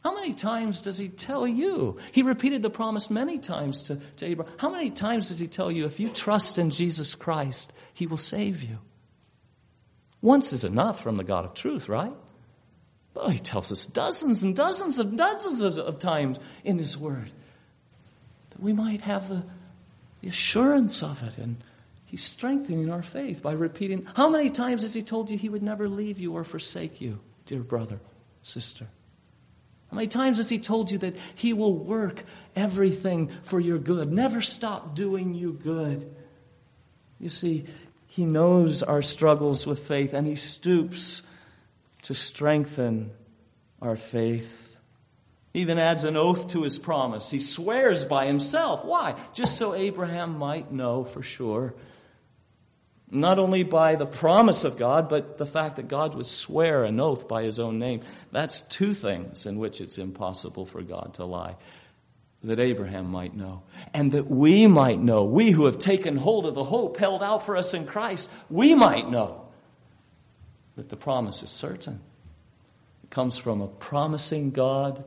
How 0.03 0.15
many 0.15 0.33
times 0.33 0.81
does 0.81 0.99
he 0.99 1.09
tell 1.09 1.47
you? 1.47 1.99
He 2.13 2.23
repeated 2.23 2.63
the 2.63 2.71
promise 2.71 3.11
many 3.11 3.39
times 3.39 3.83
to, 3.85 3.97
to 4.17 4.27
Abraham. 4.27 4.55
How 4.59 4.71
many 4.71 4.91
times 4.91 5.29
does 5.29 5.39
he 5.39 5.47
tell 5.47 5.71
you 5.71 5.87
if 5.87 6.01
you 6.01 6.09
trust 6.09 6.59
in 6.59 6.71
Jesus 6.71 7.15
Christ, 7.15 7.73
he 7.95 8.07
will 8.07 8.17
save 8.17 8.63
you? 8.63 8.79
Once 10.21 10.53
is 10.53 10.65
enough 10.65 11.03
from 11.03 11.17
the 11.17 11.25
God 11.25 11.45
of 11.45 11.55
truth, 11.55 11.89
right? 11.89 12.13
Oh, 13.21 13.31
he 13.31 13.39
tells 13.39 13.73
us 13.73 13.87
dozens 13.87 14.45
and 14.45 14.55
dozens 14.55 14.99
of 14.99 15.17
dozens 15.17 15.61
of, 15.61 15.77
of 15.79 15.99
times 15.99 16.39
in 16.63 16.79
his 16.79 16.97
word 16.97 17.31
that 18.51 18.61
we 18.61 18.73
might 18.73 19.01
have 19.01 19.29
the, 19.29 19.43
the 20.21 20.29
assurance 20.29 21.03
of 21.03 21.23
it. 21.25 21.37
And 21.37 21.57
he's 22.07 22.23
strengthening 22.23 22.91
our 22.91 23.03
faith 23.03 23.43
by 23.43 23.53
repeating. 23.53 24.07
How 24.15 24.29
many 24.29 24.51
times 24.51 24.83
has 24.83 24.95
he 24.95 25.03
told 25.03 25.31
you 25.31 25.37
he 25.37 25.49
would 25.49 25.63
never 25.63 25.89
leave 25.89 26.21
you 26.21 26.35
or 26.35 26.45
forsake 26.45 27.01
you, 27.01 27.19
dear 27.47 27.61
brother, 27.61 27.99
sister? 28.43 28.87
How 29.91 29.97
many 29.97 30.07
times 30.07 30.37
has 30.37 30.49
he 30.49 30.59
told 30.59 30.91
you 30.91 30.99
that 30.99 31.17
he 31.35 31.53
will 31.55 31.75
work 31.75 32.23
everything 32.55 33.29
for 33.43 33.59
your 33.59 33.79
good, 33.79 34.13
never 34.13 34.43
stop 34.43 34.95
doing 34.95 35.35
you 35.35 35.53
good? 35.53 36.15
You 37.19 37.31
see, 37.31 37.65
he 38.07 38.25
knows 38.25 38.83
our 38.83 39.03
struggles 39.03 39.67
with 39.67 39.81
faith 39.81 40.13
and 40.13 40.27
he 40.27 40.35
stoops 40.35 41.23
to 42.03 42.15
strengthen 42.15 43.11
our 43.81 43.97
faith. 43.97 44.77
Even 45.55 45.79
adds 45.79 46.05
an 46.05 46.17
oath 46.17 46.49
to 46.49 46.63
his 46.63 46.79
promise. 46.79 47.31
He 47.31 47.41
swears 47.41 48.05
by 48.05 48.27
himself. 48.27 48.85
Why? 48.85 49.15
Just 49.33 49.59
so 49.59 49.75
Abraham 49.75 50.39
might 50.39 50.71
know 50.71 51.05
for 51.05 51.23
sure. 51.23 51.75
Not 53.11 53.39
only 53.39 53.63
by 53.63 53.95
the 53.97 54.07
promise 54.07 54.65
of 54.65 54.77
God, 54.77 55.09
but 55.09 55.39
the 55.39 55.47
fact 55.47 55.77
that 55.77 55.89
God 55.89 56.15
would 56.15 56.27
swear 56.27 56.85
an 56.85 57.01
oath 57.01 57.27
by 57.27 57.45
his 57.45 57.59
own 57.59 57.79
name. 57.79 58.03
That's 58.31 58.61
two 58.61 58.93
things 58.93 59.47
in 59.47 59.59
which 59.59 59.81
it's 59.81 59.97
impossible 59.97 60.67
for 60.67 60.83
God 60.83 61.15
to 61.15 61.25
lie. 61.25 61.57
That 62.45 62.61
Abraham 62.61 63.07
might 63.07 63.35
know. 63.35 63.63
And 63.95 64.13
that 64.13 64.31
we 64.31 64.67
might 64.67 65.01
know. 65.01 65.25
We 65.25 65.51
who 65.51 65.65
have 65.65 65.79
taken 65.79 66.17
hold 66.17 66.45
of 66.45 66.55
the 66.55 66.63
hope 66.63 66.99
held 66.99 67.23
out 67.23 67.47
for 67.47 67.57
us 67.57 67.73
in 67.73 67.87
Christ, 67.87 68.31
we 68.51 68.75
might 68.75 69.11
know 69.11 69.48
that 70.79 70.91
the 70.91 70.97
promise 70.97 71.43
is 71.43 71.51
certain. 71.51 71.99
It 73.03 73.11
comes 73.11 73.37
from 73.37 73.61
a 73.61 73.67
promising 73.67 74.53
God 74.53 75.03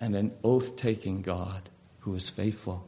and 0.00 0.16
an 0.16 0.32
oath 0.42 0.74
taking 0.74 1.22
God 1.22 1.70
who 2.00 2.16
is 2.16 2.28
faithful. 2.28 2.84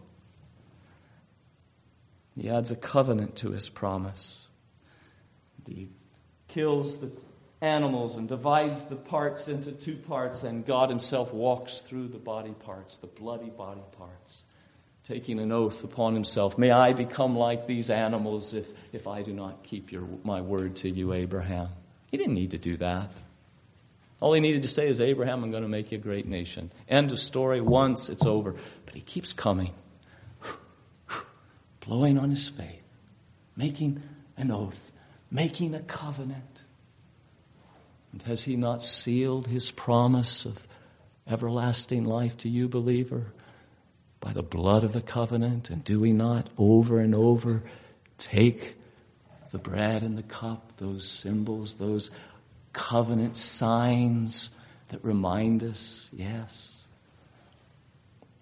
He 2.37 2.51
adds 2.51 2.73
a 2.73 2.77
covenant 2.77 3.37
to 3.37 3.53
his 3.53 3.69
promise. 3.69 4.49
He 5.69 5.91
kills 6.49 6.97
the 6.97 7.13
animals 7.61 8.17
and 8.17 8.29
divides 8.29 8.85
the 8.87 8.97
parts 8.97 9.47
into 9.47 9.71
two 9.71 9.95
parts, 9.95 10.43
and 10.43 10.67
God 10.67 10.89
Himself 10.89 11.33
walks 11.33 11.79
through 11.79 12.09
the 12.09 12.19
body 12.19 12.55
parts, 12.65 12.97
the 12.97 13.07
bloody 13.07 13.51
body 13.51 13.83
parts 13.97 14.47
taking 15.05 15.39
an 15.39 15.53
oath 15.53 15.83
upon 15.85 16.15
himself, 16.15 16.59
May 16.59 16.71
I 16.71 16.93
become 16.93 17.37
like 17.37 17.67
these 17.67 17.91
animals 17.91 18.55
if, 18.55 18.73
if 18.93 19.07
I 19.07 19.23
do 19.23 19.33
not 19.33 19.63
keep 19.63 19.93
your, 19.93 20.07
my 20.25 20.41
word 20.41 20.77
to 20.77 20.89
you, 20.89 21.13
Abraham. 21.13 21.69
He 22.11 22.17
didn't 22.17 22.35
need 22.35 22.53
to 22.53 22.59
do 22.59 22.77
that. 22.79 23.11
All 24.21 24.35
he 24.35 24.41
needed 24.41 24.63
to 24.63 24.69
say 24.69 24.89
is, 24.89 25.01
Abraham, 25.01 25.43
I'm 25.43 25.51
going 25.51 25.63
to 25.63 25.69
make 25.69 25.93
you 25.93 25.99
a 25.99 26.01
great 26.01 26.27
nation. 26.27 26.71
End 26.89 27.11
of 27.11 27.19
story. 27.19 27.61
Once, 27.61 28.11
it's 28.11 28.27
over. 28.27 28.55
But 28.85 28.95
he 28.95 29.01
keeps 29.01 29.33
coming, 29.33 29.73
blowing 31.81 32.19
on 32.19 32.29
his 32.29 32.49
faith, 32.49 32.83
making 33.57 34.03
an 34.37 34.51
oath, 34.51 34.93
making 35.31 35.75
a 35.75 35.81
covenant. 35.81 36.63
And 38.13 38.21
has 38.23 38.45
he 38.45 38.57
not 38.57 38.83
sealed 38.83 39.47
his 39.47 39.71
promise 39.71 40.45
of 40.45 40.69
everlasting 41.27 42.05
life 42.05 42.37
to 42.39 42.49
you, 42.49 42.69
believer, 42.69 43.33
by 44.21 44.33
the 44.33 44.43
blood 44.43 44.85
of 44.85 44.93
the 44.93 45.03
covenant? 45.03 45.71
And 45.71 45.83
do 45.83 46.01
we 46.01 46.13
not 46.13 46.49
over 46.59 47.01
and 47.01 47.15
over 47.15 47.63
take 48.19 48.77
the 49.51 49.59
bread 49.59 50.03
and 50.03 50.17
the 50.17 50.23
cup, 50.23 50.73
those 50.77 51.09
symbols, 51.09 51.75
those 51.75 52.11
covenant 52.73 53.37
signs 53.37 54.51
that 54.89 55.05
remind 55.05 55.65
us, 55.65 56.09
yes, 56.13 56.85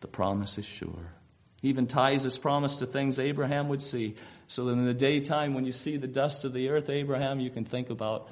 the 0.01 0.09
promise 0.09 0.59
is 0.59 0.66
sure. 0.66 1.12
He 1.61 1.68
even 1.68 1.87
ties 1.87 2.22
this 2.22 2.39
promise 2.39 2.76
to 2.76 2.87
things 2.87 3.18
Abraham 3.18 3.68
would 3.68 3.83
see. 3.83 4.14
So 4.47 4.66
that 4.66 4.72
in 4.72 4.85
the 4.85 4.95
daytime, 4.95 5.55
when 5.55 5.64
you 5.64 5.72
see 5.72 5.97
the 5.97 6.07
dust 6.07 6.45
of 6.45 6.53
the 6.53 6.68
earth, 6.68 6.89
Abraham, 6.89 7.41
you 7.41 7.51
can 7.51 7.64
think 7.64 7.91
about 7.91 8.29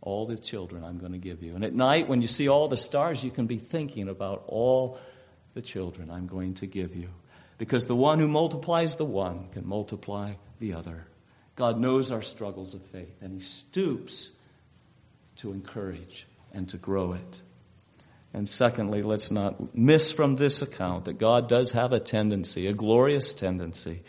all 0.00 0.26
the 0.26 0.36
children 0.36 0.84
I'm 0.84 0.98
going 0.98 1.12
to 1.12 1.18
give 1.18 1.42
you. 1.42 1.54
And 1.54 1.64
at 1.64 1.74
night, 1.74 2.08
when 2.08 2.20
you 2.20 2.28
see 2.28 2.48
all 2.48 2.68
the 2.68 2.76
stars, 2.76 3.24
you 3.24 3.30
can 3.30 3.46
be 3.46 3.56
thinking 3.56 4.08
about 4.08 4.44
all 4.46 4.98
the 5.54 5.62
children 5.62 6.10
I'm 6.10 6.26
going 6.26 6.54
to 6.54 6.66
give 6.66 6.94
you. 6.94 7.08
Because 7.56 7.86
the 7.86 7.96
one 7.96 8.18
who 8.18 8.28
multiplies 8.28 8.96
the 8.96 9.04
one 9.04 9.48
can 9.52 9.66
multiply 9.66 10.34
the 10.58 10.74
other. 10.74 11.06
God 11.56 11.78
knows 11.78 12.10
our 12.10 12.22
struggles 12.22 12.74
of 12.74 12.82
faith, 12.86 13.16
and 13.20 13.32
He 13.32 13.40
stoops 13.40 14.30
to 15.36 15.52
encourage 15.52 16.26
and 16.52 16.68
to 16.70 16.76
grow 16.76 17.12
it. 17.12 17.42
And 18.32 18.48
secondly, 18.48 19.02
let's 19.02 19.30
not 19.30 19.76
miss 19.76 20.10
from 20.10 20.34
this 20.34 20.60
account 20.60 21.04
that 21.04 21.18
God 21.18 21.48
does 21.48 21.72
have 21.72 21.92
a 21.92 22.00
tendency, 22.00 22.66
a 22.66 22.72
glorious 22.72 23.32
tendency, 23.32 24.02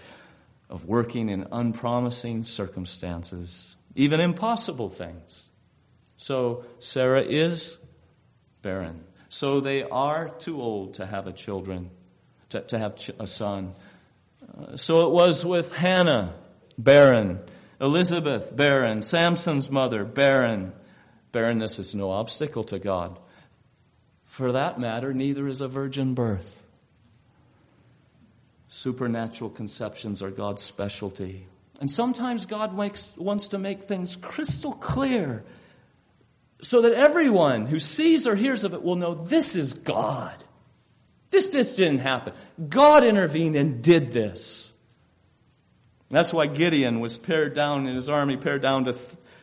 of 0.67 0.85
working 0.85 1.29
in 1.29 1.47
unpromising 1.51 2.43
circumstances, 2.43 3.75
even 3.95 4.19
impossible 4.19 4.89
things. 4.89 5.49
So 6.17 6.65
Sarah 6.79 7.23
is 7.23 7.77
barren. 8.63 9.05
So 9.30 9.59
they 9.59 9.84
are 9.84 10.30
too 10.30 10.61
old 10.61 10.95
to 10.95 11.05
have 11.05 11.28
a 11.28 11.34
children, 11.34 11.89
to, 12.49 12.61
to 12.61 12.80
have 12.80 12.97
a 13.19 13.28
son. 13.28 13.73
Uh, 14.57 14.78
so 14.78 15.07
it 15.07 15.11
was 15.11 15.43
with 15.43 15.76
Hannah, 15.76 16.36
barren. 16.78 17.39
Elizabeth, 17.82 18.55
barren. 18.55 19.01
Samson's 19.01 19.69
mother, 19.69 20.05
barren. 20.05 20.73
Barrenness 21.32 21.80
is 21.80 21.93
no 21.93 22.11
obstacle 22.11 22.63
to 22.65 22.80
God. 22.80 23.19
For 24.23 24.51
that 24.51 24.80
matter, 24.80 25.13
neither 25.13 25.47
is 25.47 25.61
a 25.61 25.67
virgin 25.67 26.13
birth. 26.13 26.61
Supernatural 28.67 29.49
conceptions 29.49 30.21
are 30.21 30.32
God's 30.32 30.61
specialty. 30.61 31.47
And 31.80 31.89
sometimes 31.89 32.45
God 32.45 32.76
makes, 32.76 33.15
wants 33.17 33.49
to 33.49 33.57
make 33.57 33.84
things 33.84 34.15
crystal 34.15 34.73
clear 34.73 35.43
so 36.62 36.82
that 36.82 36.93
everyone 36.93 37.66
who 37.66 37.80
sees 37.80 38.28
or 38.28 38.36
hears 38.36 38.64
of 38.64 38.74
it 38.74 38.84
will 38.84 38.95
know 38.95 39.14
this 39.14 39.56
is 39.56 39.74
God. 39.74 40.43
This 41.30 41.49
just 41.49 41.78
didn't 41.78 41.99
happen. 41.99 42.34
God 42.70 43.03
intervened 43.03 43.56
and 43.56 43.82
did 43.84 44.12
this. 44.12 44.74
That's 46.10 46.34
why 46.34 46.47
Gideon 46.47 46.99
was 46.99 47.18
pared 47.18 47.56
down 47.56 47.88
in 47.88 47.95
his 47.95 48.10
army, 48.10 48.38
pared 48.38 48.62
down 48.62 48.86
to 48.86 48.95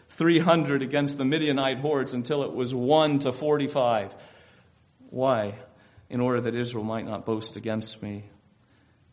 300 0.08 0.82
against 0.82 1.18
the 1.18 1.24
Midianite 1.24 1.78
hordes 1.78 2.14
until 2.14 2.44
it 2.44 2.52
was 2.52 2.74
1 2.74 3.20
to 3.20 3.32
45. 3.32 4.14
Why? 5.10 5.54
In 6.08 6.20
order 6.20 6.40
that 6.42 6.54
Israel 6.54 6.84
might 6.84 7.04
not 7.04 7.26
boast 7.26 7.56
against 7.56 8.02
me, 8.02 8.24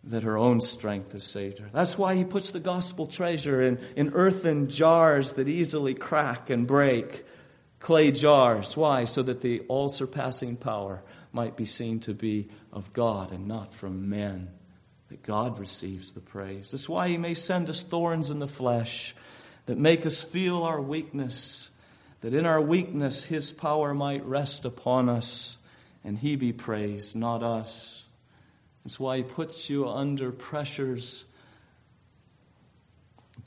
that 0.06 0.24
her 0.24 0.38
own 0.38 0.62
strength 0.62 1.14
has 1.14 1.24
saved 1.24 1.60
her. 1.60 1.70
That's 1.74 1.98
why 1.98 2.16
he 2.16 2.24
puts 2.24 2.52
the 2.52 2.60
gospel 2.60 3.08
treasure 3.08 3.62
in, 3.62 3.80
in 3.96 4.12
earthen 4.14 4.70
jars 4.70 5.34
that 5.34 5.48
easily 5.48 5.94
crack 5.96 6.50
and 6.50 6.68
break, 6.68 7.26
clay 7.80 8.12
jars. 8.12 8.78
Why? 8.78 9.06
So 9.06 9.24
that 9.24 9.42
the 9.42 9.62
all 9.68 9.90
surpassing 9.90 10.56
power 10.56 11.02
might 11.32 11.56
be 11.56 11.66
seen 11.66 12.00
to 12.02 12.14
be 12.14 12.50
of 12.72 12.94
God 12.94 13.32
and 13.32 13.48
not 13.48 13.74
from 13.74 14.10
men. 14.10 14.50
That 15.10 15.24
God 15.24 15.60
receives 15.60 16.12
the 16.12 16.20
praise. 16.20 16.72
That's 16.72 16.90
why 16.90 17.08
he 17.08 17.18
may 17.18 17.34
send 17.34 17.70
us 17.70 17.82
thorns 17.82 18.30
in 18.30 18.40
the 18.40 18.48
flesh 18.48 19.16
that 19.66 19.78
make 19.78 20.06
us 20.06 20.22
feel 20.22 20.64
our 20.64 20.82
weakness, 20.82 21.70
that 22.22 22.34
in 22.34 22.46
our 22.46 22.62
weakness 22.62 23.26
his 23.26 23.52
power 23.52 23.94
might 23.94 24.26
rest 24.26 24.66
upon 24.66 25.10
us 25.10 25.58
and 26.04 26.18
he 26.18 26.36
be 26.36 26.54
praised, 26.54 27.16
not 27.16 27.44
us. 27.44 28.08
That's 28.84 29.00
why 29.00 29.18
he 29.18 29.24
puts 29.24 29.70
you 29.70 29.88
under 29.88 30.32
pressures 30.32 31.26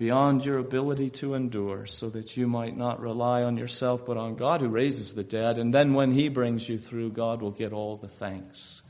beyond 0.03 0.45
your 0.45 0.59
ability 0.59 1.09
to 1.09 1.35
endure, 1.35 1.87
so 1.87 2.11
that 2.11 2.37
you 2.37 2.49
might 2.49 2.77
not 2.77 3.01
rely 3.01 3.45
on 3.45 3.57
yourself, 3.57 4.05
but 4.05 4.17
on 4.17 4.35
God 4.35 4.61
who 4.61 4.67
raises 4.67 5.15
the 5.15 5.23
dead. 5.23 5.59
And 5.59 5.73
then 5.73 5.95
when 5.95 6.11
he 6.11 6.29
brings 6.29 6.69
you 6.69 6.77
through, 6.77 7.13
God 7.13 7.41
will 7.41 7.53
get 7.53 7.73
all 7.73 7.99
the 7.99 8.09
thanks. 8.09 8.83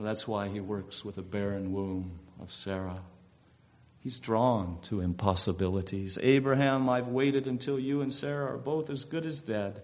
That's 0.00 0.26
why 0.26 0.48
he 0.48 0.60
works 0.60 1.04
with 1.04 1.18
a 1.18 1.22
barren 1.22 1.74
womb 1.74 2.20
of 2.40 2.50
Sarah. 2.50 3.00
He's 4.00 4.18
drawn 4.18 4.78
to 4.84 5.02
impossibilities. 5.02 6.18
Abraham, 6.22 6.88
I've 6.88 7.08
waited 7.08 7.46
until 7.46 7.78
you 7.78 8.00
and 8.00 8.10
Sarah 8.10 8.54
are 8.54 8.56
both 8.56 8.88
as 8.88 9.04
good 9.04 9.26
as 9.26 9.42
dead. 9.42 9.82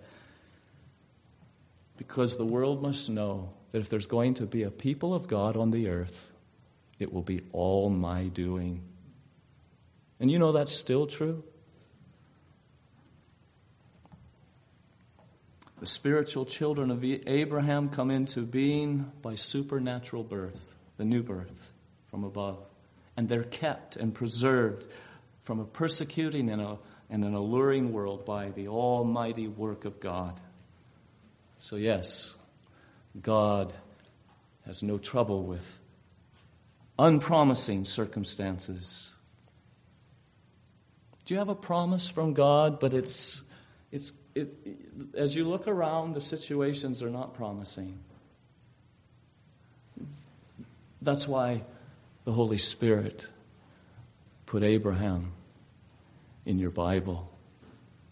Because 1.99 2.39
the 2.39 2.47
world 2.47 2.81
must 2.81 3.11
know 3.11 3.53
that 3.73 3.81
if 3.81 3.91
there's 3.91 4.07
going 4.07 4.33
to 4.37 4.47
be 4.47 4.63
a 4.63 4.71
people 4.71 5.13
of 5.13 5.29
God 5.29 5.59
on 5.59 5.71
the 5.71 5.91
earth, 5.91 6.33
it 6.99 7.13
will 7.13 7.21
be 7.21 7.43
all 7.53 7.91
my 7.91 8.29
doing. 8.29 8.85
And 10.21 10.31
you 10.31 10.39
know 10.39 10.53
that's 10.53 10.73
still 10.73 11.07
true? 11.07 11.43
The 15.81 15.87
spiritual 15.87 16.45
children 16.45 16.91
of 16.91 17.03
Abraham 17.03 17.89
come 17.89 18.11
into 18.11 18.43
being 18.43 19.11
by 19.23 19.35
supernatural 19.35 20.23
birth, 20.23 20.77
the 20.99 21.07
new 21.07 21.23
birth 21.23 21.73
from 22.11 22.25
above 22.25 22.59
and 23.21 23.29
they're 23.29 23.45
kept 23.45 23.97
and 23.97 24.15
preserved 24.15 24.87
from 25.43 25.61
a 25.61 25.65
persecuting 25.67 26.49
and, 26.49 26.63
a, 26.63 26.79
and 27.11 27.23
an 27.23 27.35
alluring 27.35 27.93
world 27.93 28.25
by 28.25 28.49
the 28.49 28.69
almighty 28.69 29.47
work 29.47 29.85
of 29.85 30.01
God. 30.01 30.41
So, 31.59 31.77
yes, 31.77 32.35
God 33.21 33.75
has 34.65 34.83
no 34.83 34.97
trouble 34.97 35.43
with 35.43 35.81
unpromising 36.99 37.85
circumstances. 37.85 39.15
Do 41.31 41.35
you 41.35 41.39
have 41.39 41.49
a 41.49 41.55
promise 41.55 42.09
from 42.09 42.35
God, 42.35 42.81
but 42.81 42.93
it's, 42.93 43.45
it's, 43.93 44.13
it, 44.35 44.53
as 45.15 45.37
you 45.37 45.45
look 45.45 45.69
around, 45.69 46.15
the 46.15 46.21
situations 46.21 47.05
are 47.05 47.09
not 47.09 47.35
promising. 47.35 48.01
That's 51.01 51.29
why 51.29 51.63
the 52.25 52.33
Holy 52.33 52.59
Spirit 52.59 53.29
put 54.47 54.65
Abraham 54.65 55.31
in 56.47 56.59
your 56.59 56.71
Bible 56.71 57.31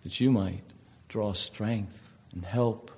that 0.05 0.21
you 0.21 0.31
might 0.31 0.63
draw 1.09 1.33
strength 1.33 2.13
and 2.33 2.45
help. 2.45 2.93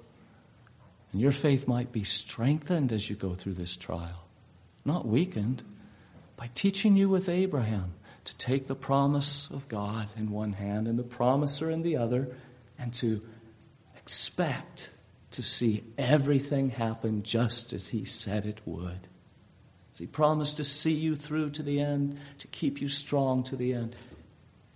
And 1.13 1.21
your 1.23 1.33
faith 1.33 1.67
might 1.67 1.93
be 1.93 2.05
strengthened 2.05 2.93
as 2.93 3.09
you 3.09 3.17
go 3.17 3.33
through 3.33 3.55
this 3.55 3.75
trial, 3.75 4.27
not 4.85 5.07
weakened, 5.07 5.63
by 6.37 6.51
teaching 6.53 6.95
you 6.95 7.09
with 7.09 7.31
Abraham 7.31 7.95
to 8.31 8.37
take 8.37 8.67
the 8.67 8.75
promise 8.75 9.49
of 9.51 9.69
God 9.69 10.09
in 10.17 10.31
one 10.31 10.55
hand 10.55 10.89
and 10.89 10.99
the 10.99 11.05
promiser 11.05 11.71
in 11.71 11.83
the 11.83 11.97
other, 11.97 12.35
and 12.79 12.95
to 12.95 13.21
expect 13.97 14.91
to 15.33 15.43
see 15.43 15.85
everything 15.99 16.71
happen 16.71 17.23
just 17.23 17.73
as 17.73 17.89
he 17.89 18.05
said 18.05 18.47
it 18.47 18.59
would. 18.65 19.09
He 20.01 20.07
promised 20.07 20.57
to 20.57 20.65
see 20.65 20.95
you 20.95 21.15
through 21.15 21.51
to 21.51 21.63
the 21.63 21.79
end, 21.79 22.19
to 22.39 22.47
keep 22.47 22.81
you 22.81 22.89
strong 22.89 23.43
to 23.45 23.55
the 23.55 23.75
end. 23.75 23.95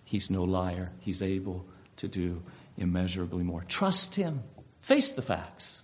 He's 0.05 0.29
no 0.29 0.45
liar. 0.45 0.93
He's 1.01 1.23
able 1.23 1.65
to 1.97 2.09
do 2.09 2.43
immeasurably 2.77 3.43
more. 3.43 3.65
Trust 3.67 4.17
Him. 4.17 4.43
Face 4.83 5.13
the 5.13 5.23
facts. 5.23 5.83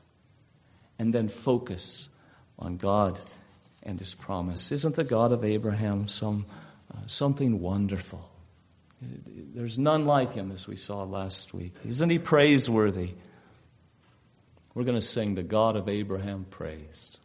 And 0.98 1.14
then 1.14 1.28
focus 1.28 2.10
on 2.58 2.76
God 2.76 3.18
and 3.82 3.98
His 3.98 4.12
promise. 4.12 4.70
Isn't 4.72 4.94
the 4.94 5.04
God 5.04 5.32
of 5.32 5.42
Abraham 5.42 6.06
some, 6.06 6.44
something 7.06 7.60
wonderful? 7.60 8.28
There's 9.54 9.78
none 9.78 10.04
like 10.04 10.34
Him, 10.34 10.52
as 10.52 10.68
we 10.68 10.76
saw 10.76 11.04
last 11.04 11.54
week. 11.54 11.74
Isn't 11.86 12.10
He 12.10 12.18
praiseworthy? 12.18 13.10
We're 14.74 14.84
going 14.84 14.98
to 14.98 15.06
sing 15.06 15.34
the 15.34 15.42
God 15.42 15.76
of 15.76 15.88
Abraham 15.88 16.46
praise. 16.48 17.18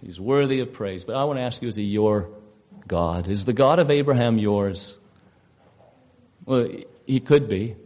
He's 0.00 0.20
worthy 0.20 0.60
of 0.60 0.72
praise. 0.72 1.04
But 1.04 1.16
I 1.16 1.24
want 1.24 1.38
to 1.38 1.42
ask 1.42 1.62
you, 1.62 1.68
is 1.68 1.76
he 1.76 1.84
your 1.84 2.28
God? 2.86 3.28
Is 3.28 3.46
the 3.46 3.52
God 3.52 3.78
of 3.78 3.90
Abraham 3.90 4.38
yours? 4.38 4.96
Well, 6.44 6.68
he 7.06 7.20
could 7.20 7.48
be, 7.48 7.76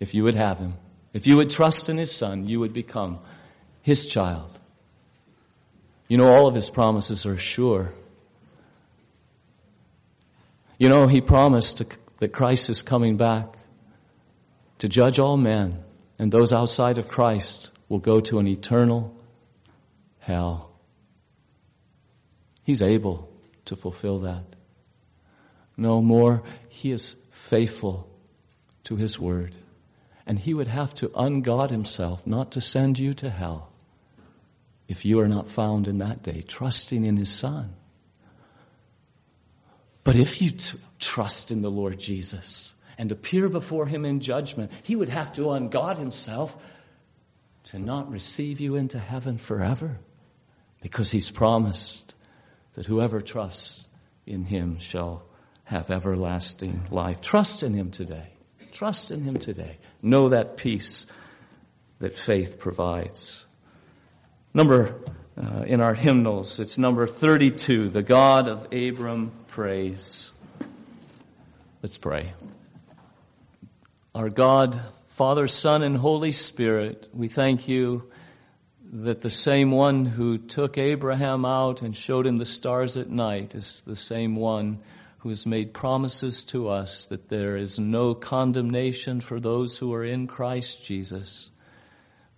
if 0.00 0.14
you 0.14 0.24
would 0.24 0.34
have 0.34 0.58
him. 0.58 0.74
If 1.12 1.26
you 1.26 1.36
would 1.36 1.50
trust 1.50 1.88
in 1.88 1.98
His 1.98 2.10
Son, 2.10 2.48
you 2.48 2.60
would 2.60 2.72
become 2.72 3.20
His 3.82 4.06
child. 4.06 4.58
You 6.08 6.16
know, 6.16 6.28
all 6.28 6.46
of 6.46 6.54
His 6.54 6.70
promises 6.70 7.26
are 7.26 7.38
sure. 7.38 7.92
You 10.82 10.88
know, 10.88 11.06
He 11.06 11.20
promised 11.20 11.80
that 12.18 12.32
Christ 12.32 12.68
is 12.68 12.82
coming 12.82 13.16
back 13.16 13.54
to 14.78 14.88
judge 14.88 15.20
all 15.20 15.36
men, 15.36 15.84
and 16.18 16.32
those 16.32 16.52
outside 16.52 16.98
of 16.98 17.06
Christ 17.06 17.70
will 17.88 18.00
go 18.00 18.18
to 18.22 18.40
an 18.40 18.48
eternal 18.48 19.14
hell. 20.18 20.72
He's 22.64 22.82
able 22.82 23.30
to 23.66 23.76
fulfill 23.76 24.18
that. 24.18 24.42
No 25.76 26.02
more, 26.02 26.42
He 26.68 26.90
is 26.90 27.14
faithful 27.30 28.10
to 28.82 28.96
His 28.96 29.20
word. 29.20 29.54
And 30.26 30.40
He 30.40 30.52
would 30.52 30.66
have 30.66 30.94
to 30.94 31.10
ungod 31.10 31.70
Himself 31.70 32.26
not 32.26 32.50
to 32.50 32.60
send 32.60 32.98
you 32.98 33.14
to 33.14 33.30
hell 33.30 33.70
if 34.88 35.04
you 35.04 35.20
are 35.20 35.28
not 35.28 35.48
found 35.48 35.86
in 35.86 35.98
that 35.98 36.24
day, 36.24 36.42
trusting 36.42 37.06
in 37.06 37.18
His 37.18 37.30
Son. 37.30 37.76
But 40.04 40.16
if 40.16 40.42
you 40.42 40.50
t- 40.50 40.78
trust 40.98 41.50
in 41.50 41.62
the 41.62 41.70
Lord 41.70 41.98
Jesus 41.98 42.74
and 42.98 43.12
appear 43.12 43.48
before 43.48 43.86
Him 43.86 44.04
in 44.04 44.20
judgment, 44.20 44.72
He 44.82 44.96
would 44.96 45.08
have 45.08 45.32
to 45.34 45.42
ungod 45.42 45.98
Himself 45.98 46.56
to 47.64 47.78
not 47.78 48.10
receive 48.10 48.60
you 48.60 48.76
into 48.76 48.98
heaven 48.98 49.38
forever 49.38 49.98
because 50.80 51.10
He's 51.10 51.30
promised 51.30 52.14
that 52.74 52.86
whoever 52.86 53.20
trusts 53.20 53.86
in 54.26 54.44
Him 54.44 54.78
shall 54.78 55.22
have 55.64 55.90
everlasting 55.90 56.86
life. 56.90 57.20
Trust 57.20 57.62
in 57.62 57.74
Him 57.74 57.90
today. 57.90 58.28
Trust 58.72 59.10
in 59.10 59.22
Him 59.22 59.36
today. 59.36 59.78
Know 60.02 60.30
that 60.30 60.56
peace 60.56 61.06
that 62.00 62.14
faith 62.14 62.58
provides. 62.58 63.46
Number 64.52 65.00
uh, 65.40 65.62
in 65.66 65.80
our 65.80 65.94
hymnals, 65.94 66.58
it's 66.58 66.76
number 66.76 67.06
32, 67.06 67.90
the 67.90 68.02
God 68.02 68.48
of 68.48 68.66
Abram 68.72 69.32
praise. 69.52 70.32
Let's 71.82 71.98
pray. 71.98 72.32
Our 74.14 74.30
God, 74.30 74.80
Father, 75.04 75.46
Son, 75.46 75.82
and 75.82 75.94
Holy 75.94 76.32
Spirit, 76.32 77.10
we 77.12 77.28
thank 77.28 77.68
you 77.68 78.10
that 78.94 79.20
the 79.20 79.28
same 79.28 79.70
one 79.70 80.06
who 80.06 80.38
took 80.38 80.78
Abraham 80.78 81.44
out 81.44 81.82
and 81.82 81.94
showed 81.94 82.26
him 82.26 82.38
the 82.38 82.46
stars 82.46 82.96
at 82.96 83.10
night 83.10 83.54
is 83.54 83.82
the 83.82 83.94
same 83.94 84.36
one 84.36 84.78
who 85.18 85.28
has 85.28 85.44
made 85.44 85.74
promises 85.74 86.46
to 86.46 86.70
us 86.70 87.04
that 87.04 87.28
there 87.28 87.54
is 87.54 87.78
no 87.78 88.14
condemnation 88.14 89.20
for 89.20 89.38
those 89.38 89.76
who 89.76 89.92
are 89.92 90.04
in 90.04 90.28
Christ 90.28 90.82
Jesus. 90.82 91.50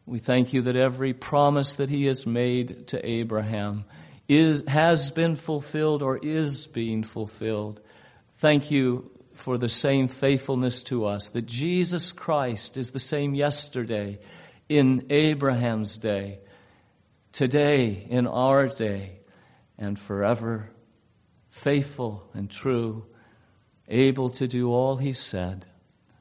We 0.04 0.18
thank 0.18 0.52
you 0.52 0.62
that 0.62 0.74
every 0.74 1.12
promise 1.12 1.76
that 1.76 1.90
he 1.90 2.06
has 2.06 2.26
made 2.26 2.88
to 2.88 3.08
Abraham 3.08 3.84
is, 4.28 4.64
has 4.66 5.10
been 5.10 5.36
fulfilled 5.36 6.02
or 6.02 6.18
is 6.18 6.66
being 6.66 7.02
fulfilled. 7.02 7.80
Thank 8.36 8.70
you 8.70 9.10
for 9.34 9.58
the 9.58 9.68
same 9.68 10.08
faithfulness 10.08 10.82
to 10.84 11.06
us, 11.06 11.30
that 11.30 11.46
Jesus 11.46 12.12
Christ 12.12 12.76
is 12.76 12.92
the 12.92 12.98
same 12.98 13.34
yesterday, 13.34 14.18
in 14.68 15.06
Abraham's 15.10 15.98
day, 15.98 16.38
today, 17.32 18.06
in 18.08 18.26
our 18.26 18.68
day, 18.68 19.18
and 19.76 19.98
forever 19.98 20.70
faithful 21.54 22.28
and 22.34 22.50
true, 22.50 23.06
able 23.86 24.28
to 24.28 24.48
do 24.48 24.72
all 24.72 24.96
he 24.96 25.12
said. 25.12 25.64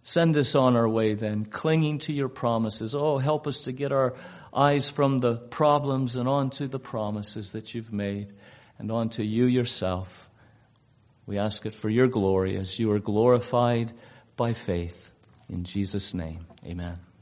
Send 0.03 0.37
us 0.37 0.53
on 0.53 0.75
our 0.75 0.87
way 0.87 1.15
then, 1.15 1.43
clinging 1.45 1.97
to 1.99 2.13
your 2.13 2.29
promises. 2.29 2.93
Oh, 2.93 3.17
help 3.17 3.47
us 3.47 3.61
to 3.61 3.71
get 3.71 3.91
our 3.91 4.13
eyes 4.55 4.89
from 4.89 5.19
the 5.19 5.35
problems 5.35 6.15
and 6.15 6.27
onto 6.27 6.67
the 6.67 6.79
promises 6.79 7.51
that 7.53 7.73
you've 7.73 7.93
made 7.93 8.31
and 8.77 8.91
onto 8.91 9.23
you 9.23 9.45
yourself. 9.45 10.29
We 11.25 11.37
ask 11.37 11.65
it 11.65 11.75
for 11.75 11.89
your 11.89 12.07
glory 12.07 12.57
as 12.57 12.79
you 12.79 12.91
are 12.91 12.99
glorified 12.99 13.93
by 14.35 14.53
faith. 14.53 15.09
In 15.49 15.63
Jesus' 15.63 16.13
name, 16.13 16.47
amen. 16.65 17.12